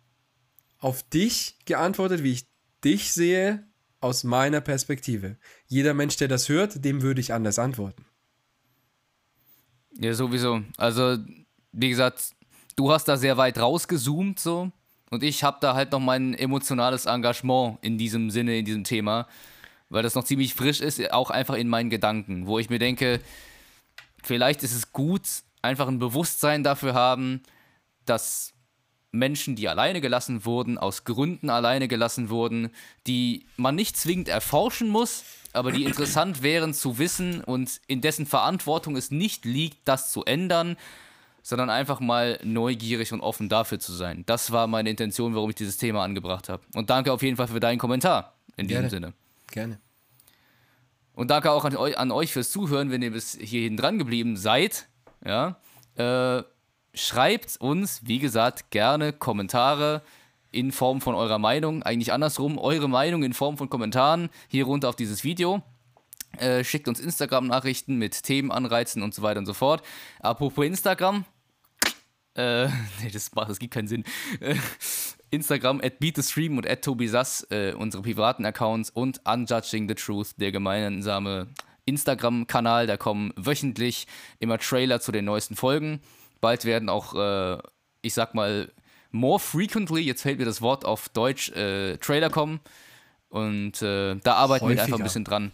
auf 0.78 1.02
dich 1.02 1.58
geantwortet, 1.64 2.22
wie 2.22 2.32
ich 2.32 2.48
dich 2.82 3.12
sehe, 3.12 3.66
aus 4.00 4.22
meiner 4.22 4.60
Perspektive. 4.60 5.38
Jeder 5.66 5.94
Mensch, 5.94 6.16
der 6.16 6.28
das 6.28 6.50
hört, 6.50 6.84
dem 6.84 7.00
würde 7.00 7.22
ich 7.22 7.32
anders 7.32 7.58
antworten. 7.58 8.04
Ja, 9.98 10.12
sowieso. 10.14 10.62
Also, 10.76 11.18
wie 11.72 11.88
gesagt, 11.88 12.34
du 12.76 12.90
hast 12.90 13.06
da 13.06 13.16
sehr 13.16 13.36
weit 13.36 13.58
rausgezoomt, 13.58 14.38
so. 14.40 14.70
Und 15.10 15.22
ich 15.22 15.44
habe 15.44 15.58
da 15.60 15.74
halt 15.74 15.92
noch 15.92 16.00
mein 16.00 16.34
emotionales 16.34 17.06
Engagement 17.06 17.78
in 17.82 17.98
diesem 17.98 18.30
Sinne, 18.30 18.58
in 18.58 18.64
diesem 18.64 18.84
Thema, 18.84 19.28
weil 19.88 20.02
das 20.02 20.14
noch 20.14 20.24
ziemlich 20.24 20.54
frisch 20.54 20.80
ist, 20.80 21.12
auch 21.12 21.30
einfach 21.30 21.54
in 21.54 21.68
meinen 21.68 21.90
Gedanken, 21.90 22.46
wo 22.46 22.58
ich 22.58 22.68
mir 22.68 22.80
denke, 22.80 23.20
vielleicht 24.22 24.62
ist 24.64 24.74
es 24.74 24.92
gut, 24.92 25.22
einfach 25.62 25.86
ein 25.86 26.00
Bewusstsein 26.00 26.64
dafür 26.64 26.94
haben, 26.94 27.42
dass 28.06 28.54
Menschen, 29.12 29.54
die 29.54 29.68
alleine 29.68 30.00
gelassen 30.00 30.44
wurden, 30.44 30.78
aus 30.78 31.04
Gründen 31.04 31.48
alleine 31.48 31.86
gelassen 31.86 32.28
wurden, 32.28 32.70
die 33.06 33.46
man 33.56 33.76
nicht 33.76 33.96
zwingend 33.96 34.28
erforschen 34.28 34.88
muss, 34.88 35.22
aber 35.54 35.72
die 35.72 35.84
interessant 35.84 36.42
wären 36.42 36.74
zu 36.74 36.98
wissen 36.98 37.42
und 37.42 37.80
in 37.86 38.00
dessen 38.00 38.26
Verantwortung 38.26 38.96
es 38.96 39.10
nicht 39.10 39.44
liegt, 39.44 39.86
das 39.88 40.12
zu 40.12 40.24
ändern, 40.24 40.76
sondern 41.42 41.70
einfach 41.70 42.00
mal 42.00 42.38
neugierig 42.42 43.12
und 43.12 43.20
offen 43.20 43.48
dafür 43.48 43.78
zu 43.78 43.92
sein. 43.92 44.24
Das 44.26 44.50
war 44.50 44.66
meine 44.66 44.90
Intention, 44.90 45.34
warum 45.34 45.50
ich 45.50 45.56
dieses 45.56 45.76
Thema 45.76 46.02
angebracht 46.02 46.48
habe. 46.48 46.62
Und 46.74 46.90
danke 46.90 47.12
auf 47.12 47.22
jeden 47.22 47.36
Fall 47.36 47.48
für 47.48 47.60
deinen 47.60 47.78
Kommentar 47.78 48.34
in 48.56 48.66
diesem 48.66 48.88
Gerne. 48.88 48.90
Sinne. 48.90 49.12
Gerne. 49.50 49.78
Und 51.12 51.30
danke 51.30 51.50
auch 51.50 51.64
an 51.64 51.76
euch, 51.76 51.96
an 51.98 52.10
euch 52.10 52.32
fürs 52.32 52.50
Zuhören, 52.50 52.90
wenn 52.90 53.02
ihr 53.02 53.12
bis 53.12 53.38
hierhin 53.40 53.76
dran 53.76 53.98
geblieben 53.98 54.36
seid. 54.36 54.88
Ja. 55.24 55.60
Äh, 55.96 56.42
schreibt 56.94 57.56
uns, 57.58 58.00
wie 58.04 58.18
gesagt, 58.18 58.70
gerne 58.70 59.12
Kommentare 59.12 60.02
in 60.54 60.72
Form 60.72 61.00
von 61.00 61.14
eurer 61.14 61.38
Meinung. 61.38 61.82
Eigentlich 61.82 62.12
andersrum, 62.12 62.58
eure 62.58 62.88
Meinung 62.88 63.22
in 63.22 63.32
Form 63.32 63.58
von 63.58 63.68
Kommentaren 63.68 64.30
hier 64.48 64.64
runter 64.64 64.88
auf 64.88 64.96
dieses 64.96 65.24
Video. 65.24 65.62
Äh, 66.38 66.64
schickt 66.64 66.88
uns 66.88 67.00
Instagram-Nachrichten 67.00 67.96
mit 67.96 68.22
Themenanreizen 68.22 69.02
und 69.02 69.14
so 69.14 69.22
weiter 69.22 69.38
und 69.38 69.46
so 69.46 69.54
fort. 69.54 69.82
Apropos 70.20 70.64
Instagram. 70.64 71.24
Äh, 72.36 72.66
nee, 73.02 73.10
das, 73.12 73.34
macht, 73.34 73.50
das 73.50 73.58
gibt 73.58 73.74
keinen 73.74 73.88
Sinn. 73.88 74.04
Äh, 74.40 74.56
Instagram 75.30 75.80
at 75.82 75.98
BeatTheStream 75.98 76.56
und 76.56 76.68
at 76.68 76.82
TobiSass, 76.82 77.46
äh, 77.50 77.74
unsere 77.76 78.02
privaten 78.02 78.44
Accounts 78.46 78.90
und 78.90 79.20
Unjudging 79.26 79.88
the 79.88 79.94
Truth, 79.94 80.34
der 80.36 80.52
gemeinsame 80.52 81.48
Instagram-Kanal. 81.86 82.86
Da 82.86 82.96
kommen 82.96 83.32
wöchentlich 83.36 84.06
immer 84.38 84.58
Trailer 84.58 85.00
zu 85.00 85.12
den 85.12 85.24
neuesten 85.24 85.56
Folgen. 85.56 86.00
Bald 86.40 86.64
werden 86.64 86.88
auch, 86.88 87.14
äh, 87.14 87.58
ich 88.02 88.14
sag 88.14 88.34
mal, 88.34 88.72
more 89.14 89.38
frequently, 89.38 90.00
jetzt 90.02 90.22
fällt 90.22 90.38
mir 90.38 90.44
das 90.44 90.60
Wort 90.60 90.84
auf 90.84 91.08
Deutsch, 91.08 91.50
äh, 91.52 91.96
Trailer 91.98 92.30
kommen. 92.30 92.60
Und 93.28 93.80
äh, 93.80 94.16
da 94.16 94.34
arbeiten 94.34 94.68
wir 94.68 94.72
einfach 94.72 94.84
ein 94.86 94.92
Häufiger. 94.92 95.04
bisschen 95.04 95.24
dran. 95.24 95.52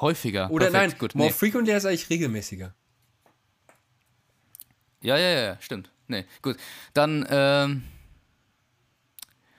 Häufiger. 0.00 0.50
Oder 0.50 0.70
Perfekt, 0.70 0.92
nein, 0.92 0.98
gut. 0.98 1.14
more 1.14 1.28
Nee. 1.28 1.32
frequently 1.34 1.72
ist 1.74 1.84
eigentlich 1.86 2.10
regelmäßiger. 2.10 2.74
Ja, 5.02 5.16
ja, 5.16 5.28
ja, 5.40 5.56
stimmt. 5.60 5.90
Nee, 6.08 6.24
gut. 6.42 6.56
Dann 6.92 7.26
ähm, 7.30 7.84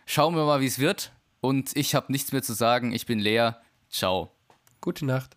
schauen 0.06 0.36
wir 0.36 0.46
mal, 0.46 0.62
wie 0.62 0.68
es 0.68 0.78
wird. 0.80 1.12
Und 1.40 1.76
ich 1.76 1.96
habe 1.96 2.12
nichts 2.12 2.32
mehr 2.32 2.44
zu 2.44 2.54
sagen. 2.54 2.92
Ich 2.94 3.06
bin 3.06 3.18
leer. 3.20 3.62
Ciao. 3.90 4.32
Gute 4.82 5.06
Nacht. 5.06 5.36